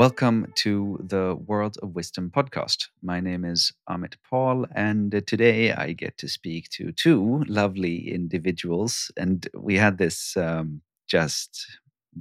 Welcome 0.00 0.50
to 0.54 0.98
the 1.06 1.36
World 1.44 1.76
of 1.82 1.94
Wisdom 1.94 2.32
podcast. 2.34 2.86
My 3.02 3.20
name 3.20 3.44
is 3.44 3.70
Amit 3.86 4.14
Paul, 4.30 4.64
and 4.74 5.12
today 5.26 5.72
I 5.72 5.92
get 5.92 6.16
to 6.16 6.26
speak 6.26 6.70
to 6.70 6.90
two 6.90 7.44
lovely 7.46 8.10
individuals. 8.10 9.10
And 9.18 9.46
we 9.54 9.76
had 9.76 9.98
this 9.98 10.38
um, 10.38 10.80
just 11.06 11.66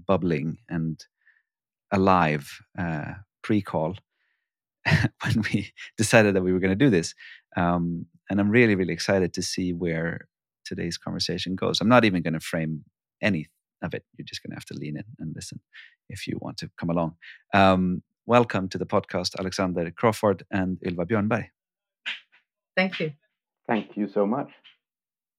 bubbling 0.05 0.57
and 0.67 0.99
alive 1.89 2.51
uh, 2.77 3.13
pre 3.43 3.61
call 3.61 3.95
when 4.85 5.41
we 5.53 5.71
decided 5.97 6.35
that 6.35 6.43
we 6.43 6.51
were 6.51 6.59
going 6.59 6.77
to 6.77 6.85
do 6.85 6.89
this. 6.89 7.15
Um, 7.55 8.07
and 8.29 8.41
I'm 8.41 8.49
really, 8.49 8.75
really 8.75 8.91
excited 8.91 9.33
to 9.35 9.41
see 9.41 9.71
where 9.71 10.27
today's 10.65 10.97
conversation 10.97 11.55
goes. 11.55 11.79
I'm 11.79 11.87
not 11.87 12.03
even 12.03 12.23
going 12.23 12.33
to 12.33 12.41
frame 12.41 12.83
any 13.21 13.47
of 13.81 13.93
it. 13.93 14.03
You're 14.17 14.25
just 14.25 14.43
going 14.43 14.51
to 14.51 14.55
have 14.55 14.65
to 14.65 14.73
lean 14.73 14.97
in 14.97 15.05
and 15.19 15.35
listen 15.35 15.59
if 16.09 16.27
you 16.27 16.37
want 16.41 16.57
to 16.57 16.69
come 16.77 16.89
along. 16.89 17.15
Um, 17.53 18.03
welcome 18.25 18.67
to 18.69 18.77
the 18.77 18.85
podcast, 18.85 19.37
Alexander 19.39 19.91
Crawford 19.91 20.43
and 20.51 20.77
Ylva 20.83 21.05
Björnberg. 21.05 21.47
Thank 22.75 22.99
you. 22.99 23.13
Thank 23.67 23.97
you 23.97 24.07
so 24.07 24.25
much. 24.25 24.49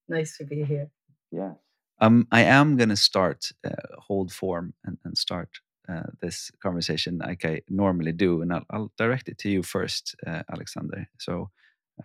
Nice 0.08 0.36
to 0.38 0.44
be 0.44 0.64
here. 0.64 0.90
Yes. 1.30 1.54
Um, 2.00 2.26
I 2.32 2.42
am 2.42 2.76
going 2.76 2.88
to 2.88 2.96
start, 2.96 3.52
uh, 3.64 3.70
hold 3.98 4.32
form, 4.32 4.74
and, 4.84 4.98
and 5.04 5.16
start 5.18 5.48
uh, 5.88 6.04
this 6.20 6.50
conversation 6.62 7.18
like 7.18 7.44
I 7.44 7.60
normally 7.68 8.12
do, 8.12 8.42
and 8.42 8.52
I'll, 8.52 8.64
I'll 8.70 8.92
direct 8.96 9.28
it 9.28 9.38
to 9.38 9.50
you 9.50 9.62
first, 9.62 10.14
uh, 10.26 10.42
Alexander. 10.50 11.08
So 11.18 11.50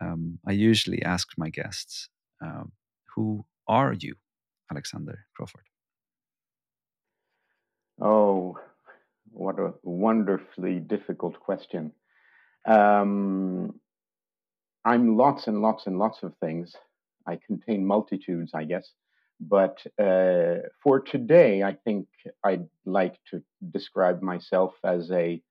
um, 0.02 0.40
I 0.48 0.52
usually 0.52 1.02
ask 1.04 1.30
my 1.38 1.50
guests, 1.50 2.10
um, 2.42 2.72
"Who 3.16 3.46
are 3.68 3.94
you, 3.94 4.16
Alexander 4.72 5.26
Crawford?" 5.36 5.64
Oh, 8.02 8.58
what 9.32 9.60
a 9.60 9.74
wonderfully 9.84 10.80
difficult 10.80 11.40
question. 11.40 11.92
Um, 12.66 13.80
I'm 14.84 15.18
lots 15.18 15.48
and 15.48 15.62
lots 15.62 15.88
and 15.88 15.98
lots 15.98 16.24
of 16.24 16.34
things. 16.40 16.76
I 17.28 17.40
contain 17.48 17.86
multitudes, 17.86 18.52
I 18.54 18.66
guess. 18.66 18.92
But 19.40 19.80
uh, 20.00 20.68
for 20.84 21.00
today, 21.00 21.64
I 21.64 21.74
think 21.84 22.08
I'd 22.44 22.68
like 22.86 23.16
to 23.32 23.42
describe 23.72 24.22
myself 24.22 24.74
as 24.84 25.12
a 25.12 25.42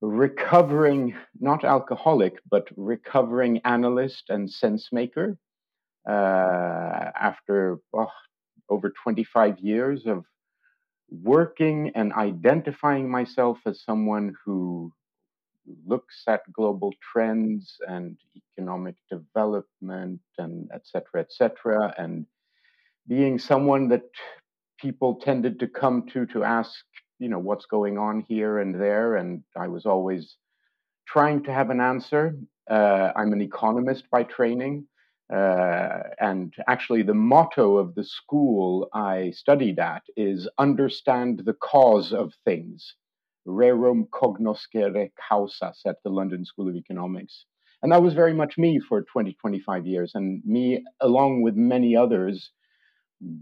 recovering, 0.00 1.14
not 1.40 1.64
alcoholic, 1.64 2.38
but 2.50 2.68
recovering 2.76 3.58
analyst 3.64 4.24
and 4.28 4.50
sense 4.50 4.88
maker. 4.92 5.36
Uh, 6.08 7.10
after 7.20 7.78
oh, 7.94 8.06
over 8.70 8.92
25 9.02 9.58
years 9.58 10.06
of 10.06 10.24
working 11.10 11.92
and 11.94 12.12
identifying 12.12 13.10
myself 13.10 13.58
as 13.66 13.82
someone 13.82 14.34
who 14.44 14.92
looks 15.86 16.22
at 16.26 16.50
global 16.52 16.92
trends 17.12 17.76
and 17.86 18.16
economic 18.36 18.96
development 19.10 20.20
and 20.38 20.68
et 20.72 20.82
cetera, 20.84 21.20
et 21.20 21.30
cetera, 21.30 21.94
and 21.98 22.26
being 23.06 23.38
someone 23.38 23.88
that 23.88 24.02
people 24.78 25.16
tended 25.16 25.58
to 25.60 25.66
come 25.66 26.06
to 26.06 26.26
to 26.26 26.44
ask, 26.44 26.84
you 27.18 27.28
know, 27.28 27.38
what's 27.38 27.66
going 27.66 27.98
on 27.98 28.24
here 28.28 28.58
and 28.58 28.74
there. 28.74 29.16
And 29.16 29.42
I 29.56 29.68
was 29.68 29.86
always 29.86 30.36
trying 31.06 31.42
to 31.44 31.52
have 31.52 31.70
an 31.70 31.80
answer. 31.80 32.36
Uh, 32.70 33.12
I'm 33.16 33.32
an 33.32 33.40
economist 33.40 34.04
by 34.10 34.24
training. 34.24 34.86
Uh, 35.32 36.04
and 36.20 36.54
actually, 36.68 37.02
the 37.02 37.14
motto 37.14 37.76
of 37.76 37.94
the 37.94 38.04
school 38.04 38.88
I 38.94 39.30
studied 39.30 39.78
at 39.78 40.02
is 40.16 40.48
understand 40.58 41.42
the 41.44 41.52
cause 41.52 42.12
of 42.12 42.32
things. 42.44 42.94
Rerum 43.46 44.08
cognoscere 44.08 45.10
causas 45.28 45.82
at 45.86 45.96
the 46.02 46.10
London 46.10 46.44
School 46.44 46.68
of 46.68 46.76
Economics. 46.76 47.44
And 47.82 47.92
that 47.92 48.02
was 48.02 48.14
very 48.14 48.32
much 48.32 48.58
me 48.58 48.80
for 48.80 49.02
20, 49.02 49.34
25 49.34 49.86
years. 49.86 50.12
And 50.14 50.42
me, 50.44 50.84
along 51.00 51.42
with 51.42 51.54
many 51.54 51.94
others, 51.94 52.50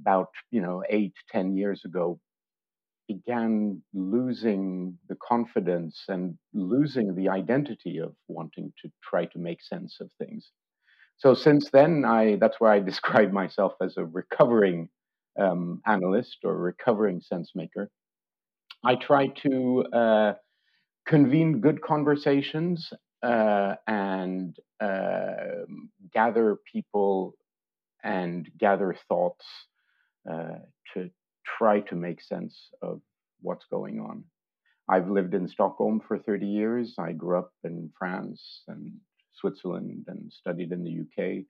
about, 0.03 0.31
you 0.51 0.61
know, 0.61 0.83
eight, 0.89 1.15
ten 1.31 1.57
years 1.57 1.85
ago, 1.85 2.19
began 3.09 3.81
losing 3.95 4.99
the 5.09 5.17
confidence 5.17 6.03
and 6.09 6.37
losing 6.53 7.15
the 7.15 7.29
identity 7.29 7.99
of 7.99 8.15
wanting 8.27 8.73
to 8.83 8.91
try 9.09 9.27
to 9.27 9.39
make 9.39 9.63
sense 9.63 9.99
of 10.01 10.11
things 10.19 10.51
so 11.19 11.35
since 11.35 11.71
then, 11.71 12.05
I 12.05 12.37
that's 12.37 12.61
where 12.61 12.71
I 12.71 12.81
describe 12.93 13.33
myself 13.33 13.73
as 13.81 13.97
a 13.97 14.05
recovering 14.05 14.89
um, 15.39 15.81
analyst 15.87 16.39
or 16.45 16.57
recovering 16.57 17.21
sense 17.21 17.53
maker. 17.55 17.91
I 18.85 18.95
try 18.97 19.29
to 19.29 19.85
uh, 19.93 20.33
convene 21.07 21.61
good 21.61 21.83
conversations 21.83 22.93
uh, 23.23 23.75
and 23.87 24.57
uh, 24.81 25.65
gather 26.13 26.59
people 26.73 27.35
and 28.05 28.49
gather 28.59 28.95
thoughts 29.09 29.45
uh, 30.31 30.59
to 30.95 31.11
try 31.59 31.81
to 31.81 31.95
make 31.97 32.23
sense 32.23 32.69
of 32.83 33.01
what's 33.41 33.65
going 33.71 34.01
on. 34.01 34.25
I've 34.89 35.11
lived 35.11 35.35
in 35.35 35.49
Stockholm 35.49 36.01
for 36.07 36.19
30 36.19 36.47
years. 36.47 36.95
I 36.99 37.13
grew 37.13 37.39
up 37.39 37.51
in 37.65 37.91
France 37.99 38.63
and 38.69 38.93
Switzerland 39.41 40.05
and 40.09 40.33
studied 40.33 40.73
in 40.73 40.85
the 40.85 41.01
UK. 41.01 41.45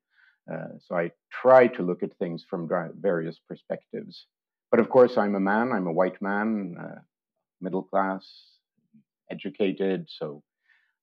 Uh, 0.52 0.78
so 0.78 0.96
I 0.96 1.10
try 1.32 1.66
to 1.68 1.82
look 1.82 2.02
at 2.02 2.16
things 2.18 2.44
from 2.48 2.68
various 3.00 3.38
perspectives. 3.48 4.26
But 4.70 4.80
of 4.80 4.88
course, 4.88 5.16
I'm 5.16 5.34
a 5.34 5.40
man, 5.40 5.72
I'm 5.72 5.86
a 5.86 5.92
white 5.92 6.20
man, 6.20 6.76
uh, 6.80 7.00
middle 7.60 7.82
class, 7.82 8.26
educated. 9.30 10.06
So 10.08 10.42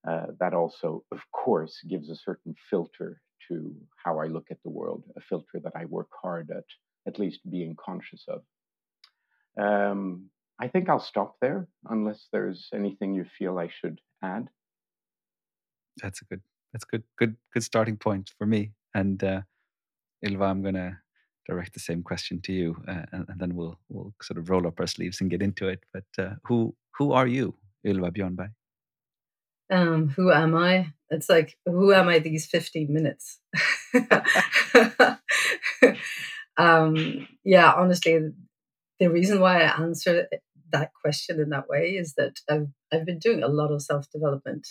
uh, 0.08 0.28
that 0.40 0.54
also, 0.54 1.04
of 1.12 1.20
course, 1.32 1.78
gives 1.90 2.10
a 2.10 2.16
certain 2.16 2.56
filter 2.70 3.22
to 3.50 3.76
how 4.04 4.20
I 4.20 4.28
look 4.28 4.48
at 4.52 4.62
the 4.64 4.70
world, 4.70 5.04
a 5.18 5.22
filter 5.22 5.60
that 5.64 5.74
I 5.76 5.86
work 5.86 6.10
hard 6.22 6.50
at, 6.52 6.64
at 7.08 7.20
least 7.20 7.40
being 7.50 7.76
conscious 7.76 8.26
of. 8.28 8.42
Um, 9.58 10.30
I 10.60 10.68
think 10.68 10.90
I'll 10.90 11.00
stop 11.00 11.36
there 11.42 11.68
unless 11.90 12.28
there's 12.32 12.70
anything 12.74 13.14
you 13.14 13.26
feel 13.38 13.60
I 13.60 13.70
should 13.70 14.00
add. 14.24 14.48
That's 16.02 16.22
a 16.22 16.26
good 16.26 16.42
that's 16.74 16.84
good 16.86 17.04
good 17.18 17.36
good 17.54 17.64
starting 17.64 17.96
point 17.98 18.32
for 18.38 18.46
me. 18.46 18.72
And 18.94 19.24
uh, 19.24 19.42
Ylva, 20.24 20.46
I'm 20.46 20.64
gonna 20.64 21.00
direct 21.48 21.74
the 21.74 21.80
same 21.80 22.04
question 22.04 22.42
to 22.42 22.54
you, 22.54 22.76
uh, 22.88 23.04
and, 23.12 23.26
and, 23.30 23.40
then 23.40 23.56
we'll 23.56 23.80
we'll 23.90 24.14
sort 24.22 24.38
of 24.38 24.50
roll 24.50 24.68
up 24.68 24.80
our 24.80 24.88
sleeves 24.88 25.22
and 25.22 25.30
get 25.30 25.42
into 25.42 25.68
it. 25.68 25.84
But 25.94 26.06
uh, 26.18 26.36
who 26.46 26.76
who 26.98 27.12
are 27.14 27.28
you, 27.28 27.56
Ylva 27.86 28.12
Björnberg? 28.12 28.52
Um, 29.72 30.10
who 30.10 30.32
am 30.32 30.56
I? 30.56 30.94
It's 31.10 31.30
like 31.30 31.58
who 31.66 31.94
am 31.94 32.08
I 32.08 32.20
these 32.20 32.46
15 32.48 32.92
minutes? 32.92 33.40
um, 36.58 37.28
yeah, 37.44 37.72
honestly, 37.72 38.20
the 39.00 39.10
reason 39.10 39.40
why 39.40 39.62
I 39.62 39.82
answer 39.82 40.28
that 40.72 40.92
question 41.02 41.40
in 41.40 41.50
that 41.50 41.70
way 41.70 41.92
is 41.92 42.16
that 42.16 42.40
I've 42.50 42.68
I've 42.92 43.06
been 43.06 43.20
doing 43.20 43.44
a 43.44 43.48
lot 43.48 43.72
of 43.72 43.82
self 43.82 44.10
development 44.12 44.68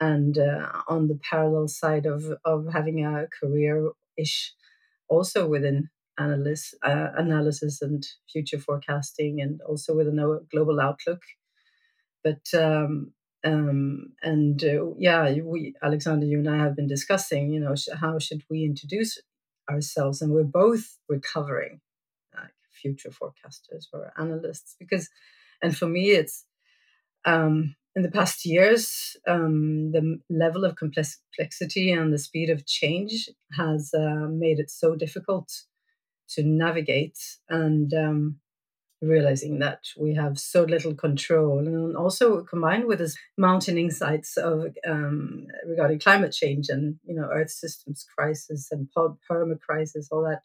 and 0.00 0.38
uh, 0.38 0.68
on 0.88 1.08
the 1.08 1.18
parallel 1.30 1.68
side 1.68 2.06
of 2.06 2.32
of 2.44 2.66
having 2.72 3.04
a 3.04 3.26
career 3.40 3.90
ish 4.16 4.52
also 5.08 5.46
within 5.48 5.88
analysis 6.18 6.74
uh, 6.82 7.08
analysis 7.16 7.82
and 7.82 8.06
future 8.30 8.58
forecasting 8.58 9.40
and 9.40 9.60
also 9.62 9.94
with 9.94 10.08
a 10.08 10.46
global 10.50 10.80
outlook. 10.80 11.22
But 12.24 12.42
um, 12.54 13.12
um, 13.44 14.12
and 14.22 14.62
uh, 14.64 14.94
yeah 14.98 15.30
we 15.44 15.74
alexander 15.82 16.26
you 16.26 16.38
and 16.38 16.50
i 16.50 16.56
have 16.56 16.74
been 16.74 16.88
discussing 16.88 17.52
you 17.52 17.60
know 17.60 17.76
how 17.94 18.18
should 18.18 18.42
we 18.50 18.64
introduce 18.64 19.20
ourselves? 19.70 20.22
And 20.22 20.32
we're 20.32 20.44
both 20.44 20.98
recovering 21.08 21.80
future 22.70 23.08
forecasters 23.08 23.86
or 23.92 24.12
analysts 24.18 24.76
because 24.78 25.08
and 25.62 25.74
for 25.74 25.86
me 25.86 26.10
it's 26.10 26.44
um, 27.24 27.74
in 27.96 28.02
the 28.02 28.10
past 28.10 28.44
years, 28.44 29.16
um, 29.26 29.90
the 29.90 30.20
level 30.28 30.66
of 30.66 30.76
complexity 30.76 31.90
and 31.90 32.12
the 32.12 32.18
speed 32.18 32.50
of 32.50 32.66
change 32.66 33.30
has 33.56 33.90
uh, 33.94 34.28
made 34.28 34.60
it 34.60 34.70
so 34.70 34.94
difficult 34.94 35.50
to 36.28 36.42
navigate 36.42 37.18
and 37.48 37.94
um, 37.94 38.36
realizing 39.00 39.60
that 39.60 39.80
we 39.98 40.14
have 40.14 40.38
so 40.38 40.64
little 40.64 40.94
control 40.94 41.58
and 41.60 41.96
also 41.96 42.42
combined 42.42 42.84
with 42.84 42.98
this 42.98 43.16
mounting 43.38 43.78
insights 43.78 44.36
of 44.36 44.66
um, 44.86 45.46
regarding 45.66 45.98
climate 45.98 46.32
change 46.32 46.68
and 46.68 46.96
you 47.04 47.14
know 47.14 47.28
earth 47.32 47.50
systems 47.50 48.04
crisis 48.16 48.68
and 48.70 48.88
perma 48.96 49.60
crisis 49.60 50.08
all 50.10 50.22
that 50.22 50.42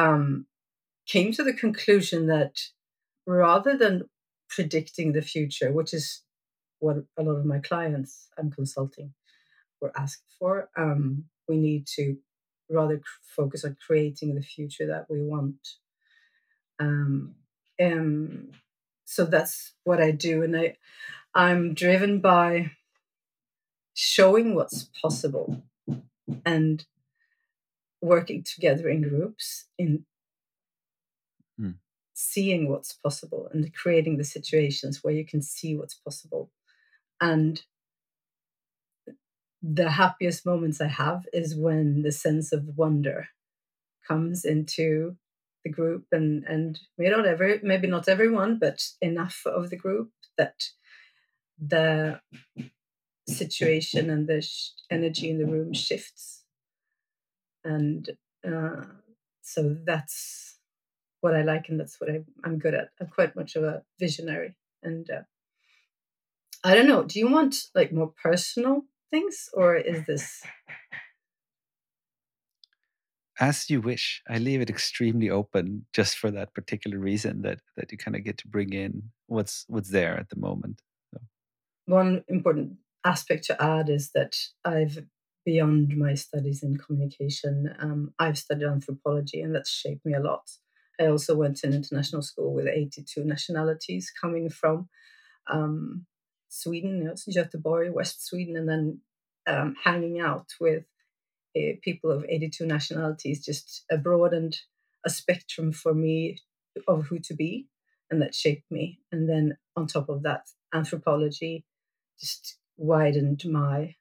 um, 0.00 0.46
came 1.06 1.32
to 1.32 1.42
the 1.42 1.52
conclusion 1.52 2.26
that 2.26 2.60
rather 3.26 3.76
than 3.76 4.02
predicting 4.48 5.12
the 5.12 5.22
future 5.22 5.72
which 5.72 5.94
is 5.94 6.22
what 6.80 6.96
a 7.16 7.22
lot 7.22 7.36
of 7.36 7.44
my 7.46 7.58
clients 7.58 8.28
I'm 8.38 8.50
consulting 8.50 9.14
were 9.80 9.92
asked 9.96 10.24
for. 10.38 10.68
Um, 10.76 11.24
we 11.48 11.56
need 11.56 11.86
to 11.96 12.16
rather 12.70 13.00
focus 13.36 13.64
on 13.64 13.76
creating 13.86 14.34
the 14.34 14.42
future 14.42 14.86
that 14.86 15.06
we 15.08 15.22
want. 15.22 15.68
Um, 16.78 17.34
um, 17.80 18.50
so 19.04 19.24
that's 19.24 19.74
what 19.84 20.00
I 20.00 20.10
do, 20.10 20.42
and 20.42 20.56
I 20.56 20.76
I'm 21.34 21.74
driven 21.74 22.20
by 22.20 22.72
showing 23.94 24.54
what's 24.54 24.88
possible 25.00 25.62
and 26.44 26.84
working 28.00 28.42
together 28.42 28.88
in 28.88 29.02
groups 29.02 29.66
in 29.78 30.04
Mm. 31.60 31.78
seeing 32.14 32.68
what's 32.68 32.92
possible 32.92 33.48
and 33.52 33.72
creating 33.72 34.16
the 34.16 34.24
situations 34.24 35.04
where 35.04 35.14
you 35.14 35.24
can 35.24 35.40
see 35.40 35.76
what's 35.76 35.94
possible 35.94 36.50
and 37.20 37.62
the 39.62 39.90
happiest 39.90 40.44
moments 40.44 40.80
i 40.80 40.86
have 40.86 41.26
is 41.32 41.56
when 41.56 42.02
the 42.02 42.12
sense 42.12 42.52
of 42.52 42.76
wonder 42.76 43.28
comes 44.06 44.44
into 44.44 45.16
the 45.64 45.70
group 45.70 46.04
and 46.12 46.44
and 46.44 46.80
maybe 46.98 47.10
not 47.10 47.26
every 47.26 47.60
maybe 47.62 47.86
not 47.86 48.08
everyone 48.08 48.58
but 48.58 48.82
enough 49.00 49.42
of 49.46 49.70
the 49.70 49.76
group 49.76 50.10
that 50.36 50.64
the 51.58 52.20
situation 53.28 54.10
and 54.10 54.26
the 54.26 54.42
sh- 54.42 54.70
energy 54.90 55.30
in 55.30 55.38
the 55.38 55.46
room 55.46 55.72
shifts. 55.72 56.44
And 57.64 58.10
uh, 58.46 58.84
so 59.42 59.76
that's 59.84 60.58
what 61.20 61.34
i 61.34 61.40
like 61.42 61.70
and 61.70 61.80
that's 61.80 61.98
what 62.00 62.10
I, 62.10 62.20
i'm 62.44 62.58
good 62.58 62.74
at. 62.74 62.90
I'm 63.00 63.06
quite 63.08 63.34
much 63.34 63.56
of 63.56 63.64
a 63.64 63.82
visionary 63.98 64.56
and 64.82 65.08
uh, 65.10 65.22
i 66.64 66.74
don't 66.74 66.88
know 66.88 67.04
do 67.04 67.18
you 67.18 67.30
want 67.30 67.54
like 67.74 67.92
more 67.92 68.12
personal 68.22 68.82
things 69.10 69.48
or 69.54 69.76
is 69.76 70.06
this 70.06 70.42
As 73.40 73.68
you 73.68 73.80
wish. 73.80 74.22
I 74.28 74.38
leave 74.38 74.60
it 74.60 74.70
extremely 74.70 75.28
open 75.28 75.86
just 75.92 76.16
for 76.16 76.30
that 76.30 76.54
particular 76.54 76.98
reason 76.98 77.42
that 77.42 77.58
that 77.76 77.90
you 77.90 77.98
kind 77.98 78.16
of 78.16 78.22
get 78.22 78.38
to 78.38 78.48
bring 78.48 78.72
in 78.72 79.10
what's 79.26 79.64
what's 79.68 79.90
there 79.90 80.16
at 80.16 80.28
the 80.28 80.38
moment. 80.38 80.82
one 81.86 82.24
important 82.28 82.76
aspect 83.04 83.44
to 83.44 83.62
add 83.62 83.88
is 83.90 84.12
that 84.12 84.34
I've 84.64 85.04
beyond 85.44 85.96
my 85.96 86.14
studies 86.14 86.62
in 86.62 86.78
communication, 86.78 87.74
um, 87.78 88.14
I've 88.18 88.38
studied 88.38 88.66
anthropology, 88.66 89.42
and 89.42 89.54
that's 89.54 89.70
shaped 89.70 90.06
me 90.06 90.14
a 90.14 90.20
lot. 90.20 90.48
I 90.98 91.06
also 91.06 91.34
went 91.34 91.56
to 91.58 91.66
an 91.66 91.74
international 91.74 92.22
school 92.22 92.54
with 92.54 92.66
82 92.66 93.24
nationalities 93.24 94.10
coming 94.18 94.48
from 94.48 94.88
um, 95.50 96.06
Sweden, 96.54 96.98
you 96.98 97.04
know, 97.04 97.12
Göteborg, 97.12 97.92
West 97.92 98.26
Sweden, 98.26 98.56
and 98.56 98.68
then 98.68 99.00
um, 99.46 99.76
hanging 99.82 100.20
out 100.20 100.46
with 100.60 100.84
uh, 101.56 101.76
people 101.82 102.10
of 102.10 102.24
82 102.28 102.66
nationalities 102.66 103.44
just 103.44 103.84
broadened 104.02 104.58
a 105.04 105.10
spectrum 105.10 105.72
for 105.72 105.94
me 105.94 106.38
of 106.88 107.06
who 107.06 107.18
to 107.20 107.34
be, 107.34 107.68
and 108.10 108.22
that 108.22 108.34
shaped 108.34 108.70
me. 108.70 109.00
And 109.12 109.28
then 109.28 109.56
on 109.76 109.86
top 109.86 110.08
of 110.08 110.22
that, 110.22 110.46
anthropology 110.72 111.64
just 112.18 112.58
widened 112.76 113.44
my 113.44 113.94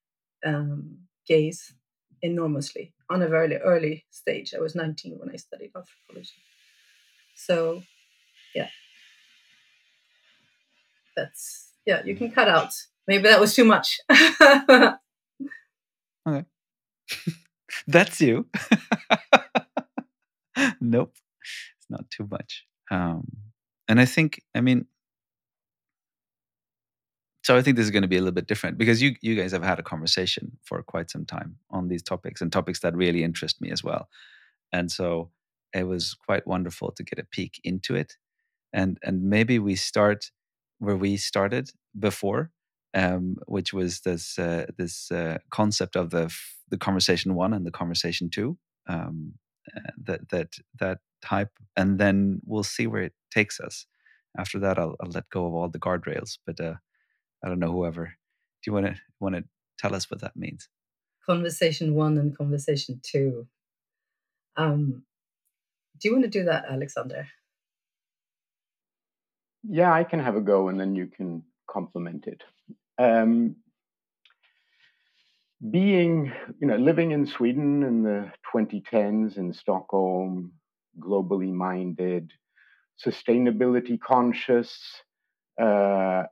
um, 0.45 0.99
gaze 1.27 1.73
enormously 2.21 2.93
on 3.09 3.21
a 3.21 3.27
very 3.27 3.57
early 3.57 4.05
stage. 4.09 4.53
I 4.55 4.61
was 4.61 4.75
19 4.75 5.17
when 5.19 5.29
I 5.29 5.35
studied 5.35 5.71
anthropology. 5.75 6.41
So, 7.35 7.83
yeah, 8.55 8.69
that's 11.15 11.72
yeah. 11.85 12.01
You 12.03 12.15
can 12.15 12.31
cut 12.31 12.47
out. 12.47 12.73
Maybe 13.07 13.23
that 13.23 13.39
was 13.39 13.55
too 13.55 13.65
much. 13.65 13.99
Okay. 16.27 16.45
That's 17.87 18.21
you. 18.21 18.47
nope. 20.81 21.13
It's 21.77 21.89
not 21.89 22.09
too 22.09 22.27
much. 22.29 22.65
Um, 22.91 23.27
and 23.87 23.99
I 23.99 24.05
think, 24.05 24.41
I 24.55 24.61
mean, 24.61 24.85
so 27.43 27.57
I 27.57 27.61
think 27.61 27.75
this 27.75 27.85
is 27.85 27.91
going 27.91 28.03
to 28.03 28.07
be 28.07 28.15
a 28.15 28.19
little 28.19 28.33
bit 28.33 28.47
different 28.47 28.77
because 28.77 29.01
you 29.01 29.15
you 29.21 29.35
guys 29.35 29.51
have 29.51 29.63
had 29.63 29.77
a 29.77 29.83
conversation 29.83 30.57
for 30.63 30.81
quite 30.81 31.09
some 31.11 31.25
time 31.25 31.57
on 31.69 31.89
these 31.89 32.01
topics 32.01 32.41
and 32.41 32.53
topics 32.53 32.79
that 32.79 32.95
really 32.95 33.21
interest 33.21 33.59
me 33.59 33.69
as 33.69 33.83
well. 33.83 34.07
And 34.71 34.89
so 34.89 35.29
it 35.73 35.83
was 35.83 36.13
quite 36.13 36.47
wonderful 36.47 36.93
to 36.93 37.03
get 37.03 37.19
a 37.19 37.25
peek 37.25 37.59
into 37.65 37.95
it. 37.95 38.15
And 38.71 38.97
and 39.03 39.23
maybe 39.23 39.59
we 39.59 39.75
start 39.75 40.31
where 40.79 40.97
we 40.97 41.17
started 41.17 41.71
before, 41.97 42.51
um, 42.93 43.37
which 43.47 43.73
was 43.73 44.01
this 44.01 44.37
uh, 44.39 44.65
this 44.77 45.11
uh, 45.11 45.39
concept 45.49 45.95
of 45.95 46.09
the 46.11 46.25
f- 46.25 46.55
the 46.69 46.77
conversation 46.77 47.35
one 47.35 47.53
and 47.53 47.65
the 47.65 47.71
conversation 47.71 48.29
two. 48.29 48.57
Um, 48.87 49.35
uh, 49.75 49.91
that 50.05 50.29
that 50.29 50.49
that 50.79 50.99
type, 51.21 51.51
and 51.77 51.99
then 51.99 52.41
we'll 52.45 52.63
see 52.63 52.87
where 52.87 53.03
it 53.03 53.13
takes 53.31 53.59
us. 53.59 53.85
After 54.37 54.59
that, 54.59 54.77
I'll, 54.79 54.95
I'll 55.01 55.11
let 55.11 55.29
go 55.29 55.45
of 55.47 55.53
all 55.53 55.69
the 55.69 55.79
guardrails. 55.79 56.37
But 56.45 56.59
uh, 56.59 56.75
I 57.43 57.49
don't 57.49 57.59
know 57.59 57.71
whoever. 57.71 58.05
Do 58.05 58.71
you 58.71 58.73
want 58.73 58.87
to 58.87 58.95
want 59.19 59.35
to 59.35 59.43
tell 59.79 59.95
us 59.95 60.11
what 60.11 60.21
that 60.21 60.35
means? 60.35 60.69
conversation 61.25 61.95
one 61.95 62.17
and 62.17 62.37
conversation 62.37 62.99
two. 63.03 63.47
Um, 64.57 65.03
do 65.99 66.09
you 66.09 66.13
want 66.13 66.25
to 66.25 66.29
do 66.29 66.45
that, 66.45 66.65
Alexander? 66.69 67.27
Yeah, 69.63 69.93
I 69.93 70.03
can 70.03 70.19
have 70.19 70.35
a 70.35 70.41
go 70.41 70.67
and 70.67 70.79
then 70.79 70.95
you 70.95 71.07
can 71.07 71.43
complement 71.69 72.27
it. 72.27 72.41
Um, 72.97 73.55
being, 75.71 76.31
you 76.59 76.67
know, 76.67 76.75
living 76.75 77.11
in 77.11 77.25
Sweden 77.25 77.83
in 77.83 78.03
the 78.03 78.31
2010s 78.53 79.37
in 79.37 79.53
Stockholm, 79.53 80.51
globally 80.99 81.51
minded, 81.51 82.31
sustainability 83.05 83.99
conscious, 83.99 84.77
uh, 85.61 86.23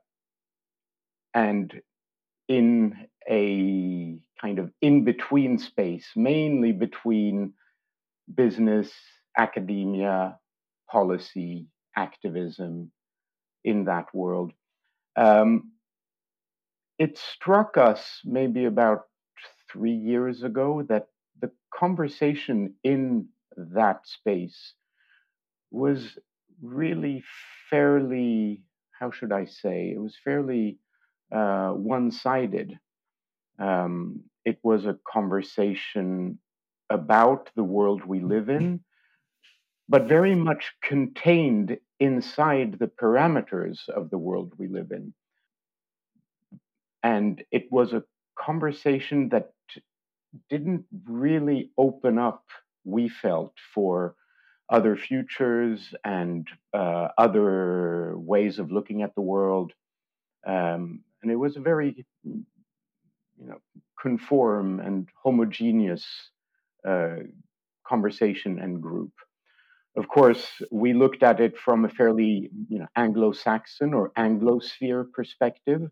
and 1.34 1.80
in 2.48 2.94
a 3.30 4.18
kind 4.40 4.58
of 4.58 4.70
in 4.82 5.04
between 5.04 5.58
space, 5.58 6.06
mainly 6.14 6.72
between 6.72 7.54
business, 8.34 8.92
academia, 9.38 10.38
policy, 10.90 11.66
activism 11.96 12.90
in 13.64 13.84
that 13.84 14.14
world. 14.14 14.52
Um, 15.16 15.72
it 16.98 17.18
struck 17.18 17.76
us 17.76 18.20
maybe 18.24 18.64
about 18.64 19.02
three 19.70 19.94
years 19.94 20.42
ago 20.42 20.84
that 20.88 21.06
the 21.40 21.50
conversation 21.74 22.74
in 22.84 23.28
that 23.56 24.06
space 24.06 24.74
was 25.70 26.18
really 26.62 27.22
fairly, 27.70 28.62
how 28.98 29.10
should 29.10 29.32
I 29.32 29.46
say, 29.46 29.92
it 29.94 30.00
was 30.00 30.16
fairly 30.22 30.78
uh, 31.34 31.70
one 31.70 32.10
sided. 32.10 32.78
Um, 33.58 34.22
it 34.44 34.58
was 34.62 34.86
a 34.86 34.98
conversation 35.10 36.38
about 36.90 37.50
the 37.56 37.64
world 37.64 38.04
we 38.04 38.20
live 38.20 38.48
in, 38.48 38.80
but 39.88 40.08
very 40.08 40.34
much 40.34 40.72
contained 40.82 41.78
inside 42.02 42.78
the 42.80 42.90
parameters 43.02 43.88
of 43.88 44.10
the 44.10 44.18
world 44.18 44.52
we 44.58 44.66
live 44.66 44.90
in. 44.90 45.14
And 47.04 47.44
it 47.52 47.66
was 47.70 47.92
a 47.92 48.02
conversation 48.36 49.28
that 49.28 49.52
didn't 50.50 50.84
really 51.06 51.70
open 51.78 52.18
up, 52.18 52.44
we 52.84 53.08
felt, 53.08 53.54
for 53.74 54.16
other 54.68 54.96
futures 54.96 55.94
and 56.04 56.48
uh, 56.74 57.08
other 57.18 58.14
ways 58.16 58.58
of 58.58 58.72
looking 58.72 59.02
at 59.02 59.14
the 59.14 59.20
world. 59.34 59.72
Um, 60.44 61.04
and 61.22 61.30
it 61.30 61.36
was 61.36 61.56
a 61.56 61.60
very, 61.60 62.04
you 62.24 62.44
know, 63.38 63.60
conform 64.00 64.80
and 64.80 65.08
homogeneous 65.22 66.04
uh, 66.88 67.18
conversation 67.86 68.58
and 68.58 68.82
group. 68.82 69.12
Of 69.94 70.08
course, 70.08 70.46
we 70.70 70.94
looked 70.94 71.22
at 71.22 71.38
it 71.40 71.58
from 71.58 71.84
a 71.84 71.88
fairly, 71.88 72.50
you 72.68 72.78
know, 72.78 72.86
Anglo-Saxon 72.96 73.92
or 73.92 74.10
Anglosphere 74.16 75.12
perspective. 75.12 75.90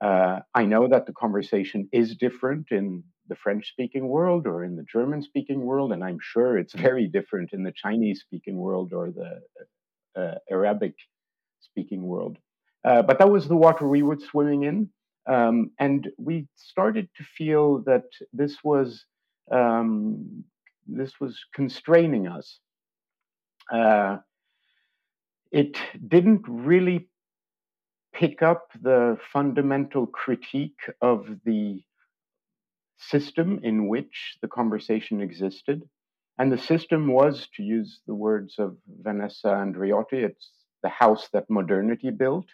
Uh, 0.00 0.40
I 0.54 0.64
know 0.66 0.86
that 0.88 1.06
the 1.06 1.12
conversation 1.12 1.88
is 1.92 2.14
different 2.16 2.66
in 2.70 3.02
the 3.28 3.34
French 3.34 3.68
speaking 3.68 4.06
world 4.08 4.46
or 4.46 4.62
in 4.62 4.76
the 4.76 4.84
German 4.84 5.22
speaking 5.22 5.62
world, 5.62 5.92
and 5.92 6.04
I'm 6.04 6.18
sure 6.20 6.58
it's 6.58 6.74
very 6.74 7.06
different 7.08 7.52
in 7.52 7.64
the 7.64 7.72
Chinese 7.72 8.20
speaking 8.20 8.56
world 8.58 8.92
or 8.92 9.10
the 9.10 9.40
uh, 10.20 10.34
Arabic 10.50 10.94
speaking 11.60 12.02
world. 12.02 12.38
Uh, 12.84 13.02
but 13.02 13.18
that 13.18 13.30
was 13.30 13.48
the 13.48 13.56
water 13.56 13.88
we 13.88 14.02
were 14.02 14.18
swimming 14.18 14.64
in. 14.64 14.90
Um, 15.26 15.70
and 15.80 16.10
we 16.18 16.46
started 16.54 17.08
to 17.16 17.24
feel 17.24 17.82
that 17.84 18.04
this 18.32 18.58
was 18.62 19.06
um, 19.50 20.44
this 20.86 21.18
was 21.18 21.38
constraining 21.54 22.28
us. 22.28 22.60
Uh, 23.72 24.18
it 25.50 25.76
didn't 26.06 26.42
really 26.48 27.08
pick 28.12 28.42
up 28.42 28.70
the 28.80 29.18
fundamental 29.32 30.06
critique 30.06 30.80
of 31.00 31.26
the 31.44 31.82
system 32.98 33.60
in 33.62 33.88
which 33.88 34.36
the 34.40 34.48
conversation 34.48 35.20
existed. 35.20 35.82
And 36.38 36.50
the 36.50 36.58
system 36.58 37.08
was, 37.08 37.48
to 37.56 37.62
use 37.62 38.00
the 38.06 38.14
words 38.14 38.56
of 38.58 38.76
Vanessa 39.02 39.48
Andreotti, 39.48 40.24
it's 40.24 40.50
the 40.82 40.88
house 40.88 41.28
that 41.32 41.48
modernity 41.48 42.10
built. 42.10 42.46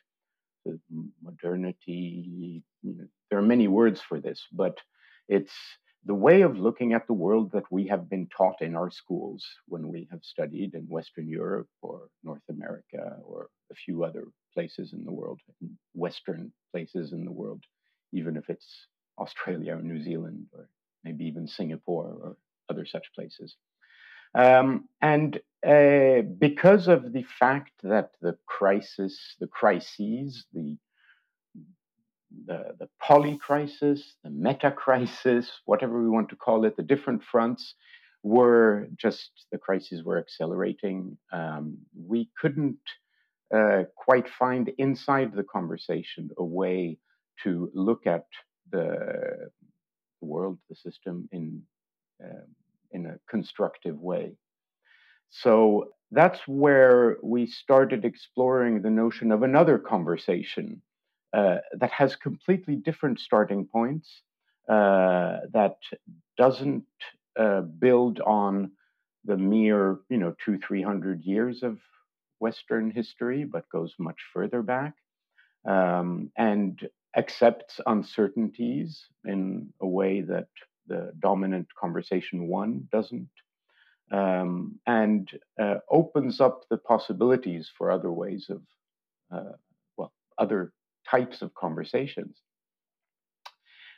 Modernity, 1.23 2.63
there 2.83 3.39
are 3.39 3.43
many 3.43 3.69
words 3.69 4.01
for 4.01 4.21
this, 4.21 4.47
but 4.53 4.79
it's 5.29 5.55
the 6.07 6.15
way 6.15 6.43
of 6.43 6.57
looking 6.57 6.93
at 6.95 7.07
the 7.07 7.13
world 7.13 7.53
that 7.53 7.71
we 7.71 7.87
have 7.87 8.09
been 8.09 8.27
taught 8.35 8.63
in 8.63 8.75
our 8.75 8.91
schools 8.91 9.47
when 9.67 9.89
we 9.89 10.09
have 10.11 10.21
studied 10.23 10.75
in 10.75 10.83
Western 10.89 11.29
Europe 11.29 11.69
or 11.83 12.09
North 12.25 12.43
America 12.49 13.19
or 13.23 13.49
a 13.71 13.75
few 13.75 14.03
other 14.05 14.25
places 14.55 14.93
in 14.93 15.05
the 15.05 15.13
world, 15.13 15.41
Western 15.95 16.53
places 16.73 17.13
in 17.13 17.25
the 17.25 17.31
world, 17.31 17.63
even 18.13 18.37
if 18.37 18.49
it's 18.49 18.87
Australia 19.19 19.77
or 19.77 19.83
New 19.83 20.03
Zealand 20.03 20.47
or 20.53 20.69
maybe 21.05 21.25
even 21.25 21.47
Singapore 21.47 22.17
or 22.23 22.37
other 22.71 22.87
such 22.87 23.13
places. 23.15 23.57
Um, 24.35 24.89
and 25.03 25.41
uh, 25.67 26.23
because 26.39 26.89
of 26.89 27.13
the 27.13 27.25
fact 27.39 27.73
that 27.83 28.13
the 28.23 28.39
crisis, 28.47 29.37
the 29.39 29.49
crises, 29.49 30.47
the 30.55 30.77
the, 32.47 32.75
the 32.79 32.89
poly 33.03 33.39
crisis, 33.39 34.15
the 34.25 34.31
meta 34.31 34.71
crisis, 34.71 35.51
whatever 35.65 36.03
we 36.03 36.09
want 36.09 36.29
to 36.31 36.37
call 36.37 36.65
it, 36.65 36.77
the 36.77 36.83
different 36.83 37.23
fronts 37.23 37.75
were 38.23 38.89
just 38.97 39.31
the 39.51 39.59
crises 39.59 40.05
were 40.05 40.19
accelerating. 40.19 41.17
Um, 41.33 41.79
we 41.95 42.31
couldn't 42.41 42.79
uh, 43.55 43.85
quite 43.97 44.29
find 44.29 44.71
inside 44.79 45.33
the 45.35 45.43
conversation 45.45 46.31
a 46.39 46.45
way 46.45 46.99
to 47.43 47.71
look 47.75 48.07
at 48.07 48.27
the, 48.71 49.51
world, 50.21 50.59
the 50.69 50.77
system 50.77 51.29
in 51.33 51.63
uh, 52.23 52.45
in 52.93 53.07
a 53.07 53.19
constructive 53.29 53.99
way. 53.99 54.33
So 55.31 55.93
that's 56.11 56.41
where 56.47 57.17
we 57.23 57.47
started 57.47 58.05
exploring 58.05 58.83
the 58.83 58.91
notion 58.91 59.33
of 59.33 59.43
another 59.43 59.79
conversation 59.79 60.83
uh, 61.33 61.59
that 61.79 61.91
has 61.91 62.17
completely 62.17 62.77
different 62.77 63.21
starting 63.21 63.67
points, 63.67 64.23
uh, 64.69 65.39
that 65.53 65.77
doesn't 66.37 66.85
uh, 67.39 67.61
build 67.61 68.21
on 68.21 68.73
the 69.25 69.37
mere, 69.37 69.99
you 70.09 70.17
know, 70.17 70.35
two, 70.45 70.59
three 70.59 70.83
hundred 70.83 71.23
years 71.23 71.63
of 71.63 71.79
Western 72.39 72.91
history, 72.91 73.45
but 73.45 73.69
goes 73.69 73.95
much 73.99 74.19
further 74.33 74.63
back, 74.63 74.95
um, 75.67 76.31
and 76.37 76.89
accepts 77.17 77.81
uncertainties 77.87 79.05
in 79.25 79.69
a 79.81 79.87
way 79.87 80.23
that 80.23 80.49
the 80.87 81.13
dominant 81.21 81.69
conversation 81.79 82.49
one 82.49 82.89
doesn't, 82.91 83.29
um, 84.11 84.79
and 84.87 85.31
uh, 85.61 85.77
opens 85.91 86.41
up 86.41 86.65
the 86.71 86.79
possibilities 86.79 87.71
for 87.77 87.91
other 87.91 88.11
ways 88.11 88.49
of, 88.49 88.63
uh, 89.33 89.53
well, 89.97 90.13
other 90.39 90.73
types 91.11 91.43
of 91.43 91.55
conversations. 91.55 92.37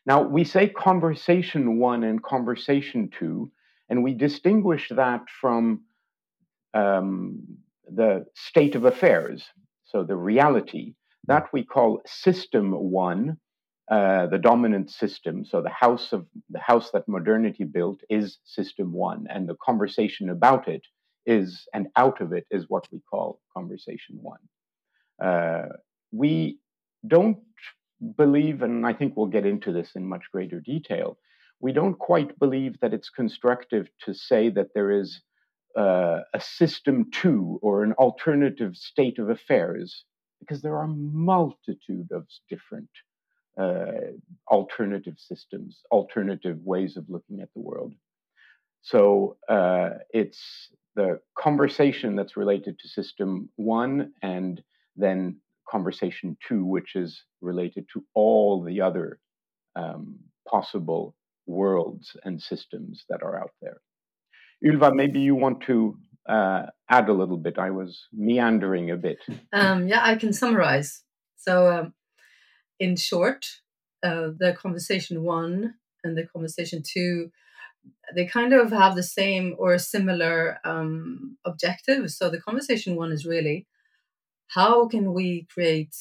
Now, 0.04 0.22
we 0.22 0.44
say 0.44 0.68
conversation 0.68 1.78
one 1.78 2.02
and 2.02 2.22
conversation 2.22 3.10
two, 3.18 3.52
and 3.88 4.02
we 4.02 4.14
distinguish 4.14 4.90
that 4.90 5.22
from 5.40 5.82
um, 6.74 7.42
the 7.86 8.24
state 8.34 8.74
of 8.74 8.84
affairs, 8.84 9.44
so 9.84 10.04
the 10.04 10.16
reality. 10.16 10.94
That 11.28 11.52
we 11.52 11.62
call 11.64 12.02
system 12.04 12.72
one, 12.72 13.36
uh, 13.88 14.26
the 14.26 14.38
dominant 14.38 14.90
system. 14.90 15.44
So 15.44 15.62
the 15.62 15.70
house 15.70 16.12
of 16.12 16.26
the 16.50 16.58
house 16.58 16.90
that 16.90 17.06
modernity 17.06 17.64
built 17.64 18.00
is 18.10 18.38
system 18.44 18.92
one, 18.92 19.26
and 19.30 19.48
the 19.48 19.56
conversation 19.64 20.30
about 20.30 20.66
it 20.66 20.82
is 21.24 21.68
and 21.74 21.86
out 21.94 22.20
of 22.20 22.32
it 22.32 22.46
is 22.50 22.64
what 22.68 22.88
we 22.90 23.00
call 23.08 23.40
conversation 23.56 24.18
one. 24.20 24.40
Uh, 25.24 25.68
we 26.10 26.58
don't 27.06 27.38
believe, 28.16 28.62
and 28.62 28.86
I 28.86 28.92
think 28.92 29.16
we'll 29.16 29.26
get 29.26 29.46
into 29.46 29.72
this 29.72 29.90
in 29.94 30.08
much 30.08 30.22
greater 30.32 30.60
detail, 30.60 31.18
we 31.60 31.72
don't 31.72 31.98
quite 31.98 32.38
believe 32.38 32.80
that 32.80 32.92
it's 32.92 33.10
constructive 33.10 33.88
to 34.04 34.14
say 34.14 34.50
that 34.50 34.68
there 34.74 34.90
is 34.90 35.22
uh, 35.78 36.20
a 36.34 36.40
system 36.40 37.10
two 37.12 37.58
or 37.62 37.84
an 37.84 37.92
alternative 37.92 38.76
state 38.76 39.18
of 39.18 39.30
affairs, 39.30 40.04
because 40.40 40.60
there 40.60 40.76
are 40.76 40.84
a 40.84 40.88
multitude 40.88 42.08
of 42.10 42.26
different 42.50 42.90
uh, 43.60 44.10
alternative 44.50 45.14
systems, 45.18 45.80
alternative 45.90 46.58
ways 46.64 46.96
of 46.96 47.04
looking 47.08 47.40
at 47.40 47.48
the 47.54 47.60
world. 47.60 47.94
So 48.82 49.36
uh, 49.48 49.90
it's 50.10 50.68
the 50.96 51.20
conversation 51.38 52.16
that's 52.16 52.36
related 52.36 52.78
to 52.80 52.88
system 52.88 53.48
one, 53.54 54.12
and 54.20 54.60
then 54.96 55.36
conversation 55.72 56.36
two, 56.46 56.64
which 56.64 56.94
is 56.94 57.22
related 57.40 57.86
to 57.94 58.04
all 58.14 58.62
the 58.62 58.80
other 58.82 59.18
um, 59.74 60.18
possible 60.46 61.16
worlds 61.46 62.16
and 62.24 62.40
systems 62.40 63.04
that 63.08 63.22
are 63.22 63.40
out 63.42 63.52
there. 63.62 63.78
Ylva, 64.62 64.94
maybe 64.94 65.20
you 65.20 65.34
want 65.34 65.62
to 65.62 65.96
uh, 66.28 66.66
add 66.88 67.08
a 67.08 67.12
little 67.12 67.36
bit. 67.36 67.58
I 67.58 67.70
was 67.70 68.06
meandering 68.12 68.90
a 68.90 68.96
bit. 68.96 69.18
Um, 69.52 69.88
yeah, 69.88 70.02
I 70.02 70.14
can 70.16 70.32
summarize. 70.32 71.02
So, 71.36 71.70
um, 71.70 71.94
in 72.78 72.96
short, 72.96 73.46
uh, 74.02 74.28
the 74.38 74.56
conversation 74.64 75.24
one 75.24 75.74
and 76.04 76.16
the 76.16 76.26
conversation 76.26 76.82
two, 76.82 77.30
they 78.14 78.26
kind 78.26 78.52
of 78.52 78.70
have 78.70 78.94
the 78.94 79.02
same 79.02 79.54
or 79.58 79.78
similar 79.78 80.58
um, 80.64 81.36
objectives. 81.44 82.16
So, 82.16 82.30
the 82.30 82.40
conversation 82.40 82.96
one 82.96 83.12
is 83.12 83.26
really 83.26 83.66
how 84.48 84.86
can 84.88 85.12
we 85.12 85.46
create 85.52 85.94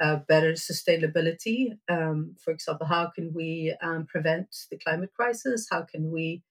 uh, 0.00 0.16
better 0.28 0.52
sustainability? 0.52 1.78
Um, 1.90 2.36
for 2.42 2.52
example, 2.52 2.86
how 2.86 3.10
can 3.14 3.32
we 3.34 3.76
um, 3.82 4.06
prevent 4.06 4.48
the 4.70 4.78
climate 4.78 5.10
crisis? 5.14 5.66
How 5.70 5.82
can 5.82 6.10
we 6.10 6.42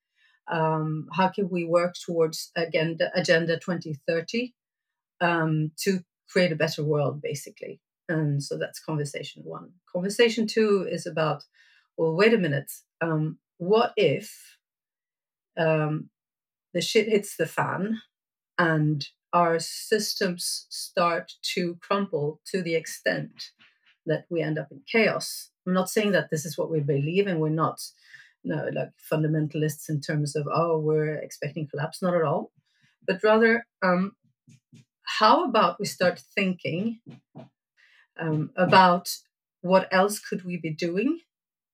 um, 0.51 1.07
how 1.13 1.27
can 1.27 1.49
we 1.49 1.65
work 1.65 1.93
towards 1.93 2.51
agenda 2.55 3.11
agenda 3.15 3.59
2030 3.59 4.53
um, 5.21 5.71
to 5.77 5.99
create 6.29 6.51
a 6.51 6.55
better 6.55 6.83
world, 6.83 7.21
basically? 7.21 7.79
And 8.07 8.43
so 8.43 8.57
that's 8.57 8.79
conversation 8.79 9.43
one. 9.45 9.69
Conversation 9.93 10.47
two 10.47 10.87
is 10.89 11.05
about 11.05 11.43
well, 11.97 12.15
wait 12.15 12.33
a 12.33 12.37
minute. 12.37 12.71
Um, 13.01 13.39
what 13.57 13.93
if 13.97 14.57
um, 15.57 16.09
the 16.73 16.81
shit 16.81 17.07
hits 17.07 17.35
the 17.35 17.45
fan 17.45 18.01
and 18.57 19.05
our 19.33 19.59
systems 19.59 20.65
start 20.69 21.33
to 21.53 21.77
crumble 21.81 22.41
to 22.51 22.61
the 22.61 22.75
extent 22.75 23.51
that 24.05 24.25
we 24.29 24.41
end 24.41 24.57
up 24.57 24.67
in 24.71 24.81
chaos. 24.91 25.49
I'm 25.67 25.73
not 25.73 25.89
saying 25.89 26.13
that 26.13 26.29
this 26.31 26.45
is 26.45 26.57
what 26.57 26.71
we 26.71 26.79
believe, 26.79 27.27
and 27.27 27.39
we're 27.39 27.49
not 27.49 27.79
you 28.43 28.55
know, 28.55 28.69
like 28.73 28.91
fundamentalists 29.11 29.89
in 29.89 30.01
terms 30.01 30.35
of, 30.35 30.47
oh, 30.51 30.79
we're 30.79 31.15
expecting 31.15 31.67
collapse. 31.67 32.01
Not 32.01 32.15
at 32.15 32.23
all. 32.23 32.51
But 33.05 33.23
rather, 33.23 33.65
um, 33.83 34.13
how 35.03 35.45
about 35.45 35.79
we 35.79 35.85
start 35.85 36.21
thinking 36.35 36.99
um, 38.19 38.51
about 38.55 39.09
what 39.61 39.87
else 39.91 40.19
could 40.19 40.45
we 40.45 40.57
be 40.57 40.69
doing 40.69 41.19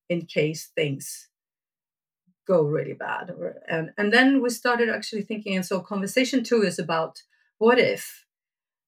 in 0.10 0.26
case 0.26 0.72
things 0.76 1.30
go 2.48 2.62
really 2.62 2.94
bad 2.94 3.32
or, 3.32 3.56
and 3.68 3.90
and 3.98 4.14
then 4.14 4.40
we 4.40 4.50
started 4.52 4.88
actually 4.88 5.24
thinking 5.24 5.56
and 5.56 5.66
so 5.66 5.80
conversation 5.80 6.44
two 6.44 6.62
is 6.62 6.78
about 6.78 7.24
what 7.58 7.80
if 7.80 8.26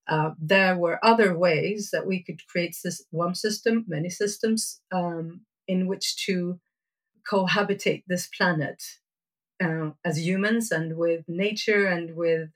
uh, 0.08 0.32
there 0.40 0.78
were 0.78 1.04
other 1.04 1.38
ways 1.38 1.90
that 1.92 2.06
we 2.06 2.24
could 2.24 2.46
create 2.48 2.76
this 2.84 3.04
one 3.12 3.36
system, 3.36 3.86
many 3.88 4.10
systems, 4.10 4.82
um, 4.92 5.42
in 5.68 5.88
which 5.88 6.26
to 6.26 6.60
cohabitate 7.30 8.04
this 8.08 8.28
planet 8.28 8.82
uh, 9.62 9.90
as 10.06 10.26
humans 10.26 10.72
and 10.72 10.98
with 10.98 11.26
nature 11.28 11.88
and 11.88 12.16
with 12.16 12.50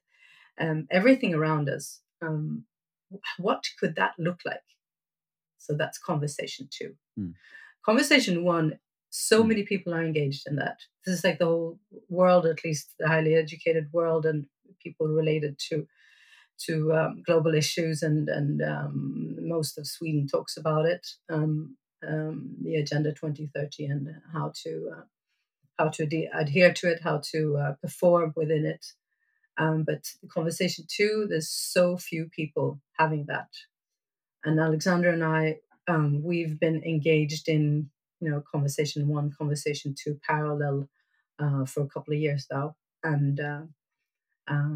um, 0.59 0.87
everything 0.89 1.33
around 1.33 1.67
us? 1.69 1.99
Um, 2.21 2.65
what 3.37 3.65
could 3.79 3.95
that 3.95 4.13
look 4.17 4.39
like? 4.45 4.63
So 5.57 5.73
that's 5.73 5.97
conversation 5.97 6.69
two. 6.71 6.95
Mm. 7.19 7.33
Conversation 7.85 8.43
one, 8.43 8.79
so 9.09 9.43
mm. 9.43 9.49
many 9.49 9.63
people 9.63 9.93
are 9.93 10.03
engaged 10.03 10.47
in 10.47 10.55
that. 10.55 10.77
This 11.05 11.15
is 11.15 11.23
like 11.23 11.39
the 11.39 11.45
whole 11.45 11.79
world, 12.09 12.45
at 12.45 12.63
least 12.63 12.93
the 12.99 13.07
highly 13.07 13.35
educated 13.35 13.89
world, 13.91 14.25
and 14.25 14.45
people 14.81 15.07
related 15.07 15.59
to 15.69 15.87
to 16.65 16.93
um, 16.93 17.23
global 17.25 17.53
issues, 17.55 18.01
and 18.03 18.29
and 18.29 18.61
um, 18.61 19.35
most 19.39 19.77
of 19.77 19.87
Sweden 19.87 20.27
talks 20.27 20.57
about 20.57 20.85
it, 20.85 21.07
um, 21.29 21.77
um 22.07 22.55
the 22.63 22.75
Agenda 22.75 23.11
2030, 23.11 23.85
and 23.85 24.09
how 24.33 24.51
to 24.63 24.91
uh, 24.97 25.01
how 25.77 25.89
to 25.89 26.05
de- 26.05 26.29
adhere 26.33 26.73
to 26.73 26.91
it, 26.91 27.01
how 27.03 27.21
to 27.31 27.57
uh, 27.57 27.73
perform 27.81 28.33
within 28.35 28.65
it. 28.65 28.85
Um, 29.57 29.83
but 29.83 30.03
the 30.21 30.27
conversation 30.27 30.85
two, 30.87 31.27
there's 31.29 31.49
so 31.49 31.97
few 31.97 32.29
people 32.35 32.79
having 32.97 33.25
that, 33.27 33.49
and 34.43 34.59
Alexander 34.59 35.09
and 35.09 35.23
I, 35.23 35.57
um, 35.87 36.23
we've 36.23 36.59
been 36.59 36.83
engaged 36.83 37.49
in 37.49 37.89
you 38.19 38.29
know 38.29 38.43
conversation 38.51 39.07
one, 39.07 39.31
conversation 39.37 39.95
two, 39.97 40.19
parallel 40.27 40.89
uh, 41.39 41.65
for 41.65 41.81
a 41.83 41.87
couple 41.87 42.13
of 42.13 42.19
years 42.19 42.47
now, 42.51 42.75
and 43.03 43.39
uh, 43.39 43.61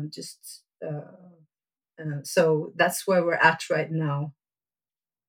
just 0.09 0.63
uh, 0.85 1.01
Uh, 1.99 2.21
so 2.23 2.73
that's 2.75 3.07
where 3.07 3.23
we're 3.23 3.33
at 3.35 3.61
right 3.69 3.91
now. 3.91 4.33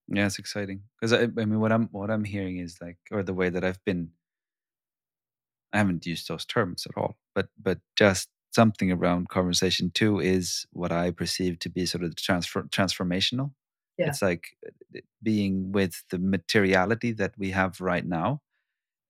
Yeah, 0.09 0.27
it's 0.27 0.39
exciting 0.39 0.83
because 1.01 1.13
I, 1.13 1.23
I 1.23 1.45
mean, 1.45 1.61
what 1.61 1.73
I'm 1.73 1.89
what 1.91 2.11
I'm 2.11 2.25
hearing 2.25 2.59
is 2.59 2.79
like, 2.81 2.99
or 3.11 3.23
the 3.23 3.35
way 3.35 3.49
that 3.51 3.65
I've 3.65 3.85
been. 3.85 4.11
I 5.73 5.79
haven't 5.79 6.07
used 6.07 6.29
those 6.29 6.45
terms 6.47 6.87
at 6.89 6.97
all, 6.97 7.17
but 7.35 7.49
but 7.61 7.81
just 7.97 8.29
something 8.55 8.91
around 8.93 9.29
conversation 9.29 9.91
two 9.93 10.21
is 10.21 10.65
what 10.73 10.93
I 10.93 11.11
perceive 11.11 11.59
to 11.61 11.69
be 11.69 11.87
sort 11.87 12.05
of 12.05 12.15
transfer 12.17 12.63
transformational. 12.63 13.51
Yeah. 13.99 14.09
It's 14.09 14.23
like 14.23 14.45
uh, 14.67 15.01
being 15.23 15.73
with 15.73 16.05
the 16.11 16.19
materiality 16.19 17.13
that 17.13 17.35
we 17.37 17.51
have 17.51 17.81
right 17.81 18.07
now, 18.07 18.43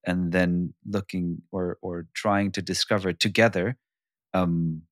and 0.03 0.31
then 0.31 0.73
looking 0.83 1.43
or 1.51 1.77
or 1.81 2.07
trying 2.13 2.51
to 2.53 2.61
discover 2.61 3.13
together 3.13 3.77
um, 4.33 4.83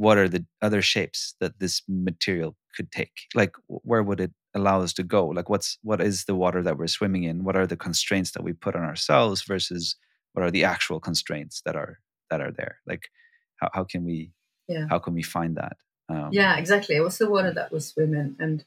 what 0.00 0.16
are 0.16 0.30
the 0.30 0.46
other 0.62 0.80
shapes 0.80 1.34
that 1.40 1.58
this 1.58 1.82
material 1.86 2.56
could 2.74 2.90
take? 2.90 3.12
Like 3.34 3.52
where 3.66 4.02
would 4.02 4.18
it 4.18 4.32
allow 4.54 4.80
us 4.80 4.94
to 4.94 5.02
go? 5.02 5.26
Like 5.26 5.50
what's 5.50 5.76
what 5.82 6.00
is 6.00 6.24
the 6.24 6.34
water 6.34 6.62
that 6.62 6.78
we're 6.78 6.86
swimming 6.86 7.24
in? 7.24 7.44
What 7.44 7.54
are 7.54 7.66
the 7.66 7.76
constraints 7.76 8.30
that 8.30 8.42
we 8.42 8.54
put 8.54 8.74
on 8.74 8.82
ourselves 8.82 9.42
versus 9.42 9.96
what 10.32 10.42
are 10.42 10.50
the 10.50 10.64
actual 10.64 11.00
constraints 11.00 11.60
that 11.66 11.76
are 11.76 11.98
that 12.30 12.40
are 12.40 12.50
there? 12.50 12.78
Like 12.86 13.10
how, 13.56 13.68
how 13.74 13.84
can 13.84 14.06
we 14.06 14.32
yeah. 14.68 14.86
how 14.88 14.98
can 14.98 15.12
we 15.12 15.22
find 15.22 15.58
that? 15.58 15.76
Um, 16.08 16.30
yeah 16.32 16.56
exactly. 16.56 16.96
It 16.96 17.02
was 17.02 17.18
the 17.18 17.28
water 17.28 17.52
that 17.52 17.70
was 17.70 17.88
swimming 17.88 18.36
and 18.38 18.64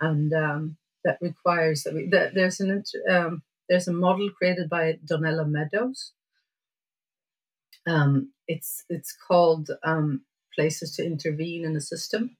and 0.00 0.32
um, 0.32 0.76
that 1.04 1.18
requires 1.20 1.84
that, 1.84 1.94
we, 1.94 2.08
that 2.08 2.34
there's 2.34 2.58
an 2.58 2.82
um, 3.08 3.44
there's 3.68 3.86
a 3.86 3.92
model 3.92 4.30
created 4.30 4.68
by 4.68 4.98
Donella 5.08 5.48
Meadows. 5.48 6.10
Um, 7.86 8.32
it's 8.48 8.84
it's 8.88 9.14
called 9.28 9.70
um, 9.84 10.22
places 10.56 10.92
to 10.96 11.04
intervene 11.06 11.64
in 11.64 11.74
the 11.74 11.80
system, 11.80 12.36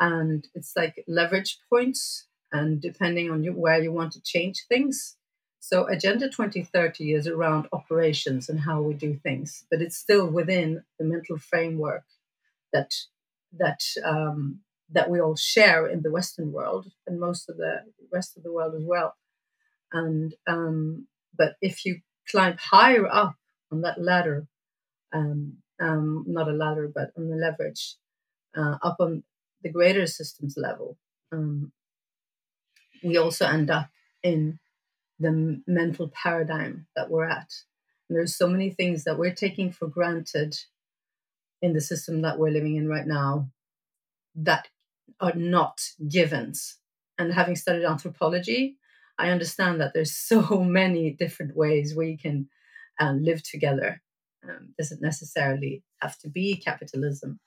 and 0.00 0.48
it's 0.54 0.72
like 0.76 1.04
leverage 1.08 1.58
points, 1.68 2.26
and 2.52 2.80
depending 2.80 3.30
on 3.30 3.44
where 3.44 3.82
you 3.82 3.92
want 3.92 4.12
to 4.12 4.22
change 4.22 4.64
things. 4.68 5.16
So 5.60 5.86
Agenda 5.86 6.28
2030 6.28 7.14
is 7.14 7.28
around 7.28 7.68
operations 7.72 8.48
and 8.48 8.60
how 8.60 8.82
we 8.82 8.94
do 8.94 9.14
things, 9.22 9.64
but 9.70 9.80
it's 9.80 9.96
still 9.96 10.26
within 10.26 10.82
the 10.98 11.04
mental 11.04 11.38
framework 11.38 12.04
that 12.72 12.92
that 13.58 13.80
um, 14.04 14.60
that 14.90 15.08
we 15.10 15.20
all 15.20 15.36
share 15.36 15.86
in 15.86 16.02
the 16.02 16.10
Western 16.10 16.52
world 16.52 16.90
and 17.06 17.20
most 17.20 17.48
of 17.48 17.56
the 17.56 17.82
rest 18.12 18.36
of 18.36 18.42
the 18.42 18.52
world 18.52 18.74
as 18.74 18.82
well. 18.84 19.14
And 19.92 20.34
um, 20.48 21.06
but 21.36 21.54
if 21.60 21.84
you 21.84 22.00
climb 22.30 22.56
higher 22.58 23.06
up 23.06 23.36
on 23.70 23.82
that 23.82 24.00
ladder, 24.00 24.46
um, 25.12 25.58
um, 25.82 26.24
not 26.26 26.48
a 26.48 26.52
ladder, 26.52 26.90
but 26.94 27.10
on 27.16 27.28
the 27.28 27.36
leverage, 27.36 27.96
uh, 28.56 28.76
up 28.82 28.96
on 29.00 29.24
the 29.62 29.70
greater 29.70 30.06
systems 30.06 30.54
level, 30.56 30.96
um, 31.32 31.72
we 33.02 33.16
also 33.16 33.46
end 33.46 33.70
up 33.70 33.88
in 34.22 34.58
the 35.18 35.62
mental 35.66 36.08
paradigm 36.08 36.86
that 36.94 37.10
we're 37.10 37.28
at. 37.28 37.50
And 38.08 38.16
there's 38.16 38.36
so 38.36 38.46
many 38.46 38.70
things 38.70 39.04
that 39.04 39.18
we're 39.18 39.34
taking 39.34 39.72
for 39.72 39.88
granted 39.88 40.56
in 41.60 41.72
the 41.72 41.80
system 41.80 42.22
that 42.22 42.38
we're 42.38 42.50
living 42.50 42.76
in 42.76 42.88
right 42.88 43.06
now 43.06 43.48
that 44.34 44.68
are 45.20 45.34
not 45.34 45.80
givens. 46.08 46.78
And 47.18 47.32
having 47.32 47.56
studied 47.56 47.84
anthropology, 47.84 48.76
I 49.18 49.30
understand 49.30 49.80
that 49.80 49.92
there's 49.94 50.14
so 50.16 50.62
many 50.62 51.10
different 51.10 51.56
ways 51.56 51.94
we 51.94 52.16
can 52.16 52.48
uh, 53.00 53.12
live 53.12 53.42
together. 53.42 54.01
Um, 54.48 54.74
doesn't 54.76 55.00
necessarily 55.00 55.84
have 56.00 56.18
to 56.18 56.28
be 56.28 56.56
capitalism, 56.56 57.38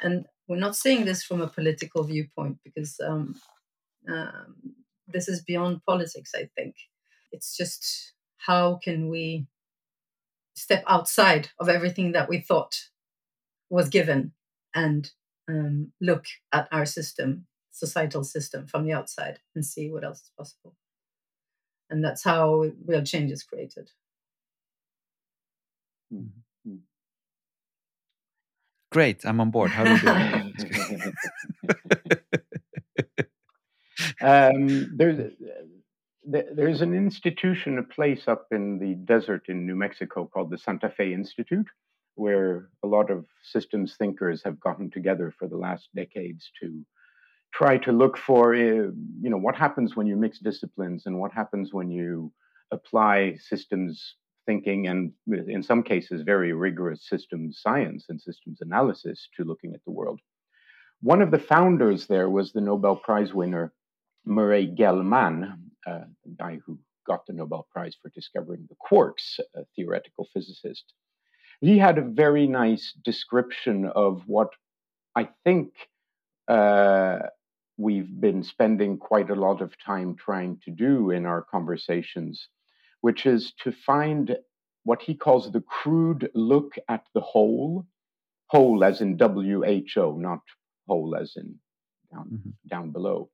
and 0.00 0.26
we're 0.46 0.56
not 0.56 0.76
saying 0.76 1.06
this 1.06 1.22
from 1.22 1.40
a 1.40 1.48
political 1.48 2.04
viewpoint 2.04 2.58
because 2.62 3.00
um, 3.02 3.40
um, 4.06 4.56
this 5.08 5.28
is 5.28 5.42
beyond 5.42 5.80
politics. 5.86 6.32
I 6.34 6.50
think 6.54 6.74
it's 7.30 7.56
just 7.56 8.12
how 8.36 8.78
can 8.84 9.08
we 9.08 9.46
step 10.54 10.84
outside 10.86 11.48
of 11.58 11.70
everything 11.70 12.12
that 12.12 12.28
we 12.28 12.38
thought 12.38 12.76
was 13.70 13.88
given 13.88 14.32
and 14.74 15.10
um, 15.48 15.92
look 16.02 16.26
at 16.52 16.68
our 16.70 16.84
system, 16.84 17.46
societal 17.70 18.24
system 18.24 18.66
from 18.66 18.84
the 18.84 18.92
outside 18.92 19.38
and 19.54 19.64
see 19.64 19.90
what 19.90 20.04
else 20.04 20.20
is 20.20 20.32
possible 20.36 20.76
and 21.92 22.02
that's 22.02 22.24
how 22.24 22.64
real 22.86 23.04
change 23.04 23.30
is 23.30 23.42
created. 23.44 23.90
Mm-hmm. 26.12 26.40
Great, 28.92 29.24
I'm 29.24 29.40
on 29.40 29.50
board. 29.50 29.70
How 29.70 29.84
do 29.84 29.94
you 29.94 31.12
um, 34.20 34.92
there's 34.94 35.32
there's 36.24 36.82
an 36.82 36.94
institution, 36.94 37.78
a 37.78 37.82
place 37.82 38.28
up 38.28 38.46
in 38.50 38.78
the 38.78 38.94
desert 38.94 39.48
in 39.48 39.66
New 39.66 39.74
Mexico 39.74 40.26
called 40.26 40.50
the 40.50 40.58
Santa 40.58 40.90
Fe 40.90 41.14
Institute, 41.14 41.66
where 42.16 42.68
a 42.84 42.86
lot 42.86 43.10
of 43.10 43.24
systems 43.42 43.96
thinkers 43.96 44.42
have 44.44 44.60
gotten 44.60 44.90
together 44.90 45.32
for 45.38 45.48
the 45.48 45.56
last 45.56 45.88
decades 45.96 46.50
to 46.60 46.84
try 47.54 47.78
to 47.78 47.92
look 47.92 48.18
for 48.18 48.54
uh, 48.54 48.58
you 48.58 49.30
know 49.30 49.38
what 49.38 49.56
happens 49.56 49.96
when 49.96 50.06
you 50.06 50.16
mix 50.16 50.38
disciplines 50.38 51.06
and 51.06 51.18
what 51.18 51.32
happens 51.32 51.72
when 51.72 51.90
you 51.90 52.30
apply 52.72 53.36
systems 53.40 54.16
thinking 54.46 54.88
and 54.88 55.12
in 55.48 55.62
some 55.62 55.82
cases 55.82 56.22
very 56.22 56.52
rigorous 56.52 57.08
systems 57.08 57.60
science 57.60 58.06
and 58.08 58.20
systems 58.20 58.58
analysis 58.60 59.28
to 59.36 59.44
looking 59.44 59.74
at 59.74 59.84
the 59.84 59.90
world. 59.90 60.20
One 61.00 61.22
of 61.22 61.30
the 61.30 61.38
founders 61.38 62.06
there 62.06 62.30
was 62.30 62.52
the 62.52 62.60
nobel 62.60 62.96
prize 62.96 63.32
winner 63.34 63.72
murray 64.24 64.66
gell-mann 64.66 65.70
uh, 65.86 66.04
the 66.24 66.34
guy 66.38 66.58
who 66.64 66.78
got 67.06 67.26
the 67.26 67.32
nobel 67.32 67.66
prize 67.72 67.96
for 68.00 68.10
discovering 68.10 68.68
the 68.68 68.76
quarks 68.76 69.40
a 69.56 69.64
theoretical 69.74 70.28
physicist. 70.32 70.92
He 71.60 71.78
had 71.78 71.98
a 71.98 72.02
very 72.02 72.46
nice 72.46 72.92
description 73.04 73.86
of 73.86 74.22
what 74.26 74.50
i 75.14 75.28
think 75.44 75.68
uh, 76.48 77.18
we've 77.76 78.20
been 78.20 78.42
spending 78.42 78.98
quite 78.98 79.30
a 79.30 79.34
lot 79.34 79.60
of 79.60 79.72
time 79.78 80.14
trying 80.16 80.58
to 80.64 80.70
do 80.70 81.10
in 81.10 81.26
our 81.26 81.42
conversations, 81.42 82.48
which 83.02 83.26
is 83.26 83.52
to 83.62 83.70
find 83.70 84.36
what 84.84 85.02
he 85.02 85.14
calls 85.14 85.52
the 85.52 85.60
crude 85.60 86.30
look 86.34 86.72
at 86.88 87.04
the 87.14 87.20
whole, 87.20 87.86
whole 88.46 88.82
as 88.82 89.00
in 89.00 89.18
WHO, 89.18 90.18
not 90.18 90.40
whole 90.88 91.14
as 91.14 91.34
in 91.36 91.56
down, 92.12 92.24
mm-hmm. 92.32 92.50
down 92.68 92.90
below. 92.90 93.28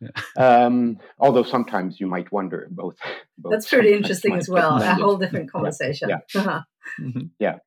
Yeah. 0.00 0.08
Um, 0.36 0.98
although 1.18 1.44
sometimes 1.44 2.00
you 2.00 2.08
might 2.08 2.32
wonder 2.32 2.66
both. 2.70 2.96
both 3.38 3.52
That's 3.52 3.68
pretty 3.68 3.92
interesting 3.92 4.34
as 4.34 4.48
well. 4.48 4.82
A 4.82 4.94
whole 4.94 5.16
different 5.22 5.50
conversation. 5.50 6.08
Yeah, 6.08 6.18
yeah. 6.34 6.40
Uh-huh. 6.40 6.62
mm-hmm. 7.00 7.26
yeah. 7.38 7.58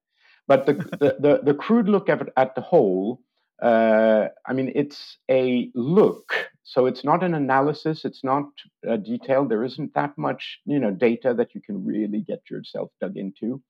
but 0.48 0.66
the, 0.66 0.74
the, 0.74 1.16
the, 1.20 1.42
the 1.46 1.54
crude 1.54 1.88
look 1.88 2.10
at, 2.10 2.28
at 2.36 2.56
the 2.56 2.62
whole 2.62 3.22
uh, 3.62 4.28
I 4.46 4.54
mean, 4.54 4.72
it's 4.76 5.18
a 5.30 5.70
look. 5.74 6.34
So 6.66 6.88
it's 6.88 7.06
not 7.06 7.24
an 7.24 7.36
analysis. 7.36 8.06
It's 8.06 8.24
not 8.24 8.46
uh, 8.90 8.98
detailed. 8.98 9.50
There 9.50 9.64
isn't 9.64 9.94
that 9.94 10.18
much, 10.18 10.60
you 10.66 10.80
know, 10.80 10.92
data 10.92 11.34
that 11.38 11.56
you 11.56 11.62
can 11.62 11.86
really 11.86 12.22
get 12.22 12.42
yourself 12.50 12.90
dug 13.00 13.18
into, 13.18 13.62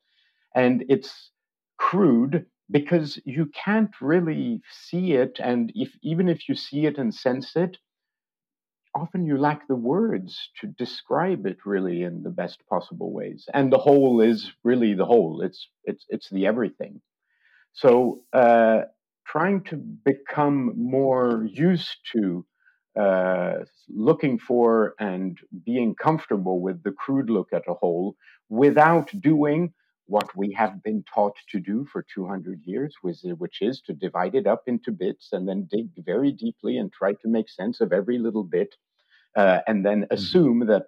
and 0.56 0.86
it's 0.90 1.32
crude 1.78 2.46
because 2.72 3.20
you 3.26 3.48
can't 3.66 3.92
really 4.02 4.62
see 4.72 5.14
it. 5.14 5.40
And 5.44 5.72
if 5.76 5.92
even 6.04 6.30
if 6.30 6.50
you 6.50 6.56
see 6.56 6.86
it 6.86 6.98
and 6.98 7.14
sense 7.14 7.56
it, 7.58 7.78
often 8.96 9.26
you 9.26 9.38
lack 9.38 9.68
the 9.68 9.76
words 9.76 10.50
to 10.62 10.68
describe 10.68 11.46
it 11.46 11.58
really 11.66 12.04
in 12.04 12.24
the 12.24 12.30
best 12.30 12.64
possible 12.70 13.12
ways. 13.14 13.46
And 13.54 13.72
the 13.74 13.78
whole 13.78 14.22
is 14.22 14.52
really 14.64 14.94
the 14.94 15.06
whole. 15.06 15.42
It's 15.42 15.68
it's 15.84 16.06
it's 16.10 16.30
the 16.30 16.46
everything. 16.48 17.02
So 17.74 18.24
uh, 18.34 18.84
trying 19.28 19.64
to 19.66 19.78
become 19.78 20.74
more 20.78 21.46
used 21.52 21.98
to 22.14 22.46
uh, 22.96 23.58
looking 23.90 24.40
for 24.40 24.96
and 25.00 25.38
being 25.66 25.96
comfortable 25.96 26.62
with 26.62 26.84
the 26.84 26.92
crude 26.92 27.30
look 27.30 27.52
at 27.52 27.68
a 27.68 27.74
whole 27.74 28.16
without 28.50 29.10
doing 29.20 29.74
what 30.08 30.36
we 30.36 30.52
have 30.54 30.84
been 30.84 31.04
taught 31.14 31.36
to 31.50 31.60
do 31.60 31.86
for 31.92 32.06
200 32.14 32.62
years, 32.64 32.96
which 33.02 33.62
is 33.62 33.82
to 33.82 33.94
divide 33.94 34.36
it 34.36 34.46
up 34.46 34.64
into 34.68 34.92
bits 34.92 35.30
and 35.32 35.48
then 35.48 35.68
dig 35.72 35.88
very 35.98 36.32
deeply 36.32 36.78
and 36.78 36.94
try 36.94 37.14
to 37.14 37.28
make 37.28 37.50
sense 37.50 37.82
of 37.82 37.92
every 37.92 38.20
little 38.20 38.44
bit, 38.44 38.76
uh, 39.36 39.60
and 39.68 39.86
then 39.86 40.02
mm-hmm. 40.02 40.14
assume 40.14 40.68
that 40.68 40.86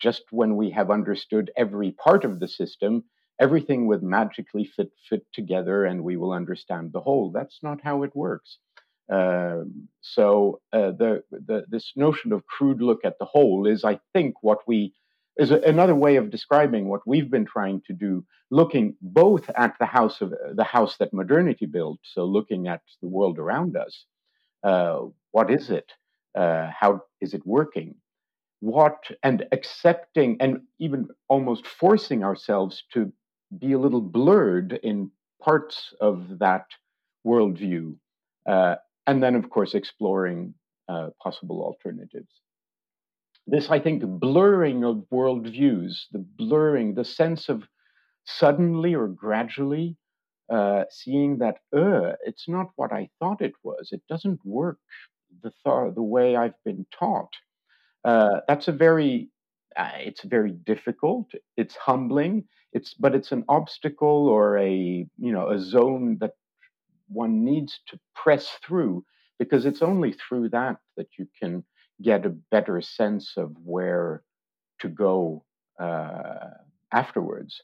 just 0.00 0.24
when 0.30 0.56
we 0.56 0.70
have 0.70 0.90
understood 0.90 1.50
every 1.56 1.92
part 1.92 2.24
of 2.24 2.40
the 2.40 2.48
system, 2.48 3.04
everything 3.40 3.86
would 3.86 4.02
magically 4.02 4.64
fit 4.64 4.90
fit 5.08 5.24
together 5.32 5.84
and 5.84 6.02
we 6.02 6.16
will 6.16 6.32
understand 6.32 6.92
the 6.92 7.00
whole. 7.00 7.30
That's 7.30 7.60
not 7.62 7.80
how 7.82 8.02
it 8.02 8.14
works. 8.14 8.58
Um, 9.10 9.88
so 10.00 10.60
uh, 10.72 10.92
the, 10.92 11.22
the 11.30 11.64
this 11.68 11.92
notion 11.96 12.32
of 12.32 12.46
crude 12.46 12.80
look 12.82 13.04
at 13.04 13.18
the 13.18 13.26
whole 13.26 13.66
is, 13.66 13.84
I 13.84 14.00
think, 14.12 14.34
what 14.42 14.60
we 14.66 14.94
is 15.36 15.50
another 15.50 15.94
way 15.96 16.16
of 16.16 16.30
describing 16.30 16.88
what 16.88 17.06
we've 17.06 17.30
been 17.30 17.44
trying 17.44 17.82
to 17.86 17.92
do, 17.92 18.24
looking 18.50 18.96
both 19.02 19.50
at 19.56 19.74
the 19.80 19.86
house 19.86 20.20
of 20.20 20.32
the 20.54 20.64
house 20.64 20.96
that 20.98 21.12
modernity 21.12 21.66
built, 21.66 21.98
so 22.02 22.24
looking 22.24 22.68
at 22.68 22.82
the 23.02 23.08
world 23.08 23.38
around 23.38 23.76
us, 23.76 24.06
Uh, 24.62 25.00
what 25.32 25.50
is 25.50 25.70
it? 25.70 25.92
Uh, 26.34 26.70
how 26.80 27.02
is 27.20 27.34
it 27.34 27.44
working? 27.46 27.94
What 28.60 29.10
and 29.22 29.46
accepting 29.52 30.38
and 30.40 30.62
even 30.78 31.08
almost 31.28 31.66
forcing 31.66 32.24
ourselves 32.24 32.84
to 32.94 33.12
be 33.58 33.72
a 33.72 33.78
little 33.78 34.00
blurred 34.00 34.72
in 34.82 35.10
parts 35.40 35.94
of 36.00 36.38
that 36.38 36.66
worldview, 37.26 37.96
uh, 38.46 38.76
and 39.06 39.22
then 39.22 39.34
of 39.34 39.50
course 39.50 39.74
exploring 39.74 40.54
uh, 40.88 41.10
possible 41.22 41.62
alternatives. 41.62 42.30
This, 43.46 43.70
I 43.70 43.78
think, 43.78 44.02
blurring 44.02 44.84
of 44.84 45.04
worldviews, 45.12 45.92
the 46.12 46.24
blurring, 46.38 46.94
the 46.94 47.04
sense 47.04 47.48
of 47.48 47.62
suddenly 48.24 48.94
or 48.94 49.08
gradually 49.08 49.96
uh, 50.50 50.84
seeing 50.90 51.38
that 51.38 51.56
uh, 51.76 52.12
it's 52.24 52.48
not 52.48 52.68
what 52.76 52.92
I 52.92 53.08
thought 53.18 53.42
it 53.42 53.54
was. 53.62 53.90
It 53.92 54.02
doesn't 54.08 54.40
work 54.44 54.78
the 55.42 55.52
th- 55.64 55.94
the 55.94 56.02
way 56.02 56.36
I've 56.36 56.62
been 56.64 56.86
taught. 56.98 57.32
Uh, 58.04 58.40
that's 58.46 58.68
a 58.68 58.72
very 58.72 59.30
uh, 59.76 59.90
it's 59.98 60.24
very 60.24 60.52
difficult. 60.52 61.30
It's 61.56 61.76
humbling. 61.76 62.44
It's 62.72 62.94
but 62.94 63.14
it's 63.14 63.32
an 63.32 63.44
obstacle 63.48 64.28
or 64.28 64.58
a 64.58 64.72
you 65.18 65.32
know 65.32 65.50
a 65.50 65.58
zone 65.58 66.18
that 66.20 66.32
one 67.08 67.44
needs 67.44 67.80
to 67.88 67.98
press 68.14 68.58
through 68.66 69.04
because 69.38 69.66
it's 69.66 69.82
only 69.82 70.12
through 70.12 70.48
that 70.50 70.76
that 70.96 71.08
you 71.18 71.26
can 71.40 71.64
get 72.02 72.26
a 72.26 72.36
better 72.50 72.80
sense 72.80 73.34
of 73.36 73.52
where 73.64 74.22
to 74.80 74.88
go 74.88 75.44
uh, 75.80 76.50
afterwards, 76.92 77.62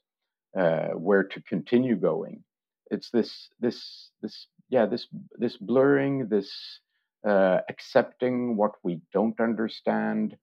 uh, 0.59 0.89
where 0.89 1.25
to 1.25 1.43
continue 1.43 1.97
going. 1.97 2.43
It's 2.91 3.11
this 3.11 3.49
this 3.61 4.11
this 4.23 4.47
yeah 4.69 4.87
this 4.87 5.07
this 5.39 5.57
blurring, 5.57 6.29
this 6.29 6.51
uh, 7.27 7.59
accepting 7.69 8.57
what 8.57 8.73
we 8.83 9.01
don't 9.13 9.39
understand, 9.41 10.37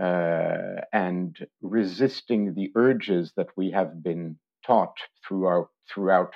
uh, 0.00 0.82
and 0.92 1.36
resisting 1.62 2.54
the 2.54 2.70
urges 2.76 3.32
that 3.36 3.48
we 3.56 3.70
have 3.72 4.02
been 4.02 4.38
taught 4.64 4.96
throughout 5.26 5.70
throughout, 5.92 6.34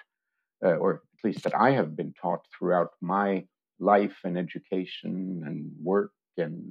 uh, 0.64 0.76
or 0.76 1.02
at 1.22 1.28
least 1.28 1.44
that 1.44 1.54
I 1.54 1.70
have 1.72 1.96
been 1.96 2.14
taught 2.20 2.46
throughout 2.56 2.90
my 3.00 3.44
life 3.78 4.18
and 4.24 4.38
education 4.38 5.42
and 5.46 5.70
work 5.82 6.12
and 6.36 6.62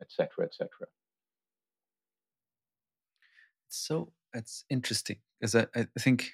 etc 0.00 0.44
etc 0.44 0.68
so 3.68 4.12
it's 4.34 4.64
interesting 4.70 5.16
because 5.40 5.54
I, 5.54 5.66
I 5.74 5.86
think 5.98 6.30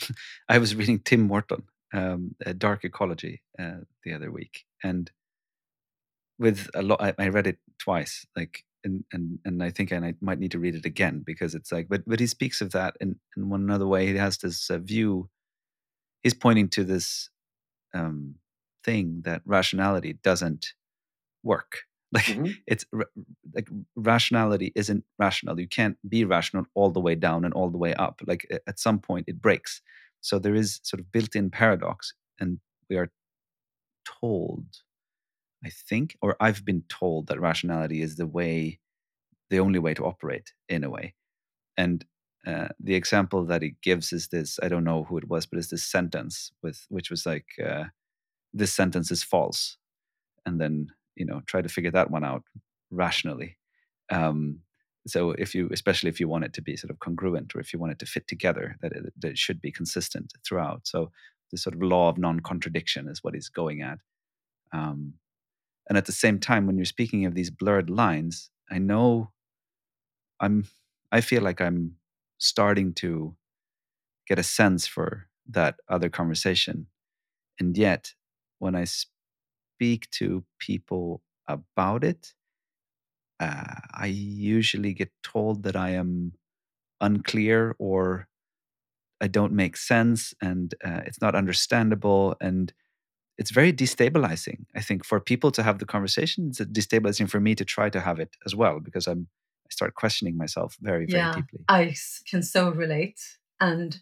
I 0.48 0.58
was 0.58 0.74
reading 0.74 1.00
Tim 1.00 1.22
Morton, 1.22 1.64
um, 1.92 2.34
Dark 2.58 2.84
Ecology, 2.84 3.42
uh, 3.58 3.78
the 4.04 4.12
other 4.12 4.30
week, 4.30 4.64
and 4.82 5.10
with 6.38 6.68
a 6.74 6.82
lot, 6.82 7.02
I, 7.02 7.14
I 7.18 7.28
read 7.28 7.46
it 7.46 7.58
twice, 7.78 8.26
like, 8.36 8.64
and 8.82 9.04
and 9.12 9.38
and 9.44 9.62
I 9.62 9.70
think 9.70 9.92
I 9.92 10.14
might 10.20 10.38
need 10.38 10.52
to 10.52 10.58
read 10.58 10.74
it 10.74 10.86
again 10.86 11.22
because 11.24 11.54
it's 11.54 11.70
like, 11.70 11.88
but 11.88 12.02
but 12.06 12.20
he 12.20 12.26
speaks 12.26 12.60
of 12.60 12.72
that 12.72 12.96
in 13.00 13.16
in 13.36 13.50
one 13.50 13.70
other 13.70 13.86
way. 13.86 14.06
He 14.06 14.16
has 14.16 14.38
this 14.38 14.70
uh, 14.70 14.78
view. 14.78 15.28
He's 16.22 16.34
pointing 16.34 16.68
to 16.70 16.84
this 16.84 17.30
um, 17.94 18.36
thing 18.84 19.22
that 19.24 19.42
rationality 19.44 20.14
doesn't 20.22 20.74
work. 21.42 21.82
Like 22.12 22.24
mm-hmm. 22.24 22.50
it's 22.66 22.84
like 23.54 23.68
rationality 23.94 24.72
isn't 24.74 25.04
rational. 25.20 25.60
You 25.60 25.68
can't 25.68 25.96
be 26.08 26.24
rational 26.24 26.64
all 26.74 26.90
the 26.90 26.98
way 26.98 27.14
down 27.14 27.44
and 27.44 27.54
all 27.54 27.70
the 27.70 27.78
way 27.78 27.94
up. 27.94 28.20
Like 28.26 28.44
at 28.66 28.80
some 28.80 28.98
point 28.98 29.26
it 29.28 29.40
breaks. 29.40 29.80
So 30.20 30.40
there 30.40 30.56
is 30.56 30.80
sort 30.82 30.98
of 30.98 31.12
built-in 31.12 31.50
paradox, 31.50 32.12
and 32.40 32.58
we 32.88 32.96
are 32.96 33.12
told, 34.04 34.64
I 35.64 35.70
think, 35.70 36.16
or 36.20 36.36
I've 36.40 36.64
been 36.64 36.82
told 36.88 37.28
that 37.28 37.40
rationality 37.40 38.02
is 38.02 38.16
the 38.16 38.26
way, 38.26 38.80
the 39.48 39.60
only 39.60 39.78
way 39.78 39.94
to 39.94 40.04
operate 40.04 40.52
in 40.68 40.82
a 40.82 40.90
way. 40.90 41.14
And 41.76 42.04
uh, 42.46 42.68
the 42.78 42.94
example 42.94 43.44
that 43.44 43.62
he 43.62 43.74
gives 43.82 44.12
is 44.12 44.28
this 44.28 44.58
i 44.62 44.68
don't 44.68 44.84
know 44.84 45.04
who 45.04 45.18
it 45.18 45.28
was 45.28 45.46
but 45.46 45.58
it's 45.58 45.68
this 45.68 45.84
sentence 45.84 46.52
with 46.62 46.86
which 46.88 47.10
was 47.10 47.26
like 47.26 47.46
uh, 47.64 47.84
this 48.52 48.74
sentence 48.74 49.10
is 49.10 49.22
false. 49.22 49.76
And 50.46 50.60
then 50.60 50.88
you 51.16 51.26
know 51.26 51.42
try 51.46 51.62
to 51.62 51.68
figure 51.68 51.90
that 51.90 52.10
one 52.10 52.24
out 52.24 52.42
rationally. 52.90 53.56
Um, 54.10 54.60
so 55.06 55.32
if 55.32 55.54
you 55.54 55.68
especially 55.72 56.10
if 56.10 56.20
you 56.20 56.28
want 56.28 56.44
it 56.44 56.52
to 56.54 56.62
be 56.62 56.76
sort 56.76 56.90
of 56.90 56.98
congruent 57.00 57.54
or 57.54 57.60
if 57.60 57.72
you 57.72 57.78
want 57.78 57.92
it 57.92 57.98
to 58.00 58.06
fit 58.06 58.26
together 58.26 58.76
that 58.82 58.92
it, 58.92 59.12
that 59.18 59.30
it 59.30 59.38
should 59.38 59.60
be 59.60 59.72
consistent 59.72 60.32
throughout. 60.46 60.86
So 60.86 61.10
the 61.50 61.58
sort 61.58 61.74
of 61.74 61.82
law 61.82 62.08
of 62.08 62.18
non-contradiction 62.18 63.08
is 63.08 63.24
what 63.24 63.34
he's 63.34 63.48
going 63.48 63.82
at. 63.82 63.98
Um, 64.72 65.14
and 65.88 65.98
at 65.98 66.06
the 66.06 66.12
same 66.12 66.38
time 66.38 66.66
when 66.66 66.76
you're 66.76 66.84
speaking 66.84 67.24
of 67.24 67.34
these 67.34 67.50
blurred 67.50 67.90
lines 67.90 68.50
i 68.70 68.78
know 68.78 69.32
i'm 70.38 70.64
i 71.10 71.20
feel 71.20 71.42
like 71.42 71.60
i'm 71.60 71.96
starting 72.40 72.94
to 72.94 73.36
get 74.28 74.38
a 74.40 74.44
sense 74.44 74.86
for 74.86 75.28
that 75.48 75.76
other 75.88 76.08
conversation 76.10 76.86
and 77.60 77.76
yet 77.78 78.14
when 78.58 78.74
i 78.76 78.84
speak 79.80 80.10
to 80.10 80.44
people 80.58 81.22
about 81.48 82.04
it, 82.04 82.34
uh, 83.40 83.80
I 83.94 84.06
usually 84.06 84.92
get 84.92 85.10
told 85.22 85.62
that 85.62 85.74
I 85.74 85.90
am 85.90 86.32
unclear 87.00 87.74
or 87.78 88.28
I 89.22 89.28
don't 89.28 89.54
make 89.54 89.76
sense 89.78 90.34
and 90.42 90.74
uh, 90.84 91.00
it's 91.06 91.22
not 91.22 91.34
understandable. 91.34 92.36
And 92.42 92.72
it's 93.38 93.50
very 93.52 93.72
destabilizing, 93.72 94.66
I 94.76 94.82
think, 94.82 95.04
for 95.06 95.20
people 95.20 95.50
to 95.52 95.62
have 95.62 95.78
the 95.78 95.86
conversation. 95.86 96.48
It's 96.48 96.60
destabilizing 96.60 97.30
for 97.30 97.40
me 97.40 97.54
to 97.54 97.64
try 97.64 97.90
to 97.90 98.00
have 98.00 98.20
it 98.20 98.36
as 98.46 98.54
well 98.54 98.80
because 98.80 99.06
I'm, 99.06 99.28
I 99.70 99.72
start 99.72 99.94
questioning 99.94 100.36
myself 100.36 100.76
very, 100.80 101.06
very 101.06 101.18
yeah, 101.18 101.34
deeply. 101.34 101.60
I 101.68 101.94
can 102.28 102.42
so 102.42 102.70
relate. 102.70 103.20
And 103.60 104.00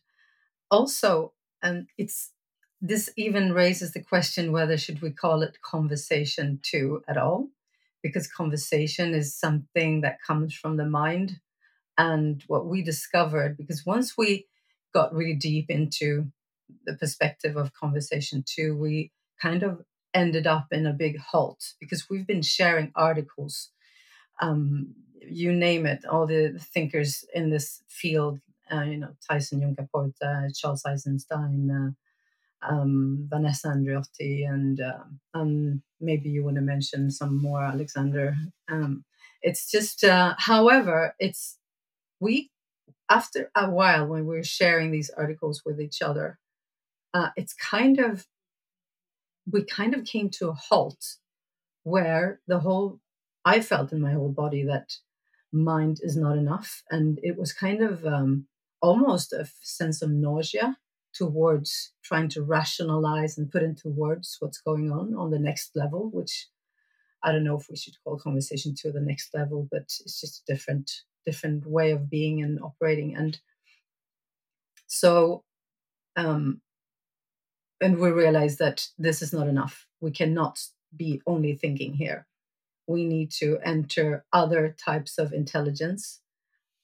also, 0.70 1.32
and 1.62 1.88
it's 1.98 2.32
this 2.80 3.10
even 3.16 3.52
raises 3.52 3.92
the 3.92 4.02
question 4.02 4.52
whether 4.52 4.76
should 4.76 5.02
we 5.02 5.10
call 5.10 5.42
it 5.42 5.60
conversation 5.62 6.60
two 6.62 7.02
at 7.08 7.16
all 7.16 7.48
because 8.02 8.28
conversation 8.28 9.14
is 9.14 9.34
something 9.34 10.02
that 10.02 10.22
comes 10.24 10.54
from 10.54 10.76
the 10.76 10.84
mind 10.84 11.40
and 11.96 12.44
what 12.46 12.66
we 12.66 12.82
discovered 12.82 13.56
because 13.56 13.84
once 13.84 14.16
we 14.16 14.46
got 14.94 15.12
really 15.12 15.34
deep 15.34 15.68
into 15.68 16.30
the 16.86 16.94
perspective 16.94 17.56
of 17.56 17.74
conversation 17.74 18.44
two 18.46 18.76
we 18.76 19.10
kind 19.42 19.64
of 19.64 19.82
ended 20.14 20.46
up 20.46 20.68
in 20.70 20.86
a 20.86 20.92
big 20.92 21.18
halt 21.18 21.74
because 21.80 22.08
we've 22.08 22.26
been 22.26 22.42
sharing 22.42 22.92
articles 22.94 23.70
um, 24.40 24.94
you 25.30 25.52
name 25.52 25.86
it 25.86 26.04
all 26.04 26.26
the 26.26 26.58
thinkers 26.72 27.24
in 27.34 27.50
this 27.50 27.82
field 27.88 28.38
uh, 28.72 28.82
you 28.82 28.96
know 28.96 29.10
tyson 29.28 29.60
yunkaporta 29.60 30.50
charles 30.58 30.84
eisenstein 30.84 31.70
uh, 31.70 31.90
um, 32.62 33.26
Vanessa 33.30 33.68
Andreotti, 33.68 34.48
and 34.48 34.80
uh, 34.80 35.04
um, 35.34 35.82
maybe 36.00 36.28
you 36.28 36.44
want 36.44 36.56
to 36.56 36.62
mention 36.62 37.10
some 37.10 37.40
more, 37.40 37.62
Alexander. 37.62 38.34
Um, 38.68 39.04
it's 39.42 39.70
just, 39.70 40.02
uh, 40.04 40.34
however, 40.38 41.14
it's 41.18 41.58
we 42.20 42.50
after 43.08 43.50
a 43.54 43.70
while 43.70 44.06
when 44.06 44.26
we're 44.26 44.44
sharing 44.44 44.90
these 44.90 45.10
articles 45.10 45.62
with 45.64 45.80
each 45.80 46.02
other, 46.02 46.38
uh, 47.14 47.30
it's 47.36 47.54
kind 47.54 47.98
of 47.98 48.26
we 49.50 49.64
kind 49.64 49.94
of 49.94 50.04
came 50.04 50.28
to 50.28 50.48
a 50.48 50.54
halt 50.54 51.16
where 51.84 52.40
the 52.46 52.58
whole 52.58 53.00
I 53.44 53.60
felt 53.60 53.92
in 53.92 54.00
my 54.00 54.12
whole 54.12 54.30
body 54.30 54.64
that 54.64 54.96
mind 55.52 56.00
is 56.02 56.16
not 56.16 56.36
enough, 56.36 56.82
and 56.90 57.18
it 57.22 57.36
was 57.38 57.52
kind 57.52 57.82
of 57.82 58.04
um, 58.04 58.46
almost 58.80 59.32
a 59.32 59.48
sense 59.62 60.02
of 60.02 60.10
nausea 60.10 60.76
towards 61.14 61.92
trying 62.04 62.28
to 62.28 62.42
rationalize 62.42 63.38
and 63.38 63.50
put 63.50 63.62
into 63.62 63.88
words 63.88 64.36
what's 64.40 64.60
going 64.60 64.92
on 64.92 65.14
on 65.14 65.30
the 65.30 65.38
next 65.38 65.70
level, 65.74 66.10
which 66.12 66.46
I 67.22 67.32
don't 67.32 67.44
know 67.44 67.58
if 67.58 67.66
we 67.68 67.76
should 67.76 67.94
call 68.04 68.18
conversation 68.18 68.74
to 68.76 68.92
the 68.92 69.00
next 69.00 69.34
level, 69.34 69.66
but 69.70 69.82
it's 69.82 70.20
just 70.20 70.42
a 70.42 70.52
different 70.52 70.90
different 71.26 71.66
way 71.66 71.90
of 71.90 72.08
being 72.08 72.42
and 72.42 72.58
operating. 72.62 73.14
And 73.16 73.38
so, 74.86 75.44
um, 76.16 76.62
and 77.80 77.98
we 77.98 78.10
realize 78.10 78.56
that 78.58 78.86
this 78.98 79.20
is 79.20 79.32
not 79.32 79.48
enough. 79.48 79.86
We 80.00 80.10
cannot 80.10 80.58
be 80.96 81.20
only 81.26 81.54
thinking 81.54 81.94
here. 81.94 82.27
We 82.88 83.04
need 83.06 83.30
to 83.32 83.58
enter 83.64 84.24
other 84.32 84.74
types 84.84 85.18
of 85.18 85.32
intelligence. 85.32 86.20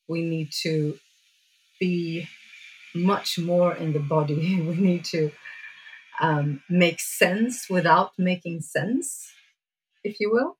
We 0.08 0.22
need 0.22 0.50
to 0.62 0.98
be 1.80 2.28
much 2.94 3.38
more 3.38 3.74
in 3.74 3.92
the 3.92 4.00
body. 4.00 4.60
We 4.68 4.76
need 4.76 5.04
to 5.06 5.32
um, 6.20 6.62
make 6.68 7.00
sense 7.00 7.68
without 7.70 8.12
making 8.18 8.62
sense, 8.62 9.32
if 10.04 10.20
you 10.20 10.30
will. 10.32 10.58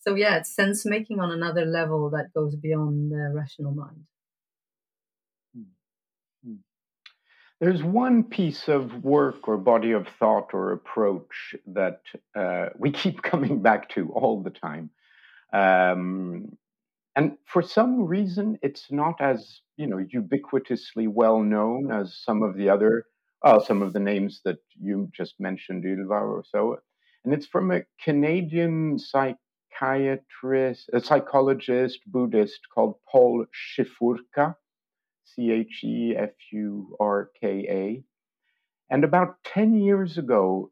So, 0.00 0.14
yeah, 0.14 0.36
it's 0.38 0.54
sense 0.54 0.86
making 0.86 1.20
on 1.20 1.32
another 1.32 1.64
level 1.64 2.10
that 2.10 2.32
goes 2.34 2.56
beyond 2.56 3.12
the 3.12 3.32
rational 3.34 3.72
mind. 3.72 4.04
Hmm. 5.54 5.62
Hmm. 6.44 6.56
There's 7.60 7.82
one 7.82 8.24
piece 8.24 8.68
of 8.68 9.04
work 9.04 9.48
or 9.48 9.56
body 9.56 9.92
of 9.92 10.08
thought 10.18 10.50
or 10.52 10.72
approach 10.72 11.54
that 11.68 12.00
uh, 12.36 12.70
we 12.78 12.90
keep 13.02 13.22
coming 13.22 13.62
back 13.62 13.88
to 13.90 14.10
all 14.12 14.42
the 14.42 14.50
time. 14.50 14.90
Um, 15.52 16.56
and 17.16 17.38
for 17.46 17.62
some 17.62 18.04
reason, 18.06 18.58
it's 18.62 18.90
not 18.90 19.20
as 19.20 19.60
you 19.76 19.86
know 19.86 19.98
ubiquitously 19.98 21.08
well 21.08 21.40
known 21.40 21.92
as 21.92 22.18
some 22.24 22.42
of 22.42 22.56
the 22.56 22.68
other, 22.68 23.04
uh, 23.44 23.60
some 23.60 23.82
of 23.82 23.92
the 23.92 24.00
names 24.00 24.40
that 24.44 24.58
you 24.80 25.08
just 25.14 25.34
mentioned, 25.38 25.84
Ylva 25.84 26.14
or 26.14 26.44
so. 26.50 26.78
And 27.24 27.32
it's 27.32 27.46
from 27.46 27.70
a 27.70 27.82
Canadian 28.02 28.98
psychiatrist, 28.98 30.90
a 30.92 31.00
psychologist, 31.00 32.00
Buddhist 32.06 32.60
called 32.74 32.96
Paul 33.10 33.46
Chefurka 33.54 34.56
C 35.24 35.50
H 35.50 35.80
E 35.84 36.14
F 36.16 36.30
U 36.52 36.96
R 37.00 37.30
K 37.40 37.66
A. 37.68 38.04
And 38.90 39.04
about 39.04 39.36
10 39.44 39.74
years 39.74 40.18
ago, 40.18 40.70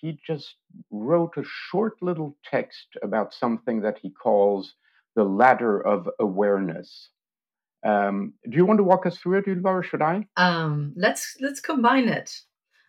he 0.00 0.18
just 0.26 0.56
wrote 0.90 1.36
a 1.36 1.44
short 1.70 1.94
little 2.02 2.36
text 2.50 2.88
about 3.02 3.34
something 3.34 3.82
that 3.82 3.98
he 4.02 4.10
calls 4.10 4.74
the 5.16 5.24
ladder 5.24 5.80
of 5.80 6.08
awareness. 6.18 7.10
Um, 7.86 8.34
do 8.48 8.56
you 8.56 8.64
want 8.66 8.78
to 8.78 8.84
walk 8.84 9.06
us 9.06 9.18
through 9.18 9.38
it, 9.38 9.46
Ylva, 9.46 9.68
or 9.68 9.82
should 9.82 10.02
I? 10.02 10.26
Um, 10.36 10.94
let's 10.96 11.36
let's 11.40 11.60
combine 11.60 12.08
it. 12.08 12.30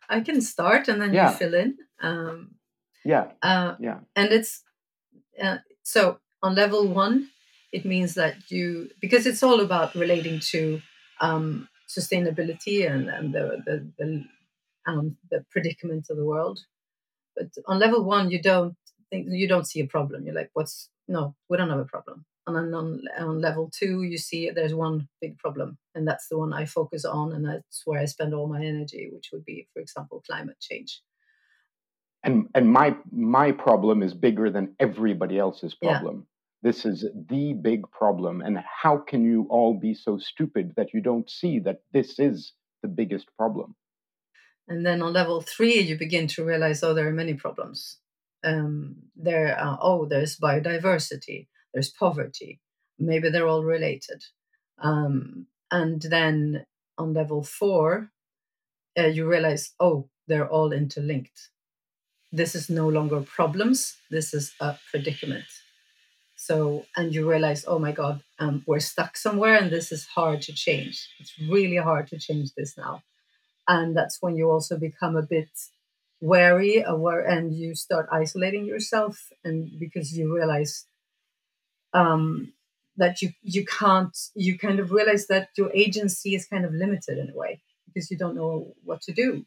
I 0.10 0.22
can 0.22 0.42
start 0.42 0.88
and 0.88 1.02
then 1.02 1.14
Yeah. 1.14 1.32
you 1.32 1.38
fill 1.38 1.54
in. 1.54 1.78
Um, 2.02 2.56
Yeah, 3.04 3.32
uh, 3.44 3.76
yeah, 3.80 4.00
and 4.16 4.32
it's 4.32 4.64
uh, 5.42 5.58
so 5.84 6.20
on 6.42 6.56
level 6.56 6.88
one 6.88 7.30
it 7.76 7.84
means 7.84 8.14
that 8.14 8.36
you 8.50 8.90
because 9.02 9.26
it's 9.26 9.44
all 9.44 9.60
about 9.60 9.94
relating 9.96 10.40
to 10.40 10.82
um, 11.20 11.68
sustainability 11.88 12.90
and, 12.90 13.10
and 13.10 13.34
the 13.34 13.62
the, 13.66 13.76
the, 13.98 14.26
um, 14.88 15.18
the 15.30 15.44
predicament 15.52 16.06
of 16.10 16.18
the 16.18 16.26
world 16.34 16.60
but 17.36 17.48
on 17.68 17.80
level 17.80 18.04
one 18.04 18.32
you 18.32 18.42
don't 18.42 18.78
think 19.10 19.28
you 19.30 19.48
don't 19.48 19.68
see 19.68 19.82
a 19.82 19.88
problem 19.96 20.26
you're 20.26 20.40
like 20.42 20.52
what's 20.54 20.90
no 21.08 21.36
we 21.50 21.58
don't 21.58 21.70
have 21.70 21.86
a 21.88 21.94
problem 21.96 22.26
and 22.48 22.56
then 22.56 22.74
on, 22.74 23.02
on 23.20 23.42
level 23.42 23.70
two 23.80 24.04
you 24.04 24.18
see 24.18 24.50
there's 24.50 24.74
one 24.74 25.08
big 25.22 25.38
problem 25.38 25.78
and 25.96 26.08
that's 26.08 26.28
the 26.30 26.38
one 26.38 26.54
i 26.54 26.66
focus 26.66 27.04
on 27.04 27.34
and 27.34 27.46
that's 27.46 27.82
where 27.86 28.00
i 28.00 28.06
spend 28.06 28.34
all 28.34 28.48
my 28.48 28.64
energy 28.64 29.10
which 29.12 29.30
would 29.34 29.46
be 29.46 29.68
for 29.74 29.80
example 29.82 30.24
climate 30.26 30.60
change 30.60 31.02
and 32.24 32.48
and 32.56 32.72
my 32.72 32.96
my 33.12 33.52
problem 33.52 34.02
is 34.02 34.14
bigger 34.14 34.50
than 34.50 34.76
everybody 34.80 35.38
else's 35.38 35.76
Yeah. 35.82 36.00
problem. 36.00 36.28
This 36.66 36.84
is 36.84 37.06
the 37.30 37.54
big 37.54 37.84
problem, 37.92 38.42
and 38.42 38.58
how 38.58 38.98
can 38.98 39.24
you 39.24 39.46
all 39.52 39.76
be 39.80 39.94
so 39.94 40.18
stupid 40.18 40.74
that 40.76 40.96
you 40.96 41.00
don't 41.00 41.30
see 41.30 41.60
that 41.60 41.82
this 41.94 42.18
is 42.18 42.54
the 42.82 42.88
biggest 42.88 43.28
problem? 43.38 43.76
And 44.68 44.84
then 44.84 45.04
on 45.04 45.14
level 45.14 45.42
three, 45.42 45.80
you 45.80 45.96
begin 45.96 46.26
to 46.30 46.44
realize, 46.44 46.82
oh, 46.82 46.96
there 46.96 47.08
are 47.08 47.12
many 47.14 47.36
problems. 47.36 48.00
Um, 48.44 48.96
there, 49.16 49.56
are, 49.56 49.78
oh, 49.80 50.08
there's 50.08 50.40
biodiversity, 50.40 51.46
there's 51.72 51.92
poverty. 51.92 52.60
Maybe 52.98 53.30
they're 53.30 53.48
all 53.48 53.64
related. 53.64 54.24
Um, 54.80 55.46
and 55.70 56.02
then 56.02 56.66
on 56.98 57.14
level 57.14 57.44
four, 57.44 58.10
uh, 58.98 59.06
you 59.06 59.28
realize, 59.28 59.76
oh, 59.80 60.10
they're 60.28 60.50
all 60.50 60.74
interlinked. 60.74 61.50
This 62.32 62.56
is 62.56 62.72
no 62.72 62.90
longer 62.90 63.22
problems. 63.22 63.98
This 64.10 64.34
is 64.34 64.56
a 64.60 64.80
predicament. 64.90 65.46
So, 66.46 66.86
and 66.96 67.14
you 67.14 67.30
realize, 67.30 67.66
oh 67.68 67.80
my 67.80 67.92
God, 67.92 68.22
um, 68.40 68.64
we're 68.68 68.80
stuck 68.80 69.18
somewhere, 69.18 69.56
and 69.56 69.72
this 69.72 69.92
is 69.92 70.06
hard 70.06 70.42
to 70.44 70.54
change. 70.54 71.10
It's 71.20 71.34
really 71.40 71.78
hard 71.78 72.08
to 72.10 72.20
change 72.20 72.54
this 72.56 72.78
now 72.78 73.04
and 73.68 73.96
that's 73.96 74.22
when 74.22 74.36
you 74.36 74.50
also 74.50 74.78
become 74.78 75.16
a 75.16 75.22
bit 75.22 75.50
wary 76.22 76.82
aware 76.82 77.20
and 77.20 77.54
you 77.54 77.76
start 77.76 78.08
isolating 78.12 78.66
yourself 78.66 79.30
and 79.44 79.72
because 79.80 80.18
you 80.18 80.34
realize 80.34 80.86
um, 81.94 82.54
that 82.98 83.22
you 83.22 83.30
you 83.42 83.66
can't 83.66 84.18
you 84.36 84.58
kind 84.58 84.80
of 84.80 84.92
realize 84.92 85.28
that 85.28 85.50
your 85.58 85.72
agency 85.74 86.36
is 86.36 86.48
kind 86.48 86.66
of 86.66 86.74
limited 86.74 87.18
in 87.18 87.30
a 87.30 87.38
way 87.38 87.62
because 87.86 88.10
you 88.10 88.18
don't 88.18 88.36
know 88.36 88.74
what 88.84 89.02
to 89.02 89.14
do 89.14 89.46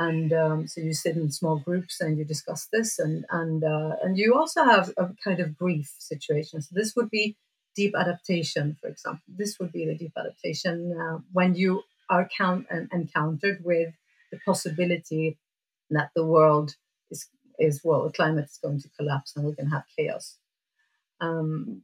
and 0.00 0.32
um, 0.32 0.66
so 0.66 0.80
you 0.80 0.94
sit 0.94 1.16
in 1.16 1.30
small 1.30 1.58
groups 1.58 2.00
and 2.00 2.16
you 2.16 2.24
discuss 2.24 2.66
this 2.72 2.98
and 2.98 3.26
and 3.30 3.62
uh, 3.62 3.96
and 4.02 4.16
you 4.16 4.34
also 4.34 4.64
have 4.64 4.92
a 4.96 5.10
kind 5.22 5.40
of 5.40 5.56
grief 5.58 5.94
situation. 5.98 6.62
So 6.62 6.70
this 6.72 6.96
would 6.96 7.10
be 7.10 7.36
deep 7.76 7.94
adaptation 7.94 8.76
for 8.80 8.88
example. 8.88 9.22
This 9.28 9.58
would 9.60 9.72
be 9.72 9.84
the 9.84 9.94
deep 9.94 10.12
adaptation 10.16 10.96
uh, 10.98 11.18
when 11.32 11.54
you 11.54 11.82
are 12.08 12.28
count 12.36 12.66
and 12.70 12.88
encountered 12.92 13.62
with 13.62 13.92
the 14.32 14.38
possibility 14.44 15.38
that 15.90 16.10
the 16.16 16.24
world 16.24 16.76
is 17.10 17.28
is 17.58 17.82
well 17.84 18.04
the 18.04 18.12
climate 18.12 18.46
is 18.46 18.58
going 18.62 18.80
to 18.80 18.88
collapse 18.98 19.36
and 19.36 19.44
we're 19.44 19.58
going 19.58 19.68
to 19.68 19.76
have 19.76 19.84
chaos. 19.96 20.38
Um, 21.20 21.82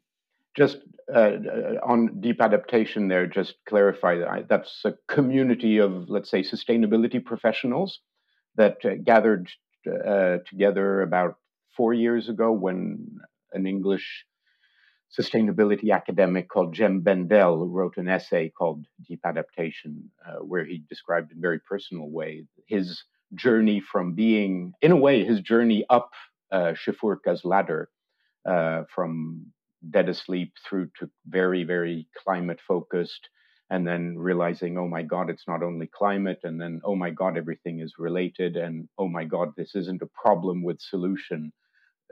Just 0.57 0.79
uh, 1.15 1.19
uh, 1.19 1.75
on 1.85 2.21
deep 2.21 2.41
adaptation, 2.41 3.09
there, 3.09 3.27
just 3.27 3.57
clarify 3.69 4.17
that 4.19 4.49
that's 4.49 4.83
a 4.85 4.95
community 5.09 5.79
of, 5.79 6.09
let's 6.09 6.31
say, 6.31 6.43
sustainability 6.43 7.25
professionals 7.25 8.01
that 8.57 8.79
uh, 8.85 8.95
gathered 9.05 9.49
uh, 9.87 10.39
together 10.49 11.03
about 11.03 11.37
four 11.77 11.93
years 11.93 12.29
ago 12.29 12.51
when 12.51 13.19
an 13.53 13.67
English 13.67 14.25
sustainability 15.17 15.93
academic 15.93 16.49
called 16.49 16.75
Jem 16.75 17.01
Bendell 17.01 17.69
wrote 17.69 17.97
an 17.97 18.09
essay 18.09 18.49
called 18.49 18.85
Deep 19.07 19.21
Adaptation, 19.25 20.11
uh, 20.27 20.43
where 20.43 20.65
he 20.65 20.83
described 20.89 21.31
in 21.33 21.39
a 21.39 21.41
very 21.41 21.61
personal 21.61 22.11
way 22.11 22.45
his 22.67 23.05
journey 23.35 23.81
from 23.81 24.15
being, 24.15 24.73
in 24.83 24.91
a 24.91 24.97
way, 24.97 25.25
his 25.25 25.41
journey 25.41 25.85
up 25.91 26.11
uh, 26.51 26.73
Chefurka's 26.75 27.45
ladder 27.45 27.89
uh, 28.49 28.83
from 28.95 29.47
dead 29.91 30.09
asleep 30.09 30.53
through 30.69 30.91
to 30.99 31.11
very, 31.27 31.65
very 31.65 32.09
climate 32.25 32.61
focused. 32.67 33.29
And 33.71 33.87
then 33.87 34.17
realizing, 34.17 34.79
oh 34.79 34.87
my 34.89 35.03
God, 35.03 35.29
it's 35.29 35.49
not 35.49 35.63
only 35.63 35.89
climate. 35.89 36.41
And 36.45 36.61
then, 36.61 36.81
oh 36.85 36.95
my 36.95 37.11
God, 37.11 37.37
everything 37.37 37.81
is 37.81 37.95
related. 37.99 38.57
And 38.57 38.89
oh 38.99 39.09
my 39.09 39.25
God, 39.25 39.53
this 39.57 39.75
isn't 39.75 40.03
a 40.03 40.11
problem 40.25 40.63
with 40.63 40.81
solution. 40.81 41.53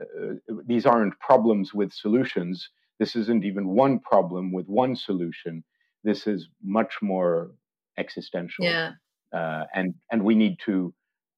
Uh, 0.01 0.35
these 0.67 0.85
aren't 0.85 1.17
problems 1.19 1.73
with 1.73 1.93
solutions. 1.93 2.69
This 2.99 3.15
isn't 3.15 3.45
even 3.45 3.67
one 3.69 3.99
problem 3.99 4.51
with 4.51 4.67
one 4.67 4.95
solution. 4.95 5.63
This 6.03 6.27
is 6.27 6.49
much 6.63 6.95
more 7.01 7.51
existential. 7.97 8.65
yeah 8.65 8.91
Uh, 9.33 9.65
and, 9.73 9.95
and 10.11 10.23
we 10.23 10.35
need 10.35 10.57
to 10.65 10.93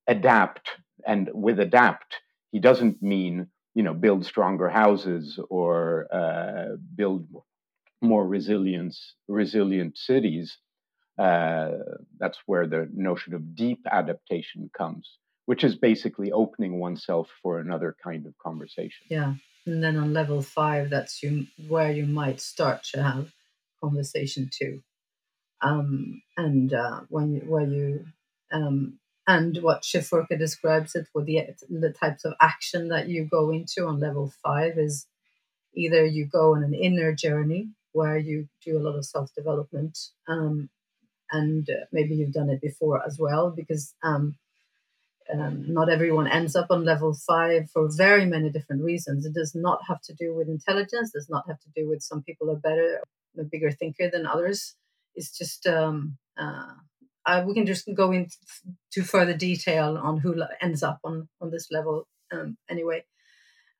adapt. 0.08 0.70
And 1.06 1.30
with 1.34 1.60
adapt, 1.60 2.16
he 2.52 2.60
doesn't 2.60 3.02
mean, 3.02 3.48
you 3.78 3.84
know, 3.84 3.94
build 3.94 4.26
stronger 4.26 4.70
houses 4.70 5.40
or 5.52 6.08
uh, 6.12 6.78
build 6.96 7.28
more 8.02 8.26
resilience, 8.28 9.14
resilient 9.28 9.96
cities. 9.96 10.58
Uh, 11.20 11.70
that's 12.20 12.40
where 12.48 12.66
the 12.66 12.90
notion 12.92 13.36
of 13.36 13.56
deep 13.56 13.82
adaptation 13.92 14.72
comes, 14.76 15.20
which 15.46 15.64
is 15.64 15.76
basically 15.76 16.32
opening 16.32 16.80
oneself 16.80 17.30
for 17.44 17.60
another 17.60 17.96
kind 18.04 18.26
of 18.26 18.34
conversation. 18.48 19.06
yeah 19.10 19.34
and 19.68 19.84
then 19.84 19.96
on 19.98 20.12
level 20.22 20.42
five 20.42 20.90
that's 20.90 21.22
you 21.22 21.46
where 21.68 21.92
you 21.92 22.06
might 22.22 22.40
start 22.42 22.84
to 22.92 23.04
have 23.04 23.24
conversation 23.84 24.50
two 24.60 24.82
um, 25.62 26.22
and 26.36 26.74
uh, 26.74 27.02
when 27.10 27.34
you, 27.34 27.42
where 27.42 27.68
you 27.78 28.06
um, 28.52 29.00
and 29.28 29.58
what 29.58 29.84
Chefurka 29.84 30.40
describes 30.40 30.96
it 30.96 31.08
with 31.14 31.26
the 31.26 31.42
the 31.70 31.92
types 31.92 32.26
of 32.26 32.34
action 32.42 32.88
that 32.88 33.10
you 33.10 33.26
go 33.26 33.52
into 33.52 33.86
on 33.86 34.00
level 34.00 34.34
five 34.44 34.78
is 34.78 35.06
either 35.76 36.06
you 36.06 36.26
go 36.26 36.56
on 36.56 36.64
an 36.64 36.74
inner 36.74 37.14
journey 37.14 37.70
where 37.92 38.18
you 38.18 38.48
do 38.66 38.78
a 38.78 38.82
lot 38.82 38.96
of 38.96 39.06
self 39.06 39.34
development 39.36 39.98
um, 40.28 40.70
and 41.32 41.70
uh, 41.70 41.86
maybe 41.92 42.16
you've 42.16 42.34
done 42.34 42.50
it 42.50 42.62
before 42.62 43.04
as 43.06 43.20
well 43.20 43.52
because 43.52 43.94
um, 44.04 44.36
um, 45.34 45.66
not 45.74 45.90
everyone 45.90 46.28
ends 46.28 46.56
up 46.56 46.68
on 46.70 46.86
level 46.86 47.14
five 47.14 47.70
for 47.72 47.90
very 47.92 48.26
many 48.26 48.50
different 48.50 48.84
reasons. 48.84 49.26
It 49.26 49.34
does 49.34 49.54
not 49.54 49.82
have 49.88 50.02
to 50.04 50.14
do 50.14 50.34
with 50.34 50.48
intelligence. 50.48 51.12
Does 51.12 51.30
not 51.30 51.46
have 51.48 51.60
to 51.60 51.70
do 51.76 51.90
with 51.90 52.02
some 52.02 52.24
people 52.24 52.50
are 52.50 52.56
better, 52.56 53.02
a 53.38 53.44
bigger 53.44 53.72
thinker 53.72 54.10
than 54.10 54.26
others. 54.26 54.76
It's 55.16 55.38
just 55.38 55.68
um, 55.68 56.18
uh, 57.28 57.44
we 57.46 57.54
can 57.54 57.66
just 57.66 57.88
go 57.94 58.12
into 58.12 59.04
further 59.04 59.36
detail 59.36 60.00
on 60.02 60.18
who 60.20 60.42
ends 60.62 60.82
up 60.82 61.00
on 61.04 61.28
on 61.42 61.52
this 61.52 61.68
level 61.70 62.08
um, 62.32 62.58
anyway. 62.70 63.04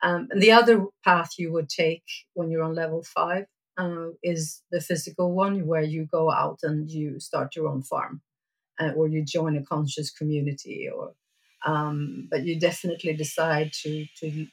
Um, 0.04 0.28
and 0.30 0.42
the 0.42 0.52
other 0.52 0.86
path 1.04 1.32
you 1.40 1.52
would 1.54 1.70
take 1.70 2.04
when 2.34 2.52
you're 2.52 2.64
on 2.64 2.76
level 2.76 3.04
five 3.04 3.46
uh, 3.78 4.10
is 4.22 4.62
the 4.70 4.82
physical 4.82 5.34
one, 5.34 5.66
where 5.66 5.82
you 5.82 6.06
go 6.06 6.30
out 6.32 6.60
and 6.62 6.90
you 6.90 7.20
start 7.20 7.56
your 7.56 7.68
own 7.68 7.82
farm, 7.82 8.22
uh, 8.80 8.92
or 8.96 9.08
you 9.08 9.24
join 9.24 9.58
a 9.58 9.64
conscious 9.64 10.12
community, 10.12 10.90
or 10.94 11.14
um, 11.66 12.28
but 12.30 12.44
you 12.44 12.60
definitely 12.60 13.14
decide 13.14 13.72
to 13.82 14.06
to 14.20 14.48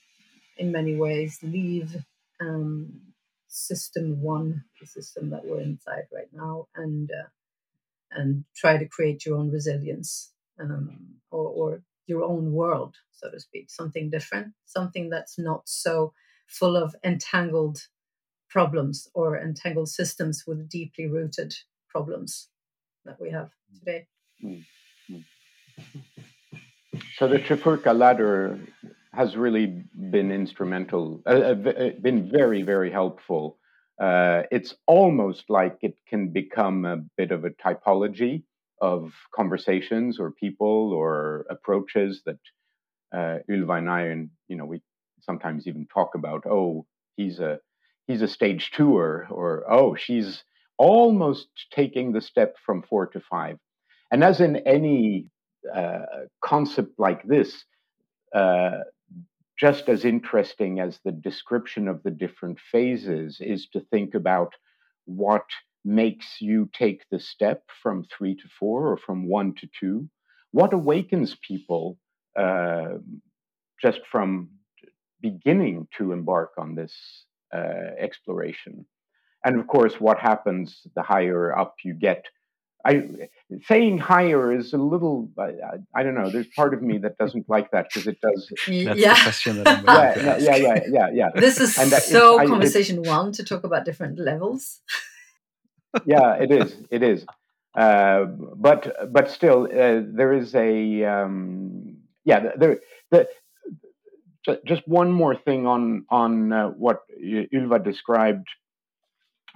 in 0.56 0.70
many 0.70 0.94
ways 0.94 1.38
leave 1.42 1.96
um, 2.40 3.00
system 3.48 4.22
one, 4.22 4.64
the 4.80 4.86
system 4.86 5.30
that 5.30 5.44
we're 5.44 5.60
inside 5.60 6.06
right 6.14 6.32
now, 6.32 6.68
and 6.76 7.10
uh, 7.10 7.28
and 8.14 8.44
try 8.56 8.76
to 8.76 8.86
create 8.86 9.26
your 9.26 9.36
own 9.36 9.50
resilience 9.50 10.32
um, 10.60 10.98
or, 11.30 11.48
or 11.48 11.82
your 12.06 12.22
own 12.22 12.52
world, 12.52 12.94
so 13.12 13.30
to 13.30 13.40
speak, 13.40 13.70
something 13.70 14.10
different, 14.10 14.52
something 14.66 15.10
that's 15.10 15.38
not 15.38 15.62
so 15.66 16.12
full 16.46 16.76
of 16.76 16.94
entangled 17.04 17.78
problems 18.50 19.08
or 19.14 19.38
entangled 19.38 19.88
systems 19.88 20.44
with 20.46 20.68
deeply 20.68 21.06
rooted 21.06 21.54
problems 21.88 22.48
that 23.04 23.20
we 23.20 23.30
have 23.30 23.50
today. 23.78 24.06
Mm-hmm. 24.44 25.18
So 27.18 27.26
the 27.26 27.38
Chefurka 27.38 27.96
ladder 27.96 28.60
has 29.12 29.36
really 29.36 29.84
been 30.10 30.30
instrumental, 30.30 31.22
uh, 31.26 31.30
uh, 31.30 31.70
uh, 31.70 31.90
been 32.00 32.30
very, 32.30 32.62
very 32.62 32.90
helpful. 32.90 33.58
Uh, 34.00 34.42
it's 34.50 34.74
almost 34.86 35.44
like 35.48 35.78
it 35.82 35.96
can 36.08 36.28
become 36.28 36.84
a 36.84 36.96
bit 37.16 37.30
of 37.30 37.44
a 37.44 37.50
typology 37.50 38.42
of 38.80 39.12
conversations 39.34 40.18
or 40.18 40.32
people 40.32 40.92
or 40.92 41.46
approaches 41.48 42.22
that 42.26 42.38
uh, 43.14 43.38
Ylva 43.48 43.74
and 43.74 43.90
I, 43.90 44.02
and 44.02 44.30
you 44.48 44.56
know, 44.56 44.64
we 44.64 44.82
sometimes 45.20 45.66
even 45.66 45.86
talk 45.86 46.14
about. 46.14 46.44
Oh, 46.46 46.86
he's 47.16 47.38
a 47.38 47.60
he's 48.06 48.22
a 48.22 48.28
stage 48.28 48.70
tour, 48.72 49.26
or 49.30 49.64
oh, 49.70 49.94
she's 49.94 50.42
almost 50.78 51.48
taking 51.72 52.12
the 52.12 52.20
step 52.20 52.56
from 52.66 52.82
four 52.82 53.06
to 53.06 53.20
five. 53.20 53.58
And 54.10 54.24
as 54.24 54.40
in 54.40 54.56
any 54.66 55.26
uh, 55.74 56.00
concept 56.44 56.98
like 56.98 57.22
this, 57.22 57.64
uh, 58.34 58.78
just 59.58 59.88
as 59.88 60.04
interesting 60.04 60.80
as 60.80 60.98
the 61.04 61.12
description 61.12 61.88
of 61.88 62.02
the 62.02 62.10
different 62.10 62.58
phases 62.72 63.38
is 63.40 63.68
to 63.72 63.80
think 63.80 64.14
about 64.14 64.52
what 65.04 65.44
makes 65.84 66.40
you 66.40 66.68
take 66.72 67.02
the 67.10 67.20
step 67.20 67.62
from 67.82 68.04
three 68.16 68.34
to 68.34 68.48
four 68.58 68.88
or 68.88 68.96
from 68.96 69.28
one 69.28 69.54
to 69.54 69.68
two. 69.78 70.08
What 70.50 70.72
awakens 70.72 71.36
people 71.46 71.98
uh, 72.38 72.94
just 73.80 74.00
from 74.10 74.50
beginning 75.20 75.88
to 75.98 76.12
embark 76.12 76.52
on 76.58 76.74
this 76.74 76.94
uh, 77.54 77.94
exploration? 77.98 78.86
And 79.44 79.60
of 79.60 79.66
course, 79.66 80.00
what 80.00 80.18
happens 80.18 80.86
the 80.96 81.02
higher 81.02 81.56
up 81.56 81.74
you 81.84 81.94
get 81.94 82.24
I 82.84 83.08
saying 83.62 83.98
higher 83.98 84.52
is 84.52 84.72
a 84.74 84.78
little. 84.78 85.30
I, 85.38 85.52
I, 85.94 86.02
don't 86.02 86.14
know. 86.14 86.30
There's 86.30 86.46
part 86.54 86.74
of 86.74 86.82
me 86.82 86.98
that 86.98 87.16
doesn't 87.16 87.48
like 87.48 87.70
that 87.70 87.86
because 87.88 88.06
it 88.06 88.20
does. 88.20 88.52
That's 88.66 88.98
yeah. 88.98 89.14
the 89.14 89.22
question 89.22 89.62
that 89.62 89.68
I'm 89.68 89.84
yeah, 89.84 90.36
yeah, 90.36 90.56
yeah, 90.56 90.80
yeah, 90.88 91.08
yeah, 91.12 91.28
This 91.34 91.60
is 91.60 91.78
and 91.78 91.90
so 91.90 92.38
I, 92.38 92.46
conversation 92.46 93.02
one 93.02 93.32
to 93.32 93.44
talk 93.44 93.64
about 93.64 93.86
different 93.86 94.18
levels. 94.18 94.82
yeah, 96.04 96.34
it 96.34 96.50
is. 96.50 96.76
It 96.90 97.02
is. 97.02 97.24
Uh, 97.74 98.24
but 98.56 99.12
but 99.12 99.30
still, 99.30 99.64
uh, 99.64 100.02
there 100.04 100.34
is 100.34 100.54
a 100.54 101.04
um, 101.04 101.96
yeah. 102.24 102.50
There 102.56 102.80
the, 103.10 103.28
just 104.66 104.86
one 104.86 105.10
more 105.10 105.34
thing 105.34 105.66
on 105.66 106.04
on 106.10 106.52
uh, 106.52 106.68
what 106.68 107.00
Ylva 107.18 107.78
described 107.78 108.46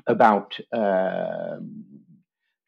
about 0.07 0.59
uh, 0.73 1.57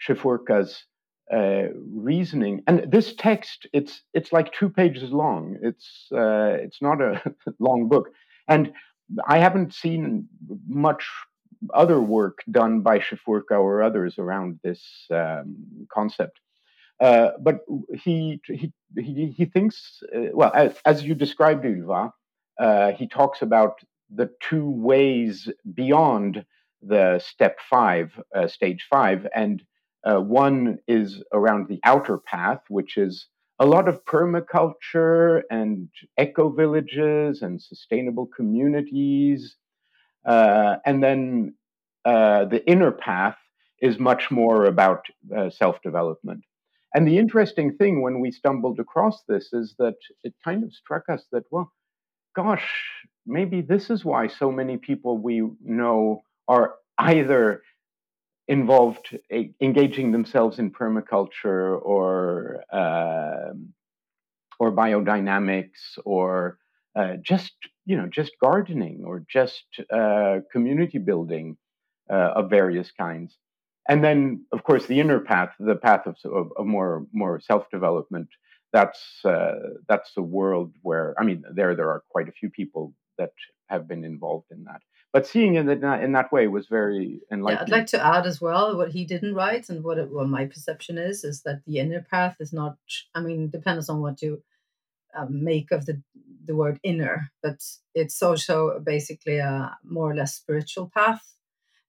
Chefurka's 0.06 0.84
uh, 1.32 1.68
reasoning. 1.94 2.62
And 2.66 2.90
this 2.90 3.14
text, 3.14 3.66
it's 3.72 4.02
it's 4.14 4.32
like 4.32 4.52
two 4.52 4.68
pages 4.68 5.10
long. 5.12 5.56
It's 5.62 6.08
uh, 6.12 6.56
it's 6.60 6.82
not 6.82 7.00
a 7.00 7.22
long 7.58 7.88
book, 7.88 8.10
and 8.48 8.72
I 9.26 9.38
haven't 9.38 9.74
seen 9.74 10.28
much 10.68 11.08
other 11.74 12.00
work 12.00 12.38
done 12.50 12.80
by 12.80 12.98
Chefurka 12.98 13.52
or 13.52 13.82
others 13.82 14.18
around 14.18 14.58
this 14.64 14.82
um, 15.10 15.56
concept. 15.92 16.40
Uh, 17.00 17.30
but 17.40 17.60
he, 17.94 18.40
he 18.44 18.72
he 18.98 19.34
he 19.36 19.44
thinks 19.46 20.02
uh, 20.14 20.26
well 20.34 20.52
as, 20.54 20.74
as, 20.84 21.02
you 21.02 21.14
described, 21.14 21.64
Ylva. 21.64 22.12
Uh, 22.58 22.92
he 22.92 23.06
talks 23.06 23.40
about 23.40 23.80
the 24.14 24.30
two 24.40 24.68
ways 24.68 25.48
beyond 25.74 26.44
the 26.82 27.18
step 27.24 27.58
five, 27.70 28.12
uh, 28.34 28.46
stage 28.46 28.86
five, 28.90 29.26
and 29.34 29.62
uh, 30.04 30.20
one 30.20 30.78
is 30.88 31.22
around 31.32 31.68
the 31.68 31.80
outer 31.84 32.18
path, 32.18 32.60
which 32.68 32.96
is 32.96 33.26
a 33.58 33.66
lot 33.66 33.88
of 33.88 34.04
permaculture 34.04 35.42
and 35.50 35.88
eco 36.18 36.48
villages 36.48 37.42
and 37.42 37.60
sustainable 37.60 38.26
communities. 38.26 39.56
Uh, 40.26 40.76
and 40.86 41.02
then 41.02 41.54
uh, 42.04 42.46
the 42.46 42.66
inner 42.66 42.90
path 42.90 43.36
is 43.80 43.98
much 43.98 44.30
more 44.30 44.64
about 44.64 45.04
uh, 45.36 45.50
self 45.50 45.80
development. 45.82 46.42
And 46.94 47.06
the 47.06 47.18
interesting 47.18 47.76
thing 47.76 48.02
when 48.02 48.20
we 48.20 48.32
stumbled 48.32 48.80
across 48.80 49.22
this 49.28 49.52
is 49.52 49.74
that 49.78 49.96
it 50.24 50.34
kind 50.44 50.64
of 50.64 50.72
struck 50.72 51.08
us 51.08 51.24
that, 51.30 51.44
well, 51.50 51.70
gosh, 52.34 52.68
maybe 53.26 53.60
this 53.60 53.90
is 53.90 54.04
why 54.04 54.26
so 54.26 54.50
many 54.50 54.76
people 54.76 55.18
we 55.18 55.48
know 55.62 56.22
are 56.48 56.74
either 56.98 57.62
involved 58.50 59.16
engaging 59.60 60.10
themselves 60.10 60.58
in 60.58 60.72
permaculture 60.72 61.80
or 61.82 62.64
uh, 62.72 63.52
or 64.58 64.72
biodynamics 64.72 65.96
or 66.04 66.58
uh, 66.96 67.14
just 67.22 67.54
you 67.86 67.96
know 67.96 68.08
just 68.08 68.32
gardening 68.42 69.04
or 69.06 69.24
just 69.30 69.64
uh, 69.92 70.38
community 70.52 70.98
building 70.98 71.56
uh, 72.10 72.32
of 72.38 72.50
various 72.50 72.90
kinds. 72.90 73.38
And 73.88 74.02
then 74.02 74.44
of 74.52 74.64
course 74.64 74.86
the 74.86 74.98
inner 74.98 75.20
path 75.20 75.52
the 75.60 75.76
path 75.76 76.06
of, 76.06 76.16
of, 76.24 76.50
of 76.58 76.66
more 76.66 77.06
more 77.12 77.40
self-development 77.40 78.28
that's 78.72 79.24
uh, 79.24 79.54
that's 79.88 80.12
a 80.16 80.22
world 80.22 80.72
where 80.82 81.14
i 81.18 81.24
mean 81.24 81.42
there 81.52 81.74
there 81.74 81.90
are 81.90 82.04
quite 82.08 82.28
a 82.28 82.32
few 82.32 82.50
people 82.50 82.94
that 83.18 83.32
have 83.68 83.88
been 83.88 84.04
involved 84.04 84.46
in 84.50 84.64
that 84.64 84.80
but 85.12 85.26
seeing 85.26 85.56
it 85.56 85.68
in 85.68 85.80
that, 85.80 86.02
in 86.02 86.12
that 86.12 86.32
way 86.32 86.46
was 86.46 86.68
very 86.68 87.20
enlightening. 87.32 87.58
Yeah, 87.58 87.62
I'd 87.62 87.78
like 87.80 87.86
to 87.88 88.04
add 88.04 88.26
as 88.26 88.40
well 88.40 88.76
what 88.76 88.92
he 88.92 89.04
didn't 89.04 89.34
write 89.34 89.68
and 89.68 89.82
what, 89.82 89.98
it, 89.98 90.10
what 90.10 90.28
my 90.28 90.46
perception 90.46 90.98
is 90.98 91.24
is 91.24 91.42
that 91.42 91.62
the 91.66 91.78
inner 91.78 92.00
path 92.08 92.36
is 92.38 92.52
not. 92.52 92.76
I 93.14 93.20
mean, 93.20 93.50
depends 93.50 93.88
on 93.88 94.00
what 94.00 94.22
you 94.22 94.42
um, 95.16 95.42
make 95.44 95.72
of 95.72 95.86
the 95.86 96.00
the 96.46 96.56
word 96.56 96.80
inner, 96.82 97.30
but 97.42 97.60
it's 97.94 98.22
also 98.22 98.80
basically 98.80 99.38
a 99.38 99.76
more 99.84 100.10
or 100.10 100.14
less 100.14 100.34
spiritual 100.34 100.90
path. 100.94 101.22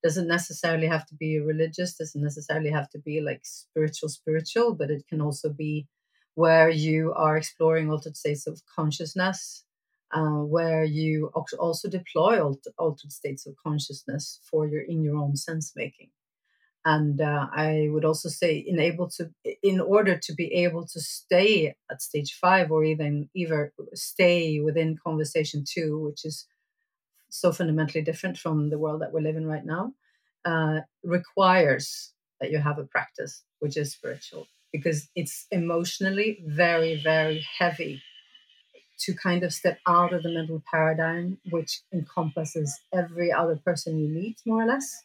Doesn't 0.02 0.28
necessarily 0.28 0.88
have 0.88 1.06
to 1.06 1.14
be 1.14 1.40
religious. 1.40 1.96
Doesn't 1.96 2.22
necessarily 2.22 2.70
have 2.70 2.90
to 2.90 2.98
be 2.98 3.20
like 3.20 3.40
spiritual, 3.44 4.08
spiritual, 4.08 4.74
but 4.74 4.90
it 4.90 5.04
can 5.08 5.20
also 5.20 5.48
be 5.48 5.86
where 6.34 6.68
you 6.68 7.12
are 7.14 7.36
exploring 7.36 7.90
altered 7.90 8.16
states 8.16 8.46
of 8.46 8.62
consciousness 8.66 9.64
uh, 10.12 10.42
where 10.54 10.84
you 10.84 11.30
also 11.58 11.88
deploy 11.88 12.40
altered 12.78 13.12
states 13.12 13.46
of 13.46 13.56
consciousness 13.56 14.40
for 14.50 14.66
your 14.66 14.82
in 14.82 15.02
your 15.02 15.16
own 15.16 15.36
sense 15.36 15.72
making 15.76 16.10
and 16.84 17.20
uh, 17.20 17.46
i 17.54 17.88
would 17.90 18.04
also 18.04 18.28
say 18.28 18.56
in 18.56 18.80
able 18.80 19.08
to 19.08 19.30
in 19.62 19.80
order 19.80 20.18
to 20.18 20.34
be 20.34 20.52
able 20.52 20.86
to 20.86 21.00
stay 21.00 21.74
at 21.90 22.02
stage 22.02 22.34
five 22.40 22.70
or 22.70 22.84
even 22.84 23.28
even 23.34 23.70
stay 23.94 24.60
within 24.60 24.98
conversation 25.04 25.64
two 25.66 26.00
which 26.00 26.24
is 26.24 26.46
so 27.30 27.52
fundamentally 27.52 28.02
different 28.02 28.36
from 28.36 28.70
the 28.70 28.78
world 28.78 29.00
that 29.00 29.12
we 29.12 29.22
live 29.22 29.36
in 29.36 29.46
right 29.46 29.64
now 29.64 29.92
uh, 30.44 30.80
requires 31.04 32.12
that 32.40 32.50
you 32.50 32.58
have 32.58 32.78
a 32.78 32.84
practice 32.84 33.44
which 33.60 33.76
is 33.76 33.92
spiritual 33.92 34.46
because 34.72 35.08
it's 35.14 35.46
emotionally 35.52 36.42
very 36.46 37.00
very 37.02 37.44
heavy 37.58 38.02
to 39.02 39.14
kind 39.14 39.42
of 39.42 39.52
step 39.52 39.78
out 39.86 40.12
of 40.12 40.22
the 40.22 40.30
mental 40.30 40.62
paradigm, 40.70 41.38
which 41.50 41.80
encompasses 41.92 42.80
every 42.92 43.32
other 43.32 43.56
person 43.56 43.98
you 43.98 44.08
meet, 44.08 44.38
more 44.46 44.62
or 44.62 44.66
less, 44.66 45.02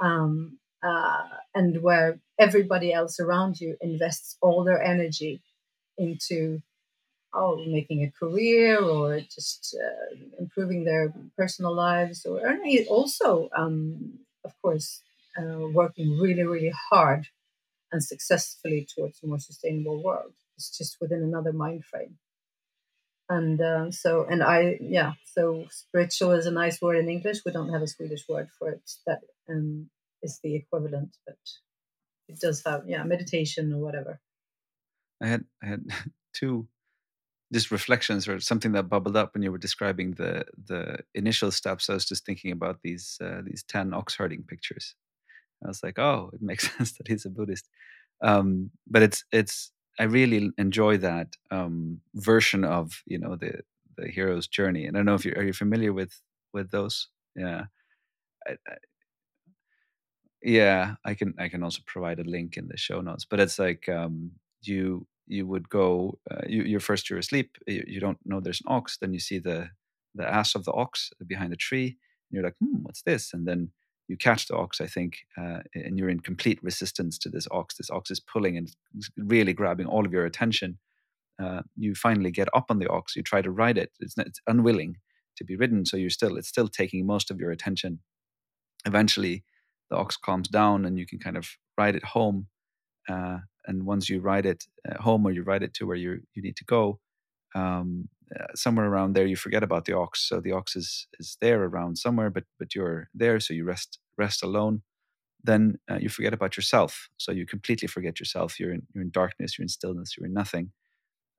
um, 0.00 0.58
uh, 0.82 1.22
and 1.54 1.82
where 1.82 2.18
everybody 2.38 2.92
else 2.92 3.20
around 3.20 3.60
you 3.60 3.76
invests 3.80 4.36
all 4.40 4.64
their 4.64 4.82
energy 4.82 5.42
into 5.98 6.60
oh 7.32 7.62
making 7.68 8.02
a 8.02 8.10
career 8.10 8.82
or 8.82 9.20
just 9.20 9.76
uh, 9.80 10.16
improving 10.40 10.84
their 10.84 11.12
personal 11.36 11.72
lives 11.72 12.26
or 12.26 12.40
also 12.88 13.48
um, 13.56 14.18
of 14.44 14.52
course 14.62 15.02
uh, 15.38 15.68
working 15.72 16.18
really 16.18 16.42
really 16.42 16.72
hard 16.90 17.28
and 17.92 18.02
successfully 18.02 18.86
towards 18.94 19.20
a 19.22 19.26
more 19.26 19.38
sustainable 19.38 20.02
world. 20.02 20.32
It's 20.56 20.76
just 20.76 20.96
within 21.00 21.22
another 21.22 21.52
mind 21.52 21.84
frame 21.84 22.18
and 23.30 23.60
uh, 23.60 23.90
so 23.92 24.26
and 24.28 24.42
i 24.42 24.76
yeah 24.80 25.12
so 25.24 25.64
spiritual 25.70 26.32
is 26.32 26.46
a 26.46 26.50
nice 26.50 26.82
word 26.82 26.96
in 26.96 27.08
english. 27.08 27.38
We 27.46 27.52
don't 27.52 27.72
have 27.72 27.80
a 27.80 27.86
swedish 27.86 28.24
word 28.28 28.48
for 28.58 28.70
it. 28.70 28.82
That 29.06 29.20
um, 29.48 29.88
is 30.22 30.40
the 30.42 30.56
equivalent 30.56 31.16
but 31.24 31.38
it 32.28 32.38
does 32.40 32.62
have 32.66 32.82
yeah 32.86 33.04
meditation 33.04 33.72
or 33.72 33.78
whatever. 33.78 34.20
I 35.22 35.28
had 35.28 35.44
i 35.62 35.66
had 35.66 35.84
two 36.34 36.68
just 37.52 37.70
reflections 37.70 38.28
or 38.28 38.38
something 38.38 38.72
that 38.72 38.88
bubbled 38.88 39.16
up 39.16 39.34
when 39.34 39.42
you 39.42 39.52
were 39.52 39.58
describing 39.58 40.12
the 40.12 40.44
the 40.66 40.98
initial 41.14 41.52
steps. 41.52 41.88
I 41.88 41.94
was 41.94 42.04
just 42.04 42.26
thinking 42.26 42.50
about 42.50 42.80
these 42.82 43.16
uh, 43.22 43.42
these 43.44 43.64
10 43.68 43.94
ox 43.94 44.16
herding 44.16 44.44
pictures. 44.46 44.96
I 45.64 45.68
was 45.68 45.82
like 45.84 46.00
oh 46.00 46.30
it 46.32 46.42
makes 46.42 46.68
sense 46.76 46.92
that 46.98 47.06
he's 47.06 47.24
a 47.26 47.30
buddhist. 47.30 47.68
Um, 48.22 48.70
but 48.88 49.02
it's 49.02 49.24
it's 49.30 49.72
I 50.00 50.04
really 50.04 50.50
enjoy 50.58 50.98
that 50.98 51.36
um, 51.52 52.00
version 52.16 52.64
of 52.64 53.02
you 53.06 53.18
know 53.18 53.36
the 53.36 53.62
the 53.98 54.08
hero's 54.08 54.48
journey. 54.48 54.86
And 54.86 54.96
I 54.96 55.00
don't 55.00 55.06
know 55.06 55.16
if 55.16 55.26
you 55.26 55.34
are 55.36 55.44
you 55.44 55.54
familiar 55.54 55.92
with 55.94 56.14
with 56.54 56.72
those. 56.72 57.08
Yeah, 57.36 57.66
I, 58.48 58.52
I, 58.68 58.76
yeah. 60.42 60.94
I 61.04 61.14
can 61.14 61.34
I 61.38 61.48
can 61.48 61.62
also 61.62 61.80
provide 61.86 62.18
a 62.18 62.24
link 62.24 62.56
in 62.56 62.68
the 62.68 62.76
show 62.76 63.00
notes. 63.00 63.24
But 63.28 63.40
it's 63.40 63.58
like 63.58 63.88
um, 63.88 64.32
you 64.62 65.06
you 65.26 65.46
would 65.46 65.68
go 65.68 66.18
uh, 66.30 66.42
you 66.46 66.62
you're 66.62 66.80
first 66.80 67.08
you're 67.08 67.18
asleep 67.18 67.56
you, 67.66 67.84
you 67.86 68.00
don't 68.00 68.18
know 68.24 68.40
there's 68.40 68.60
an 68.66 68.72
ox 68.72 68.98
then 69.00 69.12
you 69.12 69.20
see 69.20 69.38
the 69.38 69.68
the 70.16 70.26
ass 70.26 70.56
of 70.56 70.64
the 70.64 70.72
ox 70.72 71.10
behind 71.28 71.52
the 71.52 71.56
tree 71.56 71.86
and 71.86 71.96
you're 72.32 72.42
like 72.42 72.56
hmm 72.60 72.78
what's 72.82 73.02
this 73.02 73.32
and 73.32 73.46
then 73.46 73.70
you 74.10 74.16
catch 74.16 74.48
the 74.48 74.56
ox 74.56 74.80
i 74.80 74.86
think 74.86 75.18
uh, 75.40 75.60
and 75.74 75.96
you're 75.96 76.10
in 76.10 76.18
complete 76.20 76.60
resistance 76.62 77.16
to 77.16 77.28
this 77.28 77.46
ox. 77.52 77.76
This 77.76 77.90
ox 77.90 78.10
is 78.10 78.20
pulling 78.20 78.56
and 78.56 78.68
really 79.16 79.52
grabbing 79.52 79.86
all 79.86 80.04
of 80.04 80.12
your 80.12 80.26
attention. 80.26 80.78
Uh, 81.42 81.62
you 81.76 81.94
finally 81.94 82.32
get 82.32 82.48
up 82.52 82.66
on 82.70 82.78
the 82.80 82.88
ox 82.88 83.16
you 83.16 83.22
try 83.22 83.40
to 83.40 83.50
ride 83.50 83.78
it. 83.78 83.90
It's, 84.00 84.14
it's 84.18 84.40
unwilling 84.46 84.96
to 85.36 85.44
be 85.44 85.56
ridden 85.56 85.86
so 85.86 85.96
you're 85.96 86.10
still 86.10 86.36
it's 86.36 86.48
still 86.48 86.68
taking 86.68 87.06
most 87.06 87.30
of 87.30 87.38
your 87.38 87.52
attention. 87.52 88.00
Eventually 88.84 89.44
the 89.90 89.96
ox 89.96 90.16
calms 90.16 90.48
down 90.48 90.84
and 90.84 90.98
you 90.98 91.06
can 91.06 91.20
kind 91.20 91.36
of 91.36 91.48
ride 91.78 91.94
it 91.94 92.04
home 92.04 92.48
uh, 93.08 93.38
and 93.66 93.86
once 93.86 94.08
you 94.08 94.20
ride 94.20 94.46
it 94.46 94.64
uh, 94.88 95.00
home 95.00 95.24
or 95.26 95.30
you 95.30 95.42
ride 95.42 95.62
it 95.62 95.74
to 95.74 95.86
where 95.86 95.96
you 95.96 96.20
you 96.34 96.42
need 96.42 96.56
to 96.56 96.64
go, 96.64 96.98
um, 97.54 98.08
uh, 98.38 98.54
somewhere 98.54 98.86
around 98.86 99.14
there 99.14 99.26
you 99.26 99.36
forget 99.36 99.62
about 99.62 99.84
the 99.84 99.96
ox. 99.96 100.28
So 100.28 100.40
the 100.40 100.52
ox 100.52 100.76
is 100.76 101.06
is 101.18 101.36
there 101.40 101.64
around 101.64 101.98
somewhere, 101.98 102.30
but 102.30 102.44
but 102.58 102.74
you're 102.74 103.08
there, 103.14 103.40
so 103.40 103.54
you 103.54 103.64
rest 103.64 103.98
rest 104.16 104.42
alone. 104.42 104.82
Then 105.42 105.78
uh, 105.90 105.98
you 106.00 106.08
forget 106.08 106.34
about 106.34 106.56
yourself. 106.56 107.08
So 107.16 107.32
you 107.32 107.46
completely 107.46 107.88
forget 107.88 108.20
yourself. 108.20 108.60
You're 108.60 108.72
in 108.72 108.82
you're 108.94 109.04
in 109.04 109.10
darkness. 109.10 109.58
You're 109.58 109.64
in 109.64 109.68
stillness. 109.68 110.16
You're 110.16 110.26
in 110.26 110.34
nothing. 110.34 110.72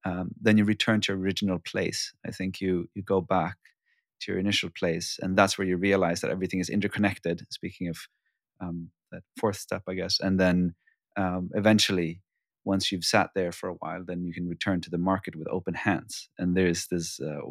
Um, 0.04 0.32
then 0.42 0.58
you 0.58 0.66
return 0.66 1.02
to 1.02 1.14
your 1.14 1.22
original 1.22 1.60
place. 1.60 2.14
I 2.26 2.32
think 2.32 2.60
you 2.62 2.89
you 2.96 3.04
go 3.04 3.22
back 3.22 3.58
to 4.22 4.32
your 4.32 4.39
initial 4.39 4.70
place, 4.70 5.20
and 5.22 5.38
that's 5.38 5.58
where 5.58 5.68
you 5.68 5.78
realize 5.78 6.22
that 6.22 6.32
everything 6.32 6.60
is 6.60 6.70
interconnected. 6.70 7.46
Speaking 7.50 7.88
of 7.89 7.98
um, 8.60 8.89
that 9.12 9.24
fourth 9.39 9.58
step, 9.58 9.84
I 9.88 9.94
guess, 9.94 10.20
and 10.20 10.39
then 10.39 10.76
um, 11.18 11.50
eventually 11.54 12.22
once 12.64 12.91
you've 12.91 13.05
sat 13.05 13.30
there 13.36 13.51
for 13.51 13.70
a 13.70 13.74
while 13.76 14.03
then 14.05 14.24
you 14.24 14.34
can 14.34 14.47
return 14.47 14.82
to 14.82 14.89
the 14.89 14.97
market 14.97 15.36
with 15.36 15.47
open 15.49 15.74
hands 15.74 16.30
and 16.38 16.55
there's 16.55 16.88
this 16.88 17.20
uh, 17.20 17.41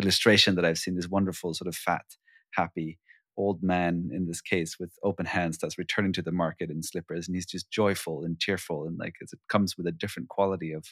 illustration 0.00 0.54
that 0.54 0.64
i've 0.64 0.78
seen 0.78 0.96
this 0.96 1.08
wonderful 1.08 1.54
sort 1.54 1.68
of 1.68 1.74
fat 1.74 2.04
happy 2.52 2.98
old 3.36 3.62
man 3.62 4.10
in 4.12 4.26
this 4.26 4.40
case 4.40 4.78
with 4.78 4.92
open 5.02 5.26
hands 5.26 5.58
that's 5.58 5.78
returning 5.78 6.12
to 6.12 6.22
the 6.22 6.32
market 6.32 6.70
in 6.70 6.82
slippers 6.82 7.26
and 7.26 7.34
he's 7.34 7.46
just 7.46 7.70
joyful 7.70 8.24
and 8.24 8.38
cheerful 8.38 8.86
and 8.86 8.98
like 8.98 9.14
it 9.20 9.30
comes 9.48 9.76
with 9.76 9.86
a 9.86 9.92
different 9.92 10.28
quality 10.28 10.72
of 10.72 10.84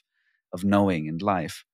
of 0.53 0.65
knowing 0.65 1.09
and 1.09 1.23
life 1.23 1.65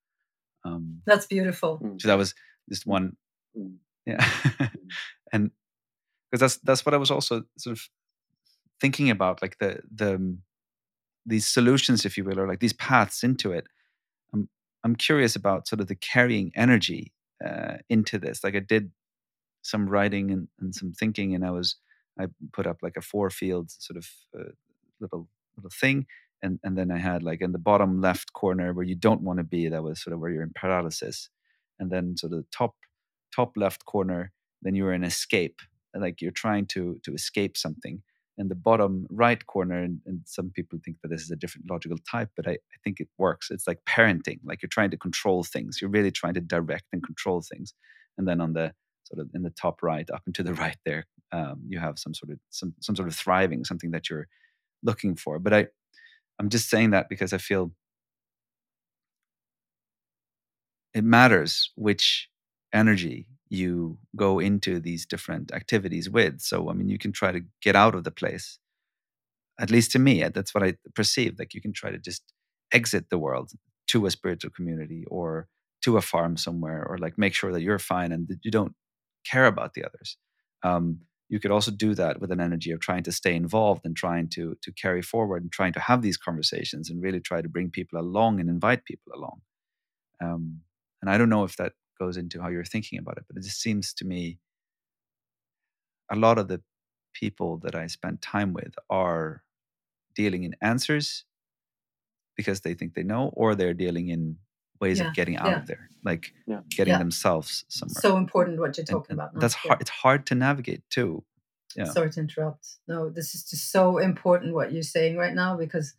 um, 0.65 1.01
that's 1.07 1.27
beautiful 1.27 1.79
mm. 1.79 2.01
so 2.01 2.09
that 2.09 2.19
was 2.19 2.35
just 2.69 2.87
one 2.87 3.17
mm. 3.57 3.77
yeah 4.05 4.29
and 5.33 5.51
because 6.31 6.41
that's 6.41 6.57
that's 6.65 6.85
what 6.85 6.95
i 6.95 6.99
was 6.99 7.11
also 7.11 7.45
sort 7.57 7.73
of 7.77 7.89
thinking 8.81 9.11
about 9.11 9.41
like 9.41 9.57
the 9.59 9.81
the 9.95 10.37
these 11.27 11.47
solutions 11.47 12.05
if 12.05 12.17
you 12.17 12.25
will 12.25 12.39
or 12.39 12.49
like 12.49 12.61
these 12.61 12.73
paths 12.73 13.23
into 13.23 13.53
it 13.53 13.67
i'm 14.33 14.49
i'm 14.85 14.95
curious 14.95 15.37
about 15.37 15.67
sort 15.67 15.81
of 15.81 15.89
the 15.89 15.95
carrying 15.95 16.53
energy 16.55 17.13
uh, 17.45 17.77
into 17.89 18.19
this. 18.19 18.43
Like 18.43 18.57
i 18.57 18.61
did 18.61 18.91
some 19.63 19.89
writing 19.89 20.31
and, 20.31 20.49
and 20.61 20.75
some 20.75 20.93
thinking 20.93 21.35
and 21.35 21.45
i 21.45 21.51
was 21.51 21.77
i 22.19 22.27
put 22.53 22.67
up 22.67 22.79
like 22.83 22.97
a 22.97 23.03
four 23.03 23.31
field 23.31 23.71
sort 23.71 23.97
of 23.97 24.09
uh, 24.39 24.53
little 25.01 25.29
little 25.57 25.71
thing 25.71 26.07
and 26.43 26.61
and 26.63 26.79
then 26.79 26.91
i 26.91 26.99
had 26.99 27.23
like 27.23 27.41
in 27.41 27.53
the 27.53 27.59
bottom 27.59 28.01
left 28.01 28.33
corner 28.33 28.73
where 28.73 28.85
you 28.85 28.95
don't 28.95 29.23
want 29.23 29.39
to 29.39 29.45
be 29.45 29.69
that 29.69 29.83
was 29.83 30.01
sort 30.01 30.15
of 30.15 30.21
where 30.21 30.31
you're 30.31 30.43
in 30.43 30.53
paralysis 30.55 31.29
and 31.79 31.91
then 31.91 32.17
sort 32.17 32.33
of 32.33 32.39
the 32.39 32.47
top 32.53 32.77
top 33.35 33.53
left 33.57 33.85
corner 33.85 34.33
then 34.63 34.75
you're 34.75 34.93
in 34.93 35.05
escape 35.05 35.61
like 35.95 36.21
you're 36.21 36.31
trying 36.31 36.67
to 36.67 37.01
to 37.03 37.13
escape 37.13 37.57
something 37.57 38.03
in 38.39 38.49
the 38.49 38.55
bottom 38.55 39.07
right 39.11 39.47
corner 39.47 39.83
and, 39.83 40.01
and, 40.07 40.21
some 40.27 40.51
people 40.51 40.79
think 40.85 40.99
that 41.03 41.09
this 41.09 41.23
is 41.23 41.31
a 41.31 41.37
different 41.37 41.71
logical 41.71 41.97
type 42.11 42.29
but 42.37 42.47
I, 42.47 42.53
I, 42.53 42.77
think 42.85 43.01
it 43.01 43.09
works. 43.19 43.51
It's 43.51 43.67
like 43.67 43.79
parenting 43.89 44.41
like 44.45 44.63
you're 44.63 44.69
trying 44.69 44.91
to 44.91 44.97
control 44.99 45.43
things. 45.43 45.79
You're 45.81 45.91
really 45.91 46.11
trying 46.11 46.35
to 46.35 46.41
direct 46.41 46.85
and 46.93 47.03
control 47.03 47.43
things. 47.43 47.75
And 48.19 48.29
then 48.29 48.41
on 48.41 48.53
the 48.53 48.73
sort 49.05 49.21
of 49.21 49.31
in 49.35 49.43
the 49.43 49.51
top 49.51 49.83
right 49.83 50.09
up 50.11 50.23
and 50.27 50.35
to 50.35 50.43
the 50.43 50.55
right 50.65 50.77
there 50.85 51.07
um, 51.33 51.63
you 51.67 51.79
have 51.79 51.99
some 51.99 52.15
sort 52.15 52.33
of 52.33 52.39
some, 52.51 52.75
some 52.81 52.97
sort 52.97 53.09
of 53.09 53.15
thriving 53.15 53.65
something 53.65 53.91
that 53.93 54.11
you're 54.11 54.29
looking 54.83 55.17
for. 55.17 55.39
But 55.39 55.53
i 55.53 55.67
i'm 56.39 56.51
just 56.51 56.69
saying 56.69 56.91
that 56.91 57.09
because 57.09 57.33
i 57.33 57.39
feel 57.39 57.73
it 60.93 61.05
matters 61.05 61.73
which 61.77 62.29
energy 62.73 63.29
you 63.49 63.99
go 64.17 64.39
into 64.39 64.81
these 64.81 65.07
different 65.07 65.53
activities 65.53 66.11
with. 66.11 66.41
So, 66.41 66.71
I 66.71 66.73
mean, 66.73 66.89
you 66.89 66.99
can 66.99 67.13
try 67.13 67.33
to 67.33 67.41
get 67.63 67.77
out 67.77 67.95
of 67.95 68.05
the 68.05 68.11
place. 68.11 68.59
At 69.59 69.71
least 69.71 69.93
to 69.93 69.99
me, 69.99 70.23
that's 70.23 70.55
what 70.55 70.65
I 70.65 70.75
perceive. 70.95 71.39
Like 71.39 71.55
you 71.55 71.61
can 71.61 71.73
try 71.73 71.91
to 71.91 71.99
just 71.99 72.23
exit 72.73 73.07
the 73.11 73.19
world 73.19 73.53
to 73.89 74.07
a 74.07 74.11
spiritual 74.11 74.51
community 74.51 75.05
or 75.09 75.49
to 75.83 75.97
a 75.97 76.03
farm 76.03 76.37
somewhere, 76.37 76.85
or 76.85 76.99
like 76.99 77.17
make 77.17 77.35
sure 77.35 77.53
that 77.53 77.63
you're 77.63 77.79
fine 77.79 78.11
and 78.13 78.27
that 78.29 78.41
you 78.43 78.51
don't 78.51 78.75
care 79.25 79.47
about 79.47 79.75
the 79.75 79.85
others. 79.85 80.17
Um, 80.63 81.01
you 81.29 81.41
could 81.41 81.51
also 81.51 81.71
do 81.71 81.95
that 81.95 82.21
with 82.21 82.31
an 82.31 82.41
energy 82.41 82.71
of 82.71 82.81
trying 82.81 83.03
to 83.05 83.13
stay 83.13 83.35
involved 83.35 83.85
and 83.85 83.97
trying 83.97 84.29
to 84.31 84.57
to 84.63 84.73
carry 84.73 85.03
forward 85.03 85.43
and 85.43 85.53
trying 85.53 85.73
to 85.73 85.81
have 85.81 86.03
these 86.03 86.17
conversations 86.17 86.91
and 86.91 87.03
really 87.03 87.21
try 87.21 87.41
to 87.43 87.49
bring 87.49 87.71
people 87.71 87.99
along 88.01 88.41
and 88.41 88.49
invite 88.49 88.85
people 88.85 89.13
along. 89.15 89.41
Um, 90.23 90.61
and 91.03 91.11
I 91.11 91.19
don't 91.19 91.29
know 91.29 91.45
if 91.45 91.57
that 91.57 91.73
goes 91.99 92.17
into 92.17 92.41
how 92.41 92.49
you're 92.49 92.65
thinking 92.65 92.99
about 92.99 93.19
it. 93.19 93.25
But 93.29 93.37
it 93.37 93.45
just 93.45 93.61
seems 93.61 93.93
to 93.95 94.05
me 94.05 94.39
a 96.11 96.17
lot 96.17 96.39
of 96.39 96.49
the 96.49 96.63
people 97.13 97.59
that 97.59 97.75
I 97.75 97.87
spend 97.87 98.23
time 98.23 98.53
with 98.53 98.75
are 98.91 99.43
dealing 100.15 100.45
in 100.45 100.55
answers 100.61 101.25
because 102.37 102.61
they 102.61 102.75
think 102.75 102.95
they 102.95 103.03
know, 103.03 103.31
or 103.35 103.55
they're 103.55 103.75
dealing 103.75 104.09
in 104.09 104.37
ways 104.81 105.01
yeah, 105.01 105.09
of 105.09 105.15
getting 105.15 105.37
out 105.37 105.49
yeah. 105.49 105.61
of 105.61 105.67
there, 105.67 105.89
like 106.05 106.33
yeah. 106.47 106.61
getting 106.71 106.99
themselves 106.99 107.65
somewhere. 107.69 108.01
So 108.01 108.17
important 108.17 108.61
what 108.61 108.77
you're 108.77 108.85
talking 108.85 109.13
and, 109.13 109.21
and 109.21 109.31
about. 109.31 109.41
That's 109.41 109.55
hard. 109.55 109.81
It's 109.81 109.91
hard 109.91 110.27
to 110.27 110.35
navigate 110.35 110.83
too. 110.91 111.25
Yeah. 111.75 111.85
Sorry 111.85 112.11
to 112.11 112.21
interrupt. 112.21 112.67
No, 112.87 113.11
this 113.11 113.35
is 113.35 113.45
just 113.45 113.71
so 113.71 113.99
important 113.99 114.55
what 114.55 114.73
you're 114.73 114.83
saying 114.83 115.17
right 115.17 115.35
now 115.35 115.57
because 115.57 115.95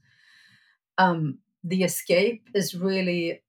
um, 0.97 1.39
the 1.63 1.83
escape 1.83 2.49
is 2.53 2.73
really 2.73 3.41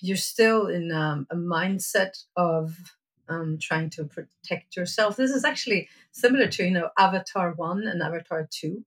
you're 0.00 0.16
still 0.16 0.66
in 0.66 0.92
um, 0.92 1.26
a 1.30 1.36
mindset 1.36 2.24
of 2.36 2.76
um, 3.28 3.58
trying 3.60 3.90
to 3.90 4.04
protect 4.04 4.76
yourself. 4.76 5.16
This 5.16 5.30
is 5.30 5.44
actually 5.44 5.88
similar 6.12 6.48
to 6.48 6.64
you 6.64 6.70
know 6.70 6.90
Avatar 6.98 7.52
one 7.52 7.86
and 7.86 8.02
Avatar 8.02 8.48
two. 8.50 8.84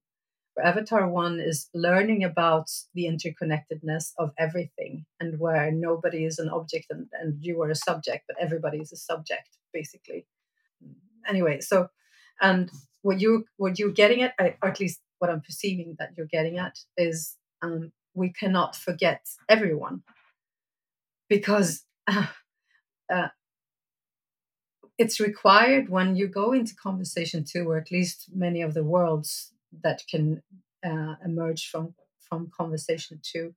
Where 0.53 0.67
Avatar 0.67 1.07
one 1.09 1.39
is 1.39 1.67
learning 1.73 2.23
about 2.23 2.69
the 2.93 3.05
interconnectedness 3.05 4.11
of 4.19 4.33
everything 4.37 5.05
and 5.19 5.39
where 5.39 5.71
nobody 5.71 6.25
is 6.25 6.37
an 6.37 6.49
object 6.49 6.87
and, 6.91 7.07
and 7.19 7.43
you 7.43 7.59
are 7.63 7.71
a 7.71 7.75
subject, 7.75 8.25
but 8.27 8.35
everybody 8.39 8.77
is 8.77 8.91
a 8.91 8.97
subject 8.97 9.57
basically. 9.73 10.27
Anyway, 11.27 11.59
so 11.61 11.89
and 12.39 12.69
what 13.01 13.19
you 13.19 13.45
what 13.57 13.79
you're 13.79 13.91
getting 13.91 14.21
at, 14.21 14.35
or 14.39 14.69
at 14.69 14.79
least 14.79 14.99
what 15.17 15.31
I'm 15.31 15.41
perceiving 15.41 15.95
that 15.97 16.11
you're 16.15 16.27
getting 16.27 16.59
at, 16.59 16.77
is 16.97 17.35
um, 17.61 17.91
we 18.13 18.29
cannot 18.29 18.75
forget 18.75 19.25
everyone 19.49 20.03
because 21.33 21.83
uh, 22.07 22.27
uh, 23.11 23.29
it's 24.99 25.19
required 25.19 25.89
when 25.89 26.15
you 26.15 26.27
go 26.27 26.53
into 26.53 26.75
conversation 26.75 27.43
two, 27.43 27.67
or 27.67 27.77
at 27.77 27.91
least 27.91 28.29
many 28.31 28.61
of 28.61 28.75
the 28.75 28.83
worlds 28.83 29.51
that 29.81 30.03
can 30.07 30.43
uh, 30.85 31.15
emerge 31.25 31.67
from 31.71 31.95
from 32.19 32.51
conversation 32.55 33.19
two, 33.23 33.55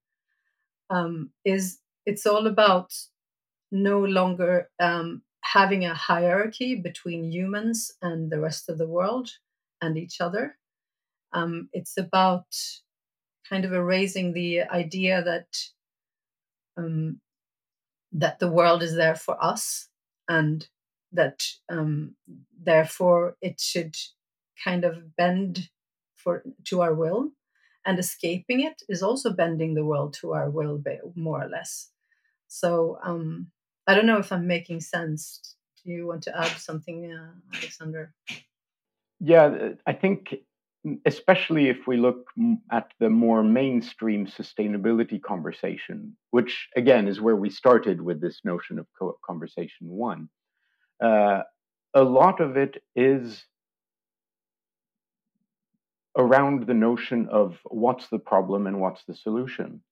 um, 0.88 1.30
is 1.44 1.78
it's 2.06 2.26
all 2.26 2.46
about 2.46 2.94
no 3.70 3.98
longer 4.00 4.70
um, 4.80 5.20
having 5.42 5.84
a 5.84 5.94
hierarchy 5.94 6.76
between 6.76 7.30
humans 7.30 7.92
and 8.00 8.30
the 8.32 8.40
rest 8.40 8.70
of 8.70 8.78
the 8.78 8.88
world 8.88 9.28
and 9.82 9.98
each 9.98 10.22
other. 10.22 10.56
Um, 11.34 11.68
it's 11.74 11.98
about 11.98 12.46
kind 13.46 13.66
of 13.66 13.72
erasing 13.74 14.32
the 14.32 14.62
idea 14.62 15.22
that 15.22 15.48
um, 16.78 17.20
that 18.16 18.38
the 18.38 18.50
world 18.50 18.82
is 18.82 18.96
there 18.96 19.14
for 19.14 19.42
us 19.42 19.88
and 20.28 20.66
that 21.12 21.44
um, 21.68 22.14
therefore 22.62 23.36
it 23.42 23.60
should 23.60 23.94
kind 24.62 24.84
of 24.84 25.14
bend 25.16 25.68
for 26.16 26.42
to 26.64 26.80
our 26.80 26.94
will. 26.94 27.32
And 27.84 27.98
escaping 27.98 28.60
it 28.60 28.82
is 28.88 29.02
also 29.02 29.32
bending 29.32 29.74
the 29.74 29.84
world 29.84 30.14
to 30.14 30.32
our 30.32 30.50
will 30.50 30.82
more 31.14 31.44
or 31.44 31.48
less. 31.48 31.90
So 32.48 32.98
um, 33.04 33.52
i 33.86 33.94
don't 33.94 34.06
know 34.06 34.18
if 34.18 34.32
i'm 34.32 34.46
making 34.46 34.80
sense. 34.80 35.54
Do 35.84 35.92
you 35.92 36.06
want 36.06 36.22
to 36.24 36.36
add 36.36 36.56
something 36.58 37.12
uh, 37.12 37.56
alexander? 37.56 38.12
Yeah 39.20 39.74
i 39.86 39.92
think 39.92 40.34
especially 41.04 41.68
if 41.68 41.86
we 41.86 41.96
look 41.96 42.28
at 42.70 42.90
the 43.00 43.10
more 43.10 43.42
mainstream 43.42 44.26
sustainability 44.26 45.20
conversation, 45.20 46.16
which 46.30 46.68
again 46.76 47.08
is 47.08 47.20
where 47.20 47.36
we 47.36 47.50
started 47.50 48.00
with 48.00 48.20
this 48.20 48.40
notion 48.44 48.78
of 48.78 48.86
conversation 49.24 49.88
one. 49.88 50.28
Uh, 51.02 51.42
a 51.94 52.02
lot 52.02 52.40
of 52.40 52.56
it 52.56 52.82
is 52.94 53.44
around 56.16 56.66
the 56.66 56.74
notion 56.74 57.28
of 57.30 57.58
what's 57.64 58.08
the 58.08 58.18
problem 58.18 58.66
and 58.66 58.80
what's 58.80 59.04
the 59.04 59.14
solution. 59.14 59.82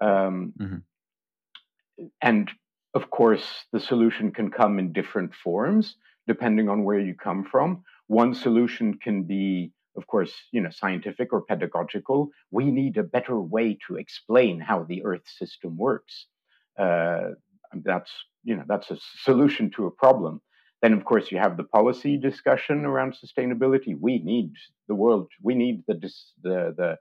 Um, 0.00 0.52
mm-hmm. 0.58 2.06
And 2.22 2.50
of 2.94 3.10
course, 3.10 3.66
the 3.72 3.80
solution 3.80 4.30
can 4.30 4.50
come 4.50 4.78
in 4.78 4.92
different 4.92 5.34
forms 5.34 5.96
depending 6.26 6.68
on 6.68 6.84
where 6.84 7.00
you 7.00 7.14
come 7.14 7.42
from. 7.42 7.82
One 8.06 8.34
solution 8.34 8.98
can 9.02 9.24
be, 9.24 9.72
of 9.98 10.06
course, 10.06 10.32
you 10.52 10.60
know, 10.62 10.70
scientific 10.70 11.32
or 11.34 11.42
pedagogical. 11.42 12.30
We 12.52 12.66
need 12.70 12.96
a 12.98 13.04
better 13.16 13.40
way 13.40 13.78
to 13.88 13.96
explain 13.96 14.60
how 14.60 14.84
the 14.84 15.04
Earth 15.04 15.26
system 15.40 15.76
works. 15.76 16.26
Uh, 16.78 17.30
that's 17.84 18.12
you 18.44 18.56
know 18.56 18.64
that's 18.68 18.90
a 18.90 18.98
solution 19.24 19.70
to 19.76 19.86
a 19.86 19.90
problem. 19.90 20.40
Then, 20.82 20.92
of 20.94 21.04
course, 21.04 21.32
you 21.32 21.38
have 21.38 21.56
the 21.56 21.64
policy 21.64 22.16
discussion 22.16 22.84
around 22.86 23.14
sustainability. 23.24 23.94
We 24.00 24.20
need 24.20 24.52
the 24.88 24.94
world. 24.94 25.28
We 25.42 25.54
need 25.54 25.82
the 25.88 25.94
the 26.42 26.74
the, 26.80 26.98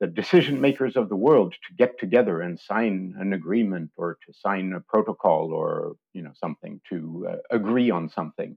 the 0.00 0.06
decision 0.08 0.60
makers 0.60 0.96
of 0.96 1.08
the 1.08 1.16
world 1.16 1.54
to 1.68 1.74
get 1.76 1.98
together 2.00 2.40
and 2.42 2.58
sign 2.60 3.14
an 3.18 3.32
agreement 3.32 3.90
or 3.96 4.18
to 4.26 4.32
sign 4.34 4.72
a 4.74 4.80
protocol 4.80 5.52
or 5.52 5.94
you 6.14 6.22
know 6.22 6.32
something 6.34 6.80
to 6.90 7.28
uh, 7.30 7.36
agree 7.50 7.90
on 7.90 8.08
something. 8.08 8.56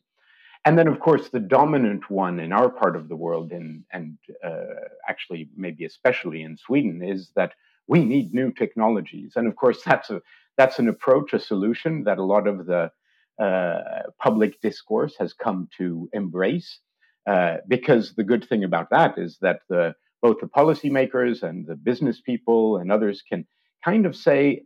And 0.65 0.77
then, 0.77 0.87
of 0.87 0.99
course, 0.99 1.29
the 1.29 1.39
dominant 1.39 2.09
one 2.09 2.39
in 2.39 2.51
our 2.51 2.69
part 2.69 2.95
of 2.95 3.07
the 3.07 3.15
world, 3.15 3.51
and 3.51 3.83
and 3.91 4.17
uh, 4.43 4.87
actually 5.07 5.49
maybe 5.55 5.85
especially 5.85 6.41
in 6.41 6.57
Sweden, 6.57 7.03
is 7.03 7.31
that 7.35 7.53
we 7.87 8.03
need 8.03 8.33
new 8.33 8.51
technologies. 8.51 9.33
And 9.35 9.47
of 9.47 9.55
course, 9.55 9.81
that's 9.85 10.09
a 10.09 10.21
that's 10.57 10.79
an 10.79 10.87
approach, 10.87 11.33
a 11.33 11.39
solution 11.39 12.03
that 12.05 12.17
a 12.17 12.23
lot 12.23 12.47
of 12.47 12.65
the 12.65 12.91
uh, 13.39 14.03
public 14.19 14.59
discourse 14.61 15.15
has 15.19 15.33
come 15.33 15.67
to 15.77 16.09
embrace. 16.13 16.79
Uh, 17.27 17.57
because 17.67 18.13
the 18.13 18.23
good 18.23 18.47
thing 18.47 18.63
about 18.63 18.89
that 18.91 19.17
is 19.17 19.37
that 19.41 19.59
the, 19.67 19.93
both 20.21 20.37
the 20.39 20.47
policymakers 20.47 21.41
and 21.41 21.65
the 21.65 21.75
business 21.75 22.21
people 22.21 22.77
and 22.77 22.91
others 22.91 23.23
can 23.27 23.45
kind 23.83 24.05
of 24.05 24.15
say, 24.15 24.61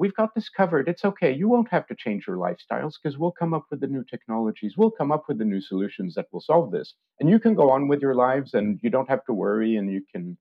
We've 0.00 0.14
got 0.14 0.34
this 0.34 0.48
covered. 0.48 0.88
It's 0.88 1.04
okay. 1.04 1.30
You 1.30 1.46
won't 1.46 1.70
have 1.70 1.86
to 1.88 1.94
change 1.94 2.24
your 2.26 2.38
lifestyles 2.38 2.94
because 3.00 3.18
we'll 3.18 3.32
come 3.42 3.52
up 3.52 3.66
with 3.70 3.80
the 3.80 3.86
new 3.86 4.02
technologies. 4.02 4.74
We'll 4.76 4.90
come 4.90 5.12
up 5.12 5.24
with 5.28 5.38
the 5.38 5.44
new 5.44 5.60
solutions 5.60 6.14
that 6.14 6.26
will 6.32 6.40
solve 6.40 6.72
this. 6.72 6.94
And 7.20 7.28
you 7.28 7.38
can 7.38 7.54
go 7.54 7.70
on 7.70 7.86
with 7.86 8.00
your 8.00 8.14
lives 8.14 8.54
and 8.54 8.80
you 8.82 8.88
don't 8.88 9.10
have 9.10 9.24
to 9.26 9.34
worry 9.34 9.76
and 9.76 9.92
you 9.92 10.02
can 10.12 10.38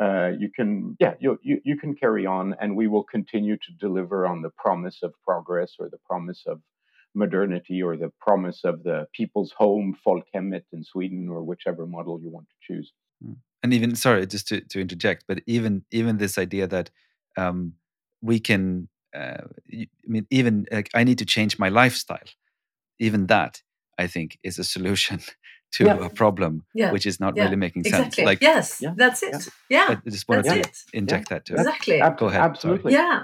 uh, 0.00 0.30
you 0.38 0.48
can 0.54 0.96
yeah 1.00 1.14
you, 1.18 1.38
you 1.42 1.60
you 1.64 1.76
can 1.76 1.94
carry 1.94 2.24
on 2.26 2.54
and 2.60 2.76
we 2.76 2.86
will 2.86 3.02
continue 3.02 3.56
to 3.56 3.72
deliver 3.80 4.26
on 4.26 4.42
the 4.42 4.50
promise 4.50 4.98
of 5.02 5.12
progress 5.26 5.72
or 5.80 5.88
the 5.88 5.98
promise 6.06 6.44
of 6.46 6.60
modernity 7.14 7.82
or 7.82 7.96
the 7.96 8.12
promise 8.20 8.60
of 8.64 8.82
the 8.82 9.06
people's 9.12 9.52
home, 9.56 9.96
folkhemmet 10.06 10.64
in 10.72 10.84
Sweden, 10.84 11.28
or 11.28 11.42
whichever 11.42 11.86
model 11.86 12.20
you 12.22 12.30
want 12.30 12.46
to 12.48 12.54
choose. 12.60 12.92
Hmm. 13.24 13.32
And 13.62 13.74
even 13.74 13.96
sorry, 13.96 14.26
just 14.26 14.48
to, 14.48 14.60
to 14.60 14.80
interject, 14.80 15.24
but 15.26 15.40
even 15.46 15.84
even 15.90 16.18
this 16.18 16.38
idea 16.38 16.66
that 16.66 16.90
um, 17.36 17.72
we 18.20 18.38
can, 18.40 18.88
uh, 19.18 19.42
I 19.72 19.86
mean, 20.06 20.26
even 20.30 20.66
like, 20.70 20.90
I 20.94 21.04
need 21.04 21.18
to 21.18 21.26
change 21.26 21.58
my 21.58 21.68
lifestyle. 21.68 22.28
Even 22.98 23.26
that, 23.26 23.62
I 23.98 24.06
think, 24.06 24.38
is 24.42 24.58
a 24.58 24.64
solution 24.64 25.20
to 25.72 25.84
yeah. 25.84 26.04
a 26.04 26.10
problem 26.10 26.64
yeah. 26.74 26.90
which 26.92 27.06
is 27.06 27.20
not 27.20 27.36
yeah. 27.36 27.44
really 27.44 27.56
making 27.56 27.82
exactly. 27.84 28.10
sense. 28.10 28.26
Like 28.26 28.40
yes, 28.40 28.82
that's 28.96 29.22
it. 29.22 29.48
Yeah, 29.68 29.96
I 30.04 30.10
just 30.10 30.28
wanted 30.28 30.46
that's 30.46 30.84
to 30.86 30.96
it. 30.96 30.98
inject 30.98 31.28
that 31.28 31.44
too. 31.44 31.54
Exactly. 31.54 31.98
Go 32.16 32.26
ahead. 32.26 32.40
Absolutely. 32.40 32.92
Sorry. 32.92 33.04
Yeah. 33.04 33.22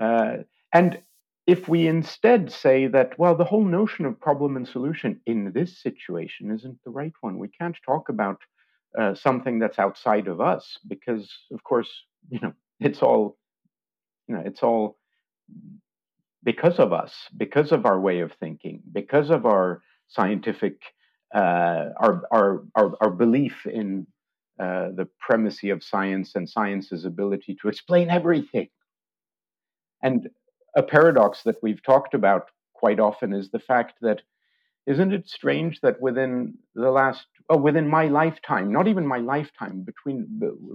Uh, 0.00 0.36
and 0.72 1.02
if 1.46 1.68
we 1.68 1.88
instead 1.88 2.52
say 2.52 2.86
that, 2.86 3.18
well, 3.18 3.34
the 3.34 3.44
whole 3.44 3.64
notion 3.64 4.06
of 4.06 4.20
problem 4.20 4.56
and 4.56 4.68
solution 4.68 5.20
in 5.26 5.52
this 5.52 5.82
situation 5.82 6.50
isn't 6.52 6.78
the 6.84 6.90
right 6.90 7.12
one, 7.22 7.38
we 7.38 7.48
can't 7.48 7.76
talk 7.84 8.08
about 8.08 8.40
uh, 8.98 9.14
something 9.14 9.58
that's 9.58 9.78
outside 9.78 10.28
of 10.28 10.40
us 10.40 10.78
because, 10.86 11.28
of 11.52 11.64
course, 11.64 11.90
you 12.28 12.38
know, 12.40 12.52
it's 12.78 13.02
all, 13.02 13.36
you 14.28 14.34
know, 14.36 14.42
it's 14.44 14.62
all 14.62 14.96
because 16.42 16.78
of 16.78 16.92
us, 16.92 17.14
because 17.36 17.72
of 17.72 17.86
our 17.86 18.00
way 18.00 18.20
of 18.20 18.32
thinking, 18.40 18.82
because 18.92 19.30
of 19.30 19.46
our 19.46 19.82
scientific, 20.08 20.80
uh, 21.34 21.90
our, 21.98 22.22
our, 22.32 22.64
our, 22.74 22.94
our 23.00 23.10
belief 23.10 23.66
in 23.66 24.06
uh, 24.58 24.88
the 24.94 25.08
primacy 25.18 25.70
of 25.70 25.82
science 25.82 26.32
and 26.34 26.48
science's 26.48 27.04
ability 27.04 27.56
to 27.60 27.68
explain 27.68 28.10
everything. 28.10 28.68
And 30.02 30.28
a 30.76 30.82
paradox 30.82 31.42
that 31.44 31.56
we've 31.62 31.82
talked 31.82 32.14
about 32.14 32.50
quite 32.74 33.00
often 33.00 33.32
is 33.32 33.50
the 33.50 33.58
fact 33.58 33.94
that 34.00 34.22
isn't 34.86 35.12
it 35.12 35.28
strange 35.28 35.80
that 35.80 36.00
within 36.00 36.54
the 36.74 36.90
last 36.90 37.26
oh 37.48 37.56
within 37.56 37.86
my 37.86 38.08
lifetime 38.08 38.72
not 38.72 38.88
even 38.88 39.06
my 39.06 39.18
lifetime 39.18 39.82
between 39.82 40.26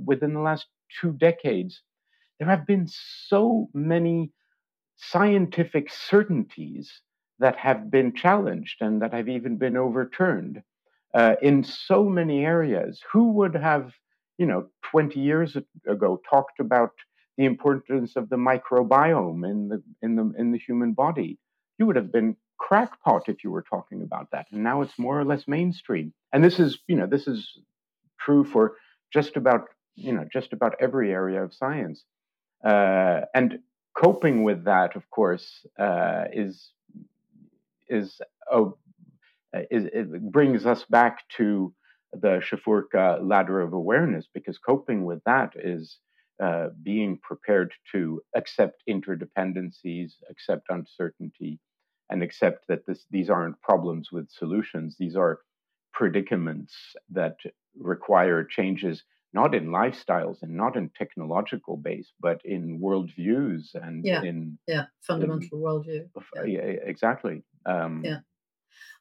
within 0.05 0.33
the 0.33 0.39
last 0.39 0.67
two 1.01 1.11
decades 1.13 1.81
there 2.37 2.47
have 2.47 2.67
been 2.67 2.87
so 2.87 3.67
many 3.73 4.31
scientific 4.97 5.91
certainties 5.91 7.01
that 7.39 7.57
have 7.57 7.91
been 7.91 8.13
challenged 8.13 8.81
and 8.81 9.01
that 9.01 9.13
have 9.13 9.27
even 9.27 9.57
been 9.57 9.75
overturned 9.75 10.61
uh, 11.13 11.35
in 11.41 11.63
so 11.63 12.03
many 12.03 12.45
areas 12.45 13.01
who 13.11 13.31
would 13.31 13.55
have 13.55 13.93
you 14.37 14.45
know 14.45 14.67
20 14.91 15.19
years 15.19 15.57
ago 15.87 16.19
talked 16.29 16.59
about 16.59 16.91
the 17.37 17.45
importance 17.45 18.15
of 18.15 18.29
the 18.29 18.35
microbiome 18.35 19.49
in 19.49 19.67
the 19.69 19.83
in 20.01 20.15
the 20.15 20.33
in 20.37 20.51
the 20.51 20.57
human 20.57 20.93
body. 20.93 21.37
You 21.77 21.85
would 21.85 21.95
have 21.95 22.11
been 22.11 22.37
crackpot 22.57 23.27
if 23.27 23.43
you 23.43 23.51
were 23.51 23.63
talking 23.63 24.01
about 24.01 24.29
that, 24.31 24.47
and 24.51 24.63
now 24.63 24.81
it's 24.81 24.97
more 24.97 25.19
or 25.19 25.25
less 25.25 25.47
mainstream. 25.47 26.13
And 26.31 26.43
this 26.43 26.59
is 26.59 26.79
you 26.87 26.95
know 26.95 27.07
this 27.07 27.27
is 27.27 27.59
true 28.19 28.43
for 28.43 28.75
just 29.13 29.35
about 29.35 29.67
you 29.95 30.13
know 30.13 30.25
just 30.31 30.53
about 30.53 30.75
every 30.79 31.11
area 31.11 31.43
of 31.43 31.53
science. 31.53 32.03
Uh, 32.63 33.21
and 33.33 33.59
coping 33.95 34.43
with 34.43 34.65
that, 34.65 34.95
of 34.95 35.09
course, 35.09 35.65
uh, 35.79 36.25
is 36.31 36.71
is 37.87 38.19
oh, 38.51 38.77
is 39.53 39.85
it 39.85 40.31
brings 40.31 40.65
us 40.65 40.83
back 40.89 41.27
to 41.37 41.73
the 42.13 42.41
Chefurka 42.41 43.19
ladder 43.21 43.61
of 43.61 43.73
awareness 43.73 44.27
because 44.33 44.57
coping 44.57 45.05
with 45.05 45.21
that 45.25 45.53
is 45.55 45.99
uh, 46.41 46.67
being 46.83 47.17
prepared 47.23 47.73
to 47.91 48.21
accept 48.35 48.83
interdependencies, 48.89 50.13
accept 50.29 50.67
uncertainty, 50.69 51.59
and 52.09 52.21
accept 52.21 52.67
that 52.67 52.85
this, 52.85 53.05
these 53.09 53.29
aren't 53.29 53.59
problems 53.61 54.11
with 54.11 54.29
solutions. 54.29 54.95
These 54.99 55.15
are 55.15 55.39
predicaments 55.93 56.73
that 57.09 57.37
require 57.77 58.43
changes 58.43 59.03
not 59.35 59.53
in 59.53 59.67
lifestyles 59.67 60.41
and 60.41 60.55
not 60.55 60.77
in 60.77 60.89
technological 60.97 61.75
base, 61.75 62.13
but 62.21 62.39
in 62.45 62.79
worldviews 62.79 63.75
and 63.75 64.05
yeah. 64.05 64.23
in 64.23 64.57
yeah 64.65 64.85
fundamental 65.01 65.57
in, 65.59 65.63
worldview. 65.65 66.09
Yeah. 66.35 66.45
yeah 66.45 66.59
exactly. 66.93 67.43
Um, 67.65 68.01
yeah. 68.03 68.19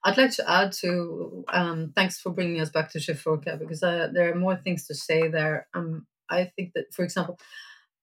I'd 0.04 0.18
like 0.18 0.32
to 0.32 0.50
add 0.50 0.72
to 0.82 1.44
um, 1.48 1.92
thanks 1.94 2.20
for 2.20 2.30
bringing 2.30 2.60
us 2.60 2.70
back 2.70 2.90
to 2.90 2.98
Chefurka 2.98 3.58
because 3.58 3.82
uh, 3.82 4.08
there 4.12 4.30
are 4.30 4.34
more 4.34 4.56
things 4.56 4.86
to 4.88 4.94
say 4.94 5.28
there. 5.28 5.68
Um, 5.72 6.06
I 6.28 6.50
think 6.56 6.72
that, 6.74 6.92
for 6.92 7.04
example, 7.04 7.38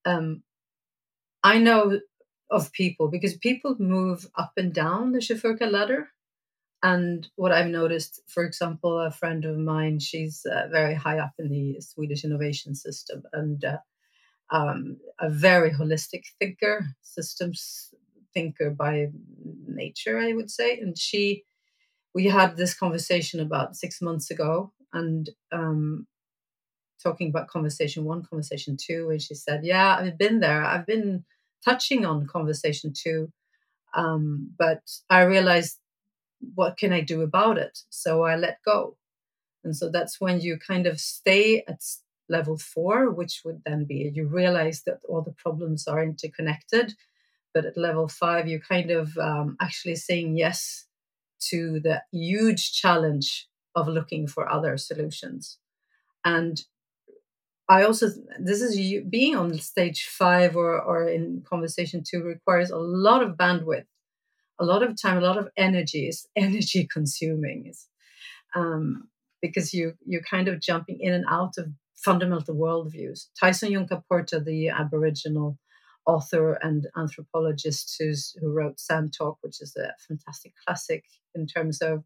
um, 0.05 0.41
I 1.43 1.57
know 1.59 1.99
of 2.49 2.71
people 2.71 3.09
because 3.09 3.35
people 3.37 3.75
move 3.77 4.27
up 4.35 4.53
and 4.57 4.73
down 4.73 5.11
the 5.11 5.19
Chefurka 5.19 5.69
ladder. 5.71 6.09
And 6.83 7.27
what 7.35 7.51
I've 7.51 7.67
noticed, 7.67 8.21
for 8.27 8.43
example, 8.43 8.99
a 8.99 9.11
friend 9.11 9.45
of 9.45 9.57
mine, 9.57 9.99
she's 9.99 10.45
uh, 10.45 10.67
very 10.71 10.95
high 10.95 11.19
up 11.19 11.33
in 11.37 11.49
the 11.49 11.79
Swedish 11.81 12.23
innovation 12.23 12.73
system 12.73 13.23
and 13.33 13.63
uh, 13.63 13.77
um, 14.51 14.97
a 15.19 15.29
very 15.29 15.71
holistic 15.71 16.23
thinker, 16.39 16.85
systems 17.01 17.93
thinker 18.33 18.71
by 18.71 19.07
nature, 19.67 20.19
I 20.19 20.33
would 20.33 20.51
say. 20.51 20.79
And 20.79 20.97
she, 20.97 21.43
we 22.15 22.25
had 22.27 22.57
this 22.57 22.73
conversation 22.75 23.39
about 23.39 23.75
six 23.77 24.01
months 24.01 24.31
ago, 24.31 24.73
and 24.93 25.29
um, 25.51 26.07
talking 27.03 27.29
about 27.29 27.47
conversation 27.47 28.03
one, 28.05 28.23
conversation 28.23 28.77
two, 28.79 29.09
and 29.09 29.21
she 29.21 29.35
said, 29.35 29.61
"Yeah, 29.65 29.97
I've 29.97 30.17
been 30.17 30.39
there. 30.39 30.63
I've 30.63 30.85
been 30.85 31.25
touching 31.65 32.05
on 32.05 32.27
conversation 32.27 32.93
two, 32.95 33.31
um, 33.95 34.51
but 34.59 34.81
I 35.09 35.23
realized 35.23 35.79
what 36.55 36.77
can 36.77 36.93
I 36.93 37.01
do 37.01 37.21
about 37.21 37.57
it? 37.57 37.79
So 37.89 38.23
I 38.23 38.35
let 38.35 38.59
go, 38.63 38.97
and 39.63 39.75
so 39.75 39.89
that's 39.89 40.19
when 40.19 40.41
you 40.41 40.57
kind 40.57 40.87
of 40.87 40.99
stay 40.99 41.63
at 41.67 41.81
level 42.29 42.57
four, 42.57 43.11
which 43.11 43.41
would 43.43 43.61
then 43.65 43.85
be 43.85 44.11
you 44.13 44.27
realize 44.27 44.83
that 44.85 44.99
all 45.07 45.21
the 45.21 45.33
problems 45.33 45.87
are 45.87 46.03
interconnected, 46.03 46.93
but 47.53 47.65
at 47.65 47.77
level 47.77 48.07
five, 48.07 48.47
you're 48.47 48.59
kind 48.59 48.91
of 48.91 49.17
um, 49.17 49.57
actually 49.61 49.95
saying 49.95 50.37
yes 50.37 50.87
to 51.49 51.79
the 51.79 52.01
huge 52.11 52.73
challenge 52.73 53.47
of 53.75 53.87
looking 53.87 54.27
for 54.27 54.49
other 54.49 54.77
solutions. 54.77 55.57
And 56.23 56.61
I 57.67 57.83
also 57.83 58.07
this 58.39 58.61
is 58.61 58.77
you, 58.77 59.03
being 59.03 59.35
on 59.35 59.57
stage 59.57 60.05
five 60.05 60.55
or 60.55 60.79
or 60.81 61.07
in 61.07 61.43
conversation 61.47 62.03
two 62.03 62.21
requires 62.21 62.69
a 62.69 62.77
lot 62.77 63.23
of 63.23 63.37
bandwidth, 63.37 63.85
a 64.61 64.65
lot 64.65 64.83
of 64.83 65.01
time, 65.01 65.17
a 65.17 65.21
lot 65.21 65.37
of 65.37 65.49
energy. 65.57 66.07
is 66.07 66.27
energy 66.35 66.87
consuming. 66.91 67.65
It's, 67.67 67.87
um, 68.55 69.09
because 69.41 69.73
you 69.73 69.93
you're 70.05 70.21
kind 70.29 70.47
of 70.47 70.61
jumping 70.61 70.99
in 70.99 71.13
and 71.13 71.25
out 71.27 71.57
of 71.57 71.67
fundamental 71.95 72.55
worldviews. 72.55 73.27
Tyson 73.39 73.71
Yunkaporta, 73.71 74.43
the 74.43 74.69
Aboriginal 74.69 75.57
author 76.05 76.53
and 76.61 76.87
anthropologist 76.97 77.95
who 77.99 78.51
wrote 78.51 78.79
Sand 78.79 79.13
Talk, 79.17 79.37
which 79.41 79.61
is 79.61 79.75
a 79.75 79.93
fantastic 80.07 80.53
classic 80.65 81.03
in 81.35 81.45
terms 81.45 81.81
of 81.81 82.03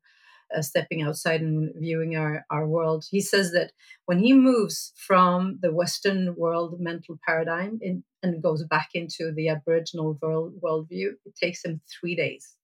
uh, 0.55 0.61
stepping 0.61 1.01
outside 1.01 1.41
and 1.41 1.71
viewing 1.75 2.15
our, 2.15 2.45
our 2.49 2.67
world. 2.67 3.05
He 3.09 3.21
says 3.21 3.51
that 3.51 3.71
when 4.05 4.19
he 4.19 4.33
moves 4.33 4.93
from 4.95 5.59
the 5.61 5.73
Western 5.73 6.35
world 6.35 6.79
mental 6.79 7.19
paradigm 7.25 7.79
in, 7.81 8.03
and 8.23 8.41
goes 8.41 8.63
back 8.63 8.89
into 8.93 9.31
the 9.31 9.49
Aboriginal 9.49 10.17
world 10.21 10.53
worldview, 10.61 11.13
it 11.25 11.35
takes 11.35 11.63
him 11.63 11.81
three 11.99 12.15
days. 12.15 12.55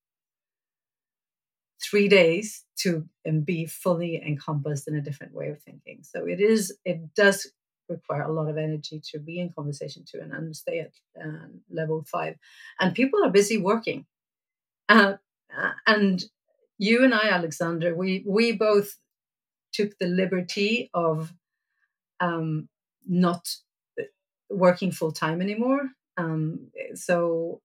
Three 1.82 2.07
days 2.07 2.63
to 2.79 3.07
and 3.25 3.45
be 3.45 3.65
fully 3.65 4.21
encompassed 4.25 4.88
in 4.88 4.95
a 4.95 5.01
different 5.01 5.34
way 5.34 5.49
of 5.49 5.61
thinking. 5.61 5.99
So 6.03 6.25
it 6.25 6.39
is, 6.39 6.75
it 6.86 7.13
does 7.15 7.51
require 7.89 8.23
a 8.23 8.32
lot 8.32 8.49
of 8.49 8.57
energy 8.57 9.01
to 9.11 9.19
be 9.19 9.39
in 9.39 9.51
conversation 9.53 10.05
two 10.09 10.19
and, 10.21 10.32
and 10.32 10.55
stay 10.55 10.79
at 10.79 10.93
uh, 11.19 11.47
level 11.69 12.03
five. 12.09 12.36
And 12.79 12.95
people 12.95 13.23
are 13.23 13.32
busy 13.32 13.57
working. 13.57 14.05
Uh, 14.89 15.13
uh 15.55 15.71
and 15.88 16.23
you 16.82 17.03
and 17.03 17.13
I, 17.13 17.29
Alexander, 17.29 17.95
we 17.95 18.23
we 18.27 18.53
both 18.53 18.97
took 19.71 19.91
the 19.99 20.07
liberty 20.07 20.89
of 20.95 21.32
um, 22.19 22.67
not 23.07 23.47
working 24.49 24.91
full 24.91 25.11
time 25.11 25.41
anymore. 25.41 25.84
Um, 26.17 26.71
so 26.95 27.61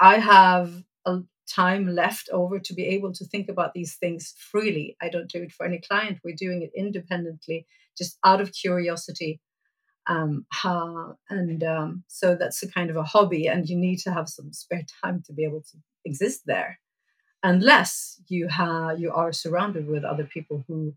I 0.00 0.18
have 0.18 0.82
a 1.04 1.18
time 1.46 1.88
left 1.88 2.30
over 2.32 2.58
to 2.58 2.72
be 2.72 2.86
able 2.86 3.12
to 3.12 3.24
think 3.26 3.50
about 3.50 3.74
these 3.74 3.96
things 3.96 4.34
freely. 4.38 4.96
I 5.02 5.10
don't 5.10 5.30
do 5.30 5.42
it 5.42 5.52
for 5.52 5.66
any 5.66 5.80
client. 5.80 6.18
We're 6.24 6.34
doing 6.34 6.62
it 6.62 6.72
independently, 6.74 7.66
just 7.98 8.18
out 8.24 8.40
of 8.40 8.54
curiosity. 8.54 9.40
Um, 10.06 10.46
and 11.28 11.62
um, 11.62 12.04
so 12.08 12.34
that's 12.34 12.62
a 12.62 12.72
kind 12.72 12.88
of 12.88 12.96
a 12.96 13.02
hobby, 13.02 13.46
and 13.46 13.68
you 13.68 13.76
need 13.76 13.98
to 14.04 14.10
have 14.10 14.30
some 14.30 14.54
spare 14.54 14.86
time 15.04 15.22
to 15.26 15.34
be 15.34 15.44
able 15.44 15.60
to 15.60 15.76
exist 16.06 16.44
there 16.46 16.78
unless 17.42 18.20
you 18.28 18.48
have 18.48 18.98
you 19.00 19.12
are 19.12 19.32
surrounded 19.32 19.86
with 19.86 20.04
other 20.04 20.24
people 20.24 20.64
who 20.68 20.94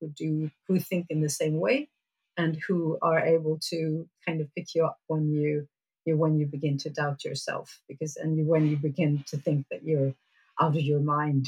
who 0.00 0.08
do 0.08 0.50
who 0.68 0.78
think 0.78 1.06
in 1.10 1.20
the 1.20 1.28
same 1.28 1.58
way 1.58 1.88
and 2.36 2.58
who 2.66 2.98
are 3.02 3.20
able 3.20 3.58
to 3.70 4.08
kind 4.26 4.40
of 4.40 4.52
pick 4.54 4.74
you 4.74 4.84
up 4.84 4.98
when 5.06 5.32
you 5.32 5.66
you 6.04 6.16
when 6.16 6.38
you 6.38 6.46
begin 6.46 6.76
to 6.78 6.90
doubt 6.90 7.24
yourself 7.24 7.80
because 7.88 8.16
and 8.16 8.36
you, 8.36 8.44
when 8.44 8.66
you 8.66 8.76
begin 8.76 9.24
to 9.26 9.36
think 9.36 9.66
that 9.70 9.82
you're 9.84 10.14
out 10.60 10.76
of 10.76 10.82
your 10.82 11.00
mind 11.00 11.46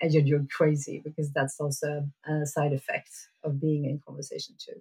and 0.00 0.12
you're, 0.12 0.24
you're 0.24 0.46
crazy 0.50 1.00
because 1.04 1.30
that's 1.32 1.60
also 1.60 2.06
a 2.26 2.46
side 2.46 2.72
effect 2.72 3.10
of 3.44 3.60
being 3.60 3.84
in 3.84 4.00
conversation 4.06 4.54
two. 4.58 4.80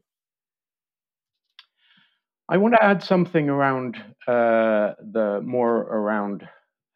I 2.47 2.57
want 2.57 2.75
to 2.75 2.83
add 2.83 3.01
something 3.01 3.49
around 3.49 3.97
uh, 4.27 4.93
the 4.99 5.41
more 5.43 5.77
around 5.77 6.47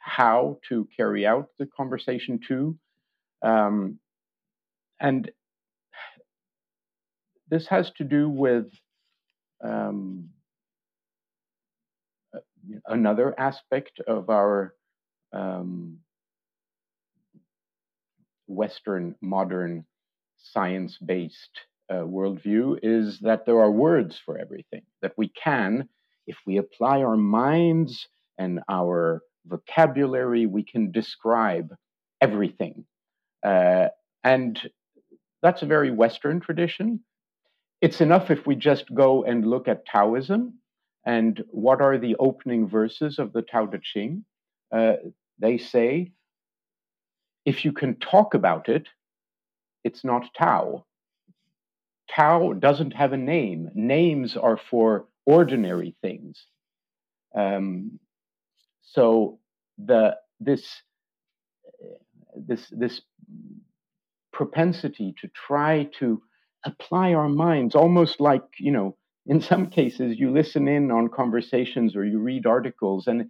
how 0.09 0.57
to 0.67 0.87
carry 0.95 1.25
out 1.25 1.49
the 1.59 1.65
conversation 1.65 2.39
two. 2.45 2.77
Um, 3.41 3.99
and 4.99 5.31
this 7.49 7.67
has 7.67 7.91
to 7.97 8.03
do 8.03 8.29
with 8.29 8.67
um, 9.63 10.29
another 12.85 13.33
aspect 13.39 13.99
of 14.07 14.29
our 14.29 14.73
um, 15.33 15.99
Western 18.47 19.15
modern 19.21 19.85
science 20.37 20.97
based 21.05 21.59
uh, 21.89 21.95
worldview 21.95 22.79
is 22.81 23.19
that 23.21 23.45
there 23.45 23.59
are 23.59 23.71
words 23.71 24.19
for 24.25 24.37
everything, 24.37 24.81
that 25.01 25.13
we 25.17 25.29
can, 25.29 25.87
if 26.27 26.37
we 26.45 26.57
apply 26.57 27.01
our 27.01 27.17
minds 27.17 28.07
and 28.37 28.59
our 28.69 29.21
vocabulary, 29.49 30.45
we 30.45 30.63
can 30.63 30.91
describe 30.91 31.73
everything. 32.21 32.85
Uh, 33.45 33.87
and 34.23 34.69
that's 35.41 35.61
a 35.61 35.65
very 35.65 35.91
Western 35.91 36.39
tradition. 36.39 36.99
It's 37.81 38.01
enough 38.01 38.29
if 38.29 38.45
we 38.45 38.55
just 38.55 38.93
go 38.93 39.23
and 39.23 39.47
look 39.47 39.67
at 39.67 39.85
Taoism 39.85 40.53
and 41.05 41.43
what 41.49 41.81
are 41.81 41.97
the 41.97 42.15
opening 42.17 42.67
verses 42.67 43.19
of 43.19 43.31
the 43.33 43.41
Tao 43.41 43.65
Te 43.65 43.77
Ching. 43.81 44.25
Uh, 44.71 44.95
they 45.39 45.57
say, 45.57 46.11
if 47.45 47.63
you 47.63 47.71
can 47.71 47.95
talk 47.95 48.33
about 48.33 48.67
it, 48.67 48.87
it's 49.83 50.03
not 50.03 50.29
Tao. 50.37 50.85
Tao 52.11 52.53
doesn't 52.53 52.93
have 52.93 53.13
a 53.13 53.17
name. 53.17 53.69
Names 53.73 54.35
are 54.35 54.57
for 54.57 55.05
ordinary 55.25 55.95
things. 56.01 56.45
Um, 57.35 57.99
so 58.81 59.38
the 59.85 60.15
this 60.39 60.81
this 62.35 62.67
this 62.71 63.01
propensity 64.31 65.13
to 65.21 65.27
try 65.29 65.89
to 65.99 66.21
apply 66.65 67.13
our 67.13 67.29
minds 67.29 67.75
almost 67.75 68.19
like 68.19 68.43
you 68.59 68.71
know 68.71 68.95
in 69.27 69.41
some 69.41 69.67
cases 69.67 70.19
you 70.19 70.31
listen 70.31 70.67
in 70.67 70.91
on 70.91 71.09
conversations 71.09 71.95
or 71.95 72.05
you 72.05 72.19
read 72.19 72.45
articles 72.45 73.07
and 73.07 73.29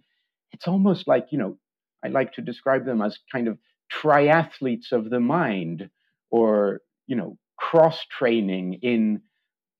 it's 0.52 0.68
almost 0.68 1.06
like 1.06 1.26
you 1.30 1.38
know 1.38 1.56
i 2.04 2.08
like 2.08 2.32
to 2.32 2.42
describe 2.42 2.84
them 2.84 3.02
as 3.02 3.18
kind 3.32 3.48
of 3.48 3.58
triathletes 3.92 4.92
of 4.92 5.10
the 5.10 5.20
mind 5.20 5.88
or 6.30 6.80
you 7.06 7.16
know 7.16 7.36
cross 7.58 8.04
training 8.10 8.74
in 8.82 9.20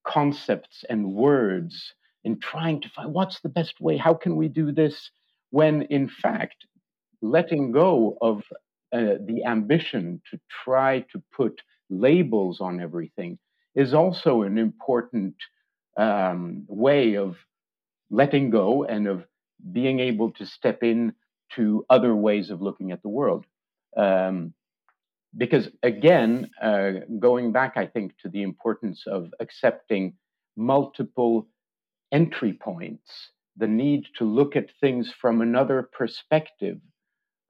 concepts 0.07 0.85
and 0.89 1.13
words 1.13 1.95
in 2.25 2.39
trying 2.39 2.81
to 2.81 2.89
find 2.91 3.13
what's 3.13 3.41
the 3.41 3.49
best 3.49 3.81
way 3.81 3.97
how 3.97 4.15
can 4.15 4.37
we 4.37 4.49
do 4.49 4.73
this 4.73 5.11
when 5.51 5.83
in 5.83 6.09
fact, 6.09 6.67
letting 7.23 7.73
go 7.73 8.17
of 8.21 8.43
uh, 8.93 9.19
the 9.25 9.45
ambition 9.47 10.21
to 10.31 10.39
try 10.65 11.01
to 11.13 11.23
put 11.37 11.61
labels 11.91 12.61
on 12.61 12.81
everything 12.81 13.39
is 13.75 13.95
also 13.95 14.43
an 14.43 14.59
important 14.59 15.35
um, 15.97 16.65
way 16.69 17.17
of 17.17 17.37
letting 18.11 18.51
go 18.51 18.85
and 18.85 19.07
of 19.07 19.25
being 19.73 20.01
able 20.01 20.33
to 20.33 20.47
step 20.47 20.83
in 20.83 21.13
to 21.55 21.85
other 21.91 22.15
ways 22.15 22.51
of 22.51 22.63
looking 22.63 22.91
at 22.93 23.03
the 23.03 23.09
world. 23.09 23.45
Um, 23.97 24.55
because 25.37 25.69
again, 25.83 26.51
uh, 26.61 26.91
going 27.19 27.53
back, 27.53 27.77
I 27.77 27.87
think, 27.87 28.13
to 28.23 28.29
the 28.29 28.43
importance 28.43 29.05
of 29.07 29.29
accepting 29.41 30.15
multiple 30.57 31.47
entry 32.13 32.53
points 32.53 33.31
the 33.61 33.69
need 33.69 34.07
to 34.17 34.25
look 34.25 34.57
at 34.57 34.71
things 34.81 35.13
from 35.13 35.43
another 35.43 35.89
perspective. 35.93 36.79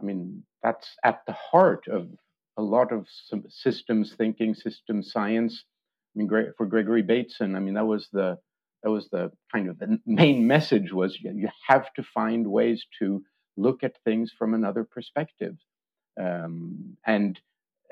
I 0.01 0.05
mean, 0.05 0.43
that's 0.63 0.89
at 1.05 1.21
the 1.27 1.33
heart 1.33 1.87
of 1.87 2.09
a 2.59 2.63
lot 2.63 2.93
of 2.93 3.07
systems 3.49 4.15
thinking, 4.19 4.55
system 4.55 5.03
science. 5.03 5.65
I 6.15 6.19
mean, 6.19 6.29
for 6.57 6.67
Gregory 6.67 7.03
Bateson, 7.03 7.55
I 7.55 7.61
mean, 7.61 7.75
that 7.75 7.87
was 7.87 8.09
the 8.13 8.39
that 8.83 8.91
was 8.91 9.09
the 9.11 9.31
kind 9.53 9.69
of 9.69 9.79
the 9.79 10.01
main 10.07 10.47
message 10.47 10.93
was 10.93 11.17
you 11.21 11.49
have 11.69 11.93
to 11.95 12.03
find 12.03 12.47
ways 12.47 12.85
to 12.99 13.23
look 13.57 13.85
at 13.85 14.03
things 14.05 14.33
from 14.37 14.53
another 14.55 14.85
perspective, 14.85 15.57
um, 16.21 16.97
and 17.07 17.39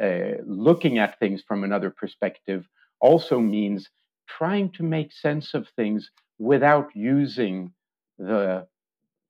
uh, 0.02 0.42
looking 0.44 0.98
at 0.98 1.18
things 1.20 1.42
from 1.46 1.62
another 1.62 1.90
perspective 1.90 2.66
also 3.00 3.38
means 3.38 3.88
trying 4.26 4.70
to 4.72 4.82
make 4.82 5.12
sense 5.12 5.54
of 5.54 5.68
things 5.76 6.10
without 6.38 6.88
using 6.94 7.72
the 8.18 8.66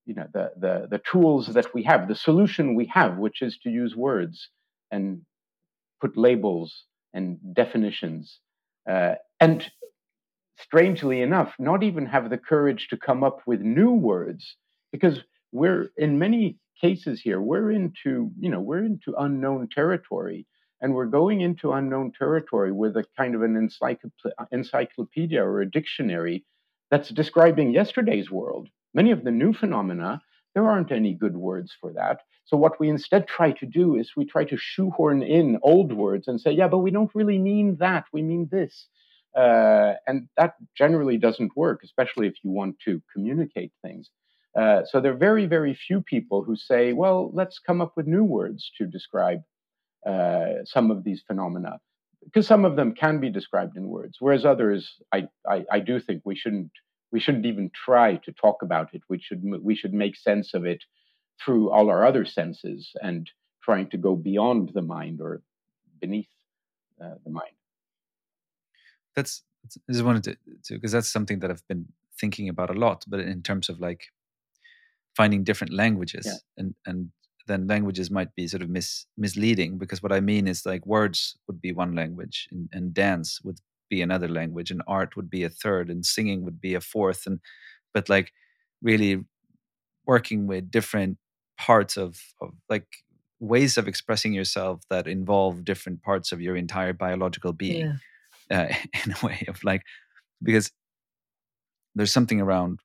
you 0.07 0.15
know 0.15 0.27
the, 0.33 0.51
the 0.57 0.89
the 0.91 1.03
tools 1.11 1.49
that 1.49 1.73
we 1.75 1.83
have 1.83 2.09
the 2.09 2.15
solution 2.15 2.75
we 2.75 2.87
have 2.87 3.19
which 3.19 3.43
is 3.43 3.59
to 3.59 3.71
use 3.71 3.95
words 3.95 4.49
and 4.91 5.21
put 6.01 6.17
labels 6.17 6.85
and 7.13 7.39
definitions 7.55 8.41
uh, 8.91 9.15
and 9.41 9.71
strangely 10.59 11.21
enough 11.21 11.55
not 11.59 11.83
even 11.83 12.07
have 12.07 12.31
the 12.31 12.39
courage 12.39 12.89
to 12.89 12.97
come 12.97 13.23
up 13.23 13.41
with 13.47 13.61
new 13.61 13.93
words 13.93 14.57
because 14.93 15.21
we're 15.53 15.91
in 15.97 16.19
many 16.19 16.57
cases 16.81 17.21
here 17.21 17.41
we're 17.41 17.71
into 17.71 18.31
you 18.41 18.51
know 18.51 18.61
we're 18.61 18.85
into 18.85 19.15
unknown 19.19 19.69
territory 19.69 20.47
and 20.81 20.95
we're 20.95 21.07
going 21.07 21.41
into 21.41 21.73
unknown 21.73 22.13
territory 22.17 22.73
with 22.73 22.97
a 22.97 23.05
kind 23.17 23.35
of 23.35 23.43
an 23.43 23.69
encyclopedia 24.53 25.43
or 25.43 25.61
a 25.61 25.71
dictionary 25.71 26.45
that's 26.91 27.11
describing 27.11 27.73
yesterday's 27.73 28.31
world 28.31 28.69
Many 29.01 29.11
of 29.17 29.23
the 29.27 29.37
new 29.43 29.53
phenomena, 29.63 30.11
there 30.55 30.67
aren't 30.73 30.93
any 31.01 31.13
good 31.25 31.37
words 31.49 31.71
for 31.81 31.91
that. 32.01 32.17
So, 32.49 32.55
what 32.65 32.75
we 32.81 32.87
instead 32.97 33.23
try 33.37 33.51
to 33.61 33.67
do 33.81 33.87
is 34.01 34.07
we 34.21 34.27
try 34.35 34.45
to 34.53 34.57
shoehorn 34.73 35.19
in 35.39 35.47
old 35.73 35.91
words 36.05 36.25
and 36.29 36.37
say, 36.45 36.53
yeah, 36.61 36.69
but 36.73 36.83
we 36.87 36.93
don't 36.97 37.15
really 37.21 37.39
mean 37.53 37.67
that, 37.87 38.05
we 38.17 38.23
mean 38.31 38.45
this. 38.57 38.75
uh, 39.37 39.95
and 40.07 40.29
that 40.37 40.55
generally 40.77 41.17
doesn't 41.17 41.57
work, 41.57 41.83
especially 41.85 42.27
if 42.27 42.35
you 42.43 42.51
want 42.51 42.77
to 42.85 43.03
communicate 43.15 43.73
things. 43.83 44.11
Uh, 44.59 44.83
so 44.85 45.01
there 45.01 45.13
are 45.13 45.17
very, 45.17 45.47
very 45.47 45.75
few 45.75 46.01
people 46.01 46.43
who 46.43 46.57
say, 46.57 46.93
well, 46.93 47.31
let's 47.33 47.59
come 47.59 47.81
up 47.81 47.93
with 47.97 48.07
new 48.07 48.25
words 48.25 48.71
to 48.79 48.87
describe 48.87 49.43
uh, 50.07 50.65
some 50.65 50.91
of 50.91 51.05
these 51.05 51.23
phenomena, 51.27 51.79
because 52.25 52.47
some 52.47 52.65
of 52.65 52.77
them 52.77 52.95
can 52.95 53.21
be 53.21 53.31
described 53.31 53.77
in 53.77 53.89
words, 53.89 54.17
whereas 54.21 54.45
others, 54.45 54.95
I, 55.13 55.29
I, 55.49 55.65
I 55.71 55.81
do 55.81 56.01
think 56.01 56.23
we 56.25 56.35
shouldn't 56.37 56.73
we 57.13 57.21
shouldn't 57.21 57.47
even 57.47 57.71
try 57.75 58.17
to 58.17 58.33
talk 58.33 58.63
about 58.63 58.95
it. 58.95 59.03
We 59.09 59.19
should 59.19 59.43
we 59.63 59.75
should 59.75 59.95
make 59.95 60.17
sense 60.17 60.55
of 60.55 60.65
it 60.67 60.83
through 61.43 61.71
all 61.71 61.89
our 61.91 62.05
other 62.05 62.25
senses 62.25 62.93
and 63.03 63.31
trying 63.63 63.89
to 63.91 63.97
go 63.97 64.17
beyond 64.17 64.71
the 64.75 64.83
mind 64.83 65.21
or 65.21 65.43
beneath 66.01 66.29
uh, 67.03 67.15
the 67.25 67.31
mind. 67.31 67.57
That's 69.15 69.43
I 69.89 69.93
just 69.93 70.05
wanted 70.05 70.25
to 70.25 70.37
because 70.75 70.93
that's 70.93 71.09
something 71.09 71.41
that 71.41 71.51
I've 71.51 71.67
been 71.69 71.87
thinking 72.21 72.49
about 72.49 72.71
a 72.71 72.79
lot, 72.79 73.05
but 73.07 73.21
in 73.21 73.43
terms 73.43 73.69
of 73.69 73.81
like 73.81 74.03
finding 75.17 75.45
different 75.45 75.73
languages 75.73 76.27
Yeah. 76.27 76.39
and 76.57 76.75
and 76.87 77.11
then 77.47 77.67
languages 77.67 78.11
might 78.11 78.35
be 78.35 78.47
sort 78.47 78.63
of 78.63 78.69
mis, 78.69 79.07
misleading 79.17 79.79
because 79.79 80.03
what 80.03 80.13
I 80.13 80.21
mean 80.21 80.47
is 80.47 80.67
like 80.67 80.85
words 80.87 81.37
would 81.47 81.63
be 81.63 81.73
one 81.73 81.95
language 81.95 82.47
and, 82.53 82.69
and 82.73 82.93
dance 82.93 83.41
would 83.43 83.59
be 83.89 84.03
another 84.03 84.29
language 84.29 84.71
and 84.71 84.83
art 84.87 85.17
would 85.17 85.31
be 85.31 85.45
a 85.45 85.49
third 85.49 85.91
and 85.91 86.05
singing 86.05 86.45
would 86.45 86.61
be 86.61 86.75
a 86.75 86.81
fourth 86.81 87.27
and 87.27 87.41
but 87.95 88.09
like 88.09 88.33
really 88.83 89.25
working 90.07 90.47
with 90.47 90.71
different 90.71 91.19
parts 91.59 91.97
of, 91.97 92.21
of 92.41 92.51
like 92.69 92.87
ways 93.41 93.77
of 93.77 93.89
expressing 93.89 94.33
yourself 94.33 94.83
that 94.91 95.07
involve 95.07 95.65
different 95.65 96.03
parts 96.03 96.33
of 96.33 96.41
your 96.41 96.57
entire 96.57 96.93
biological 96.93 97.53
being 97.53 97.87
Yeah. 97.87 97.97
uh, 98.51 98.75
in 99.05 99.13
a 99.13 99.27
way 99.27 99.45
of 99.49 99.63
like 99.63 99.83
because 100.43 100.71
there's 101.95 102.13
something 102.13 102.41
around 102.41 102.81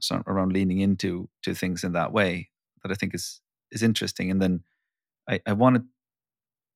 so 0.00 0.22
around 0.26 0.52
leaning 0.52 0.80
into 0.80 1.28
to 1.42 1.54
things 1.54 1.84
in 1.84 1.92
that 1.92 2.12
way 2.12 2.50
that 2.82 2.92
I 2.92 2.94
think 2.94 3.14
is 3.14 3.40
is 3.70 3.82
interesting. 3.82 4.30
And 4.30 4.40
then 4.40 4.62
I 5.28 5.40
I 5.46 5.52
wanted 5.52 5.84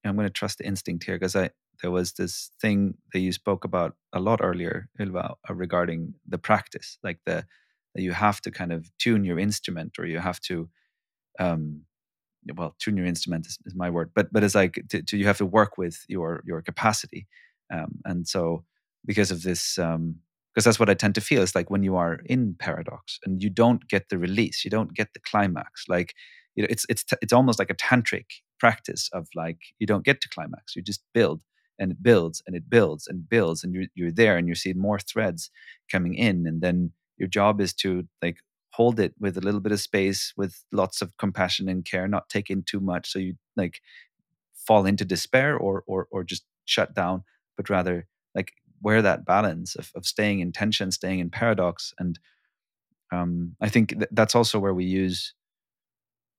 I'm 0.04 0.16
going 0.16 0.26
to 0.26 0.32
trust 0.32 0.58
the 0.58 0.66
instinct 0.66 1.04
here 1.04 1.16
because 1.16 1.36
I 1.36 1.50
there 1.82 1.90
was 1.90 2.14
this 2.14 2.50
thing 2.60 2.94
that 3.12 3.20
you 3.20 3.32
spoke 3.32 3.64
about 3.64 3.96
a 4.12 4.20
lot 4.20 4.40
earlier, 4.42 4.88
Ylva, 5.00 5.34
uh, 5.48 5.54
regarding 5.54 6.14
the 6.28 6.38
practice, 6.38 6.98
like 7.04 7.20
the 7.26 7.44
you 7.94 8.12
have 8.12 8.40
to 8.42 8.50
kind 8.50 8.72
of 8.72 8.90
tune 8.98 9.24
your 9.24 9.38
instrument 9.38 9.94
or 9.98 10.06
you 10.06 10.18
have 10.18 10.40
to 10.40 10.68
um 11.40 11.82
well 12.56 12.74
tune 12.78 12.96
your 12.96 13.06
instrument 13.06 13.46
is, 13.46 13.58
is 13.66 13.74
my 13.76 13.90
word 13.90 14.10
but 14.14 14.32
but 14.32 14.44
it's 14.44 14.54
like 14.54 14.82
to, 14.88 15.02
to, 15.02 15.16
you 15.16 15.26
have 15.26 15.38
to 15.38 15.46
work 15.46 15.78
with 15.78 15.98
your 16.08 16.42
your 16.46 16.62
capacity 16.62 17.26
um, 17.72 18.00
and 18.04 18.28
so 18.28 18.64
because 19.06 19.30
of 19.30 19.42
this 19.42 19.78
um 19.78 20.16
because 20.54 20.64
that's 20.64 20.80
what 20.80 20.90
i 20.90 20.94
tend 20.94 21.14
to 21.14 21.20
feel 21.20 21.42
it's 21.42 21.54
like 21.54 21.70
when 21.70 21.82
you 21.82 21.96
are 21.96 22.20
in 22.26 22.54
paradox 22.58 23.18
and 23.24 23.42
you 23.42 23.50
don't 23.50 23.88
get 23.88 24.08
the 24.08 24.18
release 24.18 24.64
you 24.64 24.70
don't 24.70 24.94
get 24.94 25.08
the 25.14 25.20
climax 25.20 25.84
like 25.88 26.14
you 26.54 26.62
know 26.62 26.68
it's 26.70 26.86
it's 26.88 27.04
it's 27.22 27.32
almost 27.32 27.58
like 27.58 27.70
a 27.70 27.74
tantric 27.74 28.26
practice 28.60 29.08
of 29.12 29.28
like 29.34 29.58
you 29.78 29.86
don't 29.86 30.04
get 30.04 30.20
to 30.20 30.28
climax 30.28 30.76
you 30.76 30.82
just 30.82 31.02
build 31.14 31.40
and 31.78 31.92
it 31.92 32.02
builds 32.02 32.42
and 32.46 32.56
it 32.56 32.68
builds 32.68 33.06
and 33.06 33.28
builds 33.28 33.64
and 33.64 33.74
you're, 33.74 33.86
you're 33.94 34.12
there 34.12 34.36
and 34.36 34.46
you're 34.48 34.54
seeing 34.54 34.78
more 34.78 34.98
threads 34.98 35.50
coming 35.90 36.14
in 36.14 36.46
and 36.46 36.60
then 36.60 36.92
your 37.16 37.28
job 37.28 37.60
is 37.60 37.72
to 37.74 38.06
like 38.22 38.38
hold 38.72 39.00
it 39.00 39.14
with 39.18 39.36
a 39.36 39.40
little 39.40 39.60
bit 39.60 39.72
of 39.72 39.80
space 39.80 40.32
with 40.36 40.62
lots 40.72 41.02
of 41.02 41.16
compassion 41.16 41.68
and 41.68 41.84
care 41.84 42.06
not 42.06 42.28
take 42.28 42.50
in 42.50 42.62
too 42.62 42.80
much 42.80 43.10
so 43.10 43.18
you 43.18 43.34
like 43.56 43.80
fall 44.54 44.86
into 44.86 45.04
despair 45.04 45.56
or 45.56 45.82
or 45.86 46.06
or 46.10 46.22
just 46.24 46.44
shut 46.64 46.94
down 46.94 47.22
but 47.56 47.70
rather 47.70 48.06
like 48.34 48.52
where 48.80 49.02
that 49.02 49.24
balance 49.24 49.74
of, 49.76 49.90
of 49.96 50.06
staying 50.06 50.40
in 50.40 50.52
tension 50.52 50.90
staying 50.90 51.18
in 51.18 51.30
paradox 51.30 51.94
and 51.98 52.18
um 53.12 53.56
i 53.60 53.68
think 53.68 53.90
th- 53.90 54.08
that's 54.12 54.34
also 54.34 54.58
where 54.58 54.74
we 54.74 54.84
use 54.84 55.34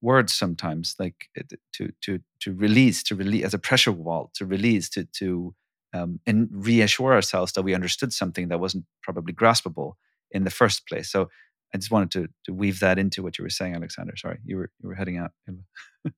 words 0.02 0.34
sometimes 0.34 0.96
like 1.00 1.30
to 1.74 1.92
to 2.02 2.20
to 2.40 2.54
release 2.54 3.04
to 3.04 3.16
release 3.16 3.46
as 3.46 3.54
a 3.54 3.60
pressure 3.60 3.92
wall 3.92 4.32
to 4.34 4.46
release 4.46 4.90
to 4.90 5.06
to 5.06 5.54
um, 5.94 6.20
and 6.28 6.48
reassure 6.52 7.14
ourselves 7.14 7.54
that 7.54 7.64
we 7.64 7.74
understood 7.74 8.14
something 8.14 8.48
that 8.50 8.60
wasn't 8.60 8.86
probably 9.02 9.34
graspable 9.34 9.94
in 10.32 10.44
the 10.44 10.52
first 10.52 10.88
place 10.88 11.12
so 11.12 11.30
I 11.74 11.78
just 11.78 11.92
wanted 11.92 12.12
to 12.12 12.28
to 12.46 12.54
weave 12.54 12.80
that 12.80 12.98
into 12.98 13.22
what 13.22 13.38
you 13.38 13.44
were 13.44 13.50
saying, 13.50 13.76
Alexander. 13.76 14.16
Sorry, 14.16 14.40
you 14.44 14.58
were 14.58 14.72
you 14.82 14.90
were 14.90 14.96
heading 14.96 15.18
out. 15.18 15.32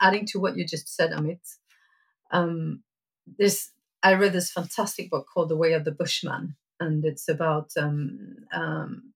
Adding 0.00 0.26
to 0.26 0.40
what 0.40 0.56
you 0.56 0.66
just 0.66 0.94
said, 0.94 1.10
Amit, 1.10 1.40
um, 2.30 2.82
this 3.38 3.70
I 4.02 4.14
read 4.14 4.32
this 4.32 4.52
fantastic 4.52 5.10
book 5.10 5.26
called 5.32 5.48
The 5.48 5.56
Way 5.56 5.72
of 5.72 5.84
the 5.84 5.92
Bushman, 5.92 6.56
and 6.78 7.04
it's 7.04 7.28
about 7.28 7.70
um, 7.76 8.36
um, 8.52 9.13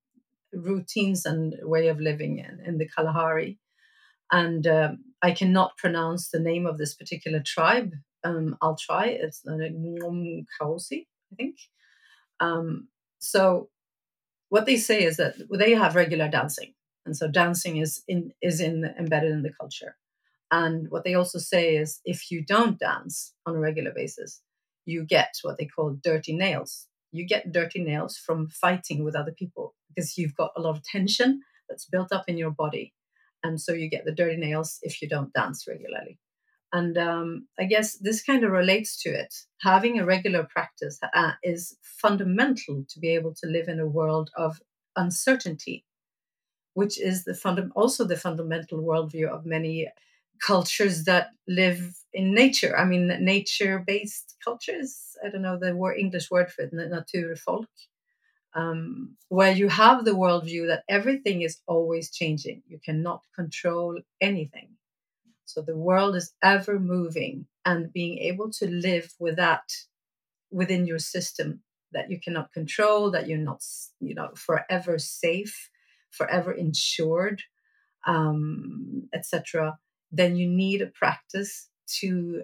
routines 0.52 1.24
and 1.24 1.54
way 1.62 1.88
of 1.88 2.00
living 2.00 2.38
in, 2.38 2.60
in 2.64 2.78
the 2.78 2.88
Kalahari. 2.88 3.58
And 4.30 4.66
um, 4.66 5.04
I 5.22 5.32
cannot 5.32 5.76
pronounce 5.76 6.28
the 6.28 6.40
name 6.40 6.66
of 6.66 6.78
this 6.78 6.94
particular 6.94 7.42
tribe. 7.44 7.92
Um, 8.24 8.56
I'll 8.60 8.76
try. 8.76 9.06
It's 9.06 9.42
uh, 9.46 9.52
Ngomkausi, 9.52 11.06
I 11.32 11.36
think. 11.36 11.56
Um, 12.40 12.88
so 13.18 13.68
what 14.48 14.66
they 14.66 14.76
say 14.76 15.02
is 15.02 15.16
that 15.16 15.34
they 15.50 15.72
have 15.74 15.94
regular 15.94 16.28
dancing, 16.28 16.74
and 17.04 17.16
so 17.16 17.28
dancing 17.28 17.78
is 17.78 18.02
in 18.08 18.32
is 18.40 18.60
in 18.60 18.84
embedded 18.98 19.32
in 19.32 19.42
the 19.42 19.52
culture. 19.58 19.96
And 20.50 20.86
what 20.90 21.04
they 21.04 21.14
also 21.14 21.38
say 21.38 21.76
is 21.76 22.00
if 22.04 22.30
you 22.30 22.44
don't 22.44 22.78
dance 22.78 23.34
on 23.44 23.56
a 23.56 23.60
regular 23.60 23.92
basis, 23.94 24.40
you 24.86 25.04
get 25.04 25.34
what 25.42 25.58
they 25.58 25.66
call 25.66 25.98
dirty 26.02 26.34
nails. 26.34 26.86
You 27.12 27.26
get 27.26 27.52
dirty 27.52 27.82
nails 27.82 28.16
from 28.16 28.48
fighting 28.48 29.04
with 29.04 29.14
other 29.14 29.32
people 29.32 29.74
because 29.88 30.18
you've 30.18 30.36
got 30.36 30.52
a 30.56 30.60
lot 30.60 30.76
of 30.76 30.82
tension 30.82 31.40
that's 31.68 31.86
built 31.86 32.12
up 32.12 32.24
in 32.28 32.38
your 32.38 32.50
body. 32.50 32.92
And 33.42 33.60
so 33.60 33.72
you 33.72 33.88
get 33.88 34.04
the 34.04 34.14
dirty 34.14 34.36
nails 34.36 34.78
if 34.82 35.00
you 35.00 35.08
don't 35.08 35.32
dance 35.32 35.66
regularly. 35.68 36.18
And 36.72 36.98
um, 36.98 37.46
I 37.58 37.64
guess 37.64 37.96
this 37.96 38.22
kind 38.22 38.44
of 38.44 38.50
relates 38.50 39.00
to 39.02 39.10
it. 39.10 39.34
Having 39.62 39.98
a 39.98 40.04
regular 40.04 40.44
practice 40.44 40.98
uh, 41.14 41.32
is 41.42 41.76
fundamental 41.82 42.84
to 42.90 43.00
be 43.00 43.14
able 43.14 43.34
to 43.34 43.46
live 43.46 43.68
in 43.68 43.80
a 43.80 43.86
world 43.86 44.30
of 44.36 44.60
uncertainty, 44.96 45.86
which 46.74 47.00
is 47.00 47.24
the 47.24 47.34
funda- 47.34 47.70
also 47.74 48.04
the 48.04 48.16
fundamental 48.16 48.80
worldview 48.80 49.28
of 49.28 49.46
many 49.46 49.88
cultures 50.44 51.04
that 51.04 51.28
live 51.46 51.94
in 52.12 52.34
nature. 52.34 52.76
I 52.76 52.84
mean, 52.84 53.08
nature 53.20 53.82
based 53.86 54.36
cultures. 54.44 55.16
I 55.24 55.30
don't 55.30 55.42
know 55.42 55.58
the 55.58 55.74
word, 55.76 55.98
English 55.98 56.30
word 56.30 56.50
for 56.50 56.62
it, 56.62 56.72
naturfolk, 56.72 57.66
um, 58.54 59.16
where 59.28 59.52
you 59.52 59.68
have 59.68 60.04
the 60.04 60.12
worldview 60.12 60.68
that 60.68 60.84
everything 60.88 61.42
is 61.42 61.58
always 61.66 62.10
changing. 62.10 62.62
You 62.66 62.78
cannot 62.84 63.22
control 63.34 64.00
anything. 64.20 64.70
So 65.44 65.62
the 65.62 65.76
world 65.76 66.14
is 66.16 66.34
ever 66.42 66.78
moving, 66.78 67.46
and 67.64 67.92
being 67.92 68.18
able 68.18 68.50
to 68.52 68.66
live 68.70 69.14
with 69.18 69.36
that 69.36 69.70
within 70.50 70.86
your 70.86 70.98
system 70.98 71.62
that 71.92 72.10
you 72.10 72.20
cannot 72.20 72.52
control, 72.52 73.10
that 73.10 73.28
you're 73.28 73.38
not, 73.38 73.62
you 74.00 74.14
know, 74.14 74.30
forever 74.34 74.98
safe, 74.98 75.70
forever 76.10 76.52
insured, 76.52 77.42
um, 78.06 79.08
etc 79.14 79.78
then 80.10 80.36
you 80.36 80.48
need 80.48 80.82
a 80.82 80.86
practice 80.86 81.68
to 82.00 82.42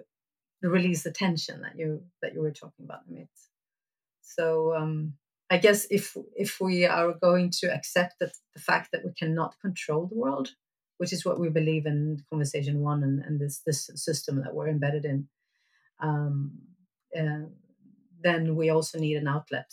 release 0.61 1.03
the 1.03 1.11
tension 1.11 1.61
that 1.61 1.77
you 1.77 2.03
that 2.21 2.33
you 2.33 2.41
were 2.41 2.51
talking 2.51 2.85
about 2.85 3.09
Amit. 3.09 3.27
So 4.21 4.75
um, 4.75 5.13
I 5.49 5.57
guess 5.57 5.85
if 5.89 6.17
if 6.35 6.59
we 6.59 6.85
are 6.85 7.13
going 7.13 7.51
to 7.61 7.73
accept 7.73 8.15
that 8.19 8.33
the 8.53 8.61
fact 8.61 8.91
that 8.91 9.05
we 9.05 9.11
cannot 9.13 9.59
control 9.61 10.07
the 10.07 10.15
world, 10.15 10.51
which 10.97 11.13
is 11.13 11.25
what 11.25 11.39
we 11.39 11.49
believe 11.49 11.85
in 11.85 12.23
conversation 12.29 12.81
one 12.81 13.03
and, 13.03 13.19
and 13.23 13.39
this 13.39 13.59
this 13.65 13.89
system 13.95 14.41
that 14.43 14.53
we're 14.53 14.69
embedded 14.69 15.05
in, 15.05 15.27
um, 15.99 16.59
uh, 17.17 17.45
then 18.21 18.55
we 18.55 18.69
also 18.69 18.99
need 18.99 19.17
an 19.17 19.27
outlet 19.27 19.71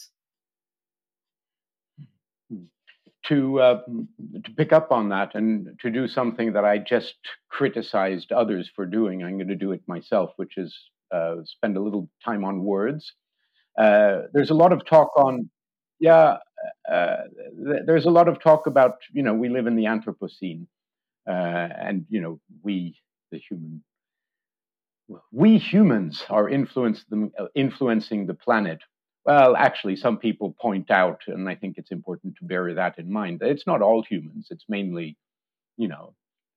to 3.32 3.60
uh, 3.60 3.80
to 4.44 4.50
pick 4.56 4.72
up 4.72 4.92
on 4.92 5.08
that 5.10 5.34
and 5.34 5.78
to 5.80 5.90
do 5.90 6.08
something 6.08 6.52
that 6.52 6.64
I 6.64 6.78
just 6.78 7.14
criticized 7.50 8.32
others 8.32 8.70
for 8.74 8.86
doing. 8.86 9.22
I'm 9.22 9.36
going 9.38 9.48
to 9.48 9.56
do 9.56 9.72
it 9.72 9.82
myself, 9.86 10.32
which 10.36 10.58
is 10.58 10.76
uh, 11.14 11.36
spend 11.44 11.76
a 11.76 11.80
little 11.80 12.08
time 12.24 12.44
on 12.44 12.62
words. 12.64 13.12
Uh, 13.78 14.22
there's 14.34 14.50
a 14.50 14.54
lot 14.54 14.72
of 14.72 14.84
talk 14.86 15.10
on, 15.16 15.50
yeah. 16.00 16.38
Uh, 16.90 17.16
th- 17.66 17.82
there's 17.86 18.06
a 18.06 18.10
lot 18.10 18.28
of 18.28 18.40
talk 18.40 18.66
about 18.66 18.96
you 19.12 19.22
know 19.22 19.34
we 19.34 19.48
live 19.48 19.66
in 19.66 19.76
the 19.76 19.84
Anthropocene, 19.84 20.66
uh, 21.28 21.32
and 21.32 22.06
you 22.10 22.20
know 22.20 22.40
we 22.62 22.96
the 23.32 23.38
human. 23.38 23.82
We 25.32 25.58
humans 25.58 26.24
are 26.30 26.48
uh, 26.48 27.46
influencing 27.54 28.26
the 28.26 28.34
planet 28.34 28.80
well, 29.24 29.54
actually, 29.56 29.96
some 29.96 30.18
people 30.18 30.56
point 30.60 30.90
out, 30.90 31.22
and 31.28 31.48
I 31.48 31.54
think 31.54 31.78
it's 31.78 31.92
important 31.92 32.36
to 32.36 32.44
bear 32.44 32.74
that 32.74 32.98
in 32.98 33.12
mind, 33.12 33.40
that 33.40 33.50
it's 33.50 33.66
not 33.66 33.82
all 33.82 34.02
humans. 34.02 34.48
It's 34.50 34.64
mainly, 34.68 35.16
you 35.76 35.88
know, 35.88 36.14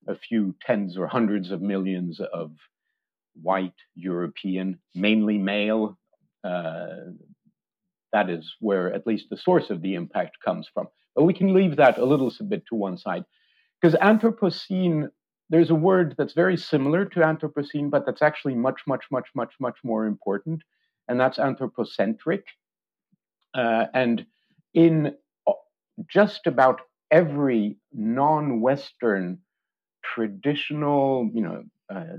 a 0.08 0.16
few 0.16 0.54
tens 0.64 0.96
or 0.96 1.06
hundreds 1.06 1.50
of 1.50 1.62
millions 1.62 2.20
of 2.20 2.52
white 3.40 3.74
European, 3.94 4.78
mainly 4.94 5.38
male, 5.38 5.98
uh, 6.42 7.10
that 8.12 8.30
is 8.30 8.54
where 8.60 8.92
at 8.92 9.06
least 9.06 9.26
the 9.30 9.36
source 9.36 9.70
of 9.70 9.82
the 9.82 9.94
impact 9.94 10.38
comes 10.44 10.68
from. 10.72 10.88
But 11.14 11.24
we 11.24 11.34
can 11.34 11.54
leave 11.54 11.76
that 11.76 11.98
a 11.98 12.04
little 12.04 12.32
bit 12.48 12.64
to 12.68 12.74
one 12.74 12.98
side. 12.98 13.24
Because 13.80 13.96
Anthropocene, 13.98 15.08
there's 15.50 15.70
a 15.70 15.74
word 15.74 16.14
that's 16.16 16.32
very 16.32 16.56
similar 16.56 17.04
to 17.04 17.20
Anthropocene, 17.20 17.90
but 17.90 18.06
that's 18.06 18.22
actually 18.22 18.54
much, 18.54 18.80
much, 18.86 19.04
much, 19.10 19.28
much, 19.34 19.52
much 19.60 19.78
more 19.84 20.06
important, 20.06 20.62
and 21.08 21.20
that's 21.20 21.38
anthropocentric. 21.38 22.44
Uh, 23.54 23.86
and 23.94 24.26
in 24.74 25.14
uh, 25.46 25.52
just 26.10 26.46
about 26.46 26.80
every 27.10 27.76
non-Western 27.92 29.38
traditional, 30.04 31.30
you 31.32 31.42
know, 31.42 31.64
uh, 31.94 32.16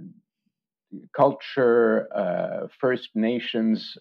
culture, 1.15 2.07
uh, 2.15 2.67
First 2.79 3.09
Nations, 3.15 3.97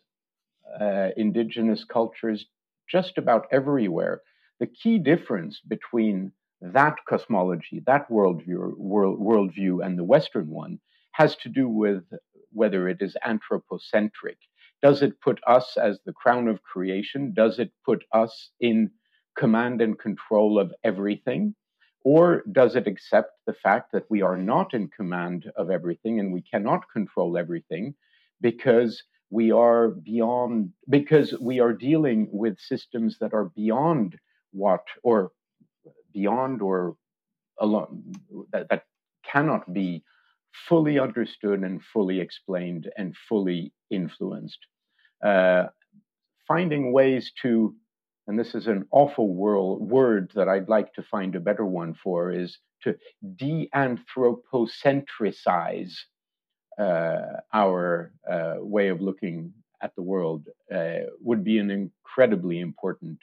uh, 0.81 1.09
indigenous 1.17 1.85
cultures, 1.85 2.47
just 2.91 3.19
about 3.19 3.47
everywhere. 3.53 4.23
The 4.61 4.67
key 4.67 4.99
difference 4.99 5.61
between 5.67 6.33
that 6.61 6.97
cosmology, 7.09 7.83
that 7.87 8.09
worldview, 8.11 8.77
world, 8.77 9.21
worldview, 9.21 9.85
and 9.85 9.99
the 9.99 10.05
Western 10.05 10.49
one 10.51 10.81
has 11.13 11.37
to 11.37 11.49
do 11.49 11.69
with 11.69 12.05
whether 12.53 12.89
it 12.89 12.99
is 13.01 13.17
anthropocentric. 13.25 14.39
Does 14.83 15.03
it 15.03 15.21
put 15.21 15.41
us 15.47 15.77
as 15.77 15.99
the 16.05 16.13
crown 16.13 16.49
of 16.49 16.63
creation? 16.63 17.33
Does 17.35 17.59
it 17.59 17.73
put 17.85 18.05
us 18.13 18.51
in 18.61 18.91
command 19.37 19.81
and 19.81 19.99
control 19.99 20.59
of 20.59 20.73
everything? 20.85 21.55
Or 22.05 22.45
does 22.53 22.77
it 22.77 22.87
accept 22.87 23.33
the 23.47 23.53
fact 23.53 23.91
that 23.93 24.05
we 24.09 24.23
are 24.23 24.37
not 24.37 24.75
in 24.75 24.89
command 24.89 25.51
of 25.57 25.71
everything 25.71 26.21
and 26.21 26.33
we 26.33 26.43
cannot 26.43 26.85
control 26.93 27.37
everything 27.37 27.95
because 28.41 29.03
we 29.31 29.51
are 29.51 29.89
beyond, 29.89 30.71
because 30.89 31.35
we 31.41 31.59
are 31.59 31.73
dealing 31.73 32.29
with 32.31 32.61
systems 32.61 33.19
that 33.21 33.35
are 33.35 33.51
beyond 33.57 34.17
what, 34.53 34.85
or 35.03 35.33
beyond, 36.13 36.63
or 36.63 36.95
alone, 37.59 38.13
that, 38.53 38.69
that 38.71 38.85
cannot 39.25 39.73
be 39.73 40.05
fully 40.69 40.99
understood 40.99 41.61
and 41.61 41.83
fully 41.93 42.21
explained 42.21 42.91
and 42.97 43.15
fully 43.29 43.73
influenced. 43.91 44.59
Uh, 45.25 45.65
finding 46.47 46.93
ways 46.93 47.33
to 47.43 47.75
and 48.27 48.39
this 48.39 48.55
is 48.55 48.67
an 48.67 48.87
awful 48.91 49.35
world, 49.35 49.81
word 49.81 50.31
that 50.35 50.47
I'd 50.49 50.69
like 50.69 50.93
to 50.95 51.03
find 51.03 51.37
a 51.37 51.41
better 51.41 51.65
one 51.65 51.95
for, 51.95 52.33
is 52.33 52.59
to 52.83 52.97
de 53.37 53.71
anthropocentricize 53.75 55.95
uh, 56.79 57.41
our 57.53 58.13
uh, 58.31 58.57
way 58.59 58.89
of 58.89 59.01
looking 59.01 59.53
at 59.81 59.95
the 59.95 60.03
world 60.03 60.49
uh, 60.75 60.99
would 61.21 61.45
be 61.45 61.59
an 61.59 61.71
incredibly 61.71 62.59
important 62.61 63.19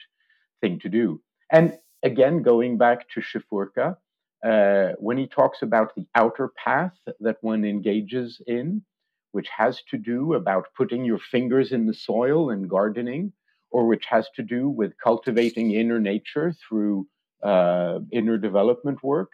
thing 0.60 0.80
to 0.80 0.88
do. 0.88 1.20
And 1.52 1.78
again, 2.02 2.42
going 2.42 2.78
back 2.78 3.08
to 3.10 3.20
Chefurka, 3.20 3.96
uh, 4.44 4.92
when 4.98 5.16
he 5.16 5.26
talks 5.26 5.62
about 5.62 5.94
the 5.94 6.06
outer 6.14 6.50
path 6.62 6.92
that 7.20 7.38
one 7.40 7.64
engages 7.64 8.42
in, 8.46 8.82
which 9.32 9.48
has 9.48 9.80
to 9.90 9.96
do 9.96 10.34
about 10.34 10.66
putting 10.76 11.02
your 11.04 11.18
fingers 11.18 11.72
in 11.72 11.86
the 11.86 11.94
soil 11.94 12.50
and 12.50 12.68
gardening, 12.68 13.32
or 13.70 13.86
which 13.86 14.04
has 14.08 14.28
to 14.36 14.42
do 14.42 14.68
with 14.68 14.92
cultivating 15.02 15.72
inner 15.72 15.98
nature 15.98 16.54
through 16.68 17.08
uh, 17.42 18.00
inner 18.12 18.36
development 18.38 19.02
work. 19.02 19.30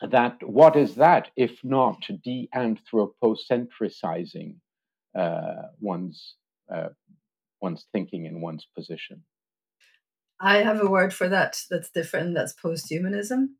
That 0.00 0.38
what 0.42 0.76
is 0.76 0.94
that 0.94 1.28
if 1.36 1.62
not 1.62 2.02
de-anthropocentricizing 2.24 4.54
uh, 5.14 5.62
one's 5.78 6.36
uh, 6.72 6.88
one's 7.60 7.84
thinking 7.92 8.26
and 8.26 8.40
one's 8.40 8.66
position? 8.74 9.24
I 10.40 10.62
have 10.62 10.80
a 10.80 10.88
word 10.88 11.12
for 11.12 11.28
that 11.28 11.60
that's 11.68 11.90
different. 11.90 12.34
That's 12.34 12.54
post-humanism. 12.54 13.58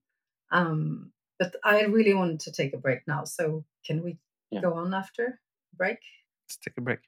Um, 0.51 1.13
but 1.39 1.57
I 1.65 1.83
really 1.85 2.15
wanted 2.15 2.41
to 2.41 2.53
take 2.53 2.75
a 2.75 2.77
break 2.77 3.01
now. 3.07 3.25
So 3.25 3.65
can 3.85 4.03
we 4.05 4.19
yeah. 4.51 4.61
go 4.61 4.75
on 4.75 4.93
after 4.93 5.41
break? 5.77 5.99
Let's 6.45 6.59
take 6.59 6.75
a 6.77 6.81
break. 6.81 7.01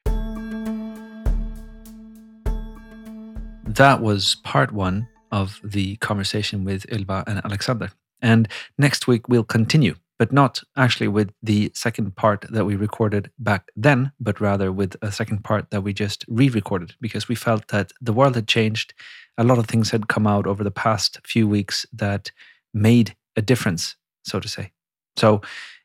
That 3.65 4.03
was 4.03 4.37
part 4.45 4.73
one 4.73 5.09
of 5.31 5.61
the 5.65 5.97
conversation 5.97 6.65
with 6.65 6.85
Ylva 6.91 7.25
and 7.27 7.41
Alexander. 7.45 7.91
And 8.21 8.49
next 8.79 9.07
week 9.07 9.29
we'll 9.29 9.45
continue, 9.45 9.97
but 10.19 10.33
not 10.33 10.61
actually 10.77 11.09
with 11.09 11.33
the 11.43 11.73
second 11.75 12.15
part 12.15 12.47
that 12.51 12.65
we 12.65 12.77
recorded 12.77 13.31
back 13.39 13.71
then, 13.75 14.13
but 14.21 14.41
rather 14.41 14.71
with 14.71 14.97
a 15.03 15.11
second 15.11 15.43
part 15.43 15.71
that 15.71 15.81
we 15.81 15.93
just 15.93 16.25
re 16.29 16.49
recorded 16.49 16.95
because 17.01 17.29
we 17.29 17.35
felt 17.35 17.69
that 17.69 17.93
the 18.01 18.13
world 18.13 18.37
had 18.37 18.47
changed. 18.47 18.95
A 19.39 19.45
lot 19.45 19.59
of 19.59 19.67
things 19.67 19.91
had 19.91 20.09
come 20.09 20.27
out 20.27 20.47
over 20.47 20.63
the 20.63 20.71
past 20.71 21.19
few 21.25 21.49
weeks 21.49 21.87
that 21.93 22.31
made 22.75 23.17
a 23.37 23.43
difference, 23.43 23.97
so 24.25 24.41
to 24.41 24.49
say. 24.49 24.73
So 25.17 25.41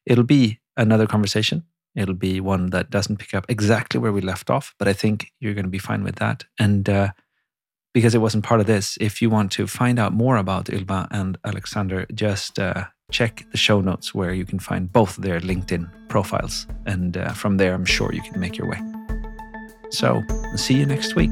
it'll 0.06 0.24
be 0.24 0.60
another 0.76 1.08
conversation. 1.08 1.64
It'll 1.96 2.14
be 2.14 2.40
one 2.40 2.70
that 2.70 2.90
doesn't 2.90 3.18
pick 3.18 3.34
up 3.34 3.46
exactly 3.50 4.00
where 4.00 4.12
we 4.12 4.22
left 4.22 4.50
off, 4.50 4.76
but 4.78 4.88
I 4.88 4.94
think 4.94 5.32
you're 5.40 5.56
going 5.56 5.66
to 5.66 5.70
be 5.70 5.80
fine 5.80 6.04
with 6.04 6.18
that. 6.18 6.46
And 6.60 6.88
uh, 6.88 7.10
because 7.94 8.14
it 8.14 8.20
wasn't 8.20 8.44
part 8.44 8.60
of 8.60 8.68
this, 8.68 8.98
if 9.02 9.22
you 9.22 9.30
want 9.30 9.52
to 9.54 9.66
find 9.66 9.98
out 9.98 10.14
more 10.14 10.38
about 10.38 10.70
Ylva 10.70 11.08
and 11.10 11.38
Alexander, 11.44 12.06
just 12.14 12.60
uh, 12.60 12.86
check 13.12 13.46
the 13.52 13.58
show 13.58 13.82
notes 13.82 14.14
where 14.14 14.34
you 14.34 14.46
can 14.46 14.60
find 14.60 14.92
both 14.92 15.16
their 15.16 15.40
LinkedIn 15.40 15.90
profiles. 16.08 16.68
And 16.86 17.18
uh, 17.18 17.34
from 17.34 17.58
there, 17.58 17.74
I'm 17.74 17.86
sure 17.86 18.14
you 18.14 18.22
can 18.22 18.40
make 18.40 18.58
your 18.58 18.70
way. 18.70 18.80
So, 19.90 20.22
see 20.56 20.76
you 20.76 20.86
next 20.86 21.16
week. 21.16 21.32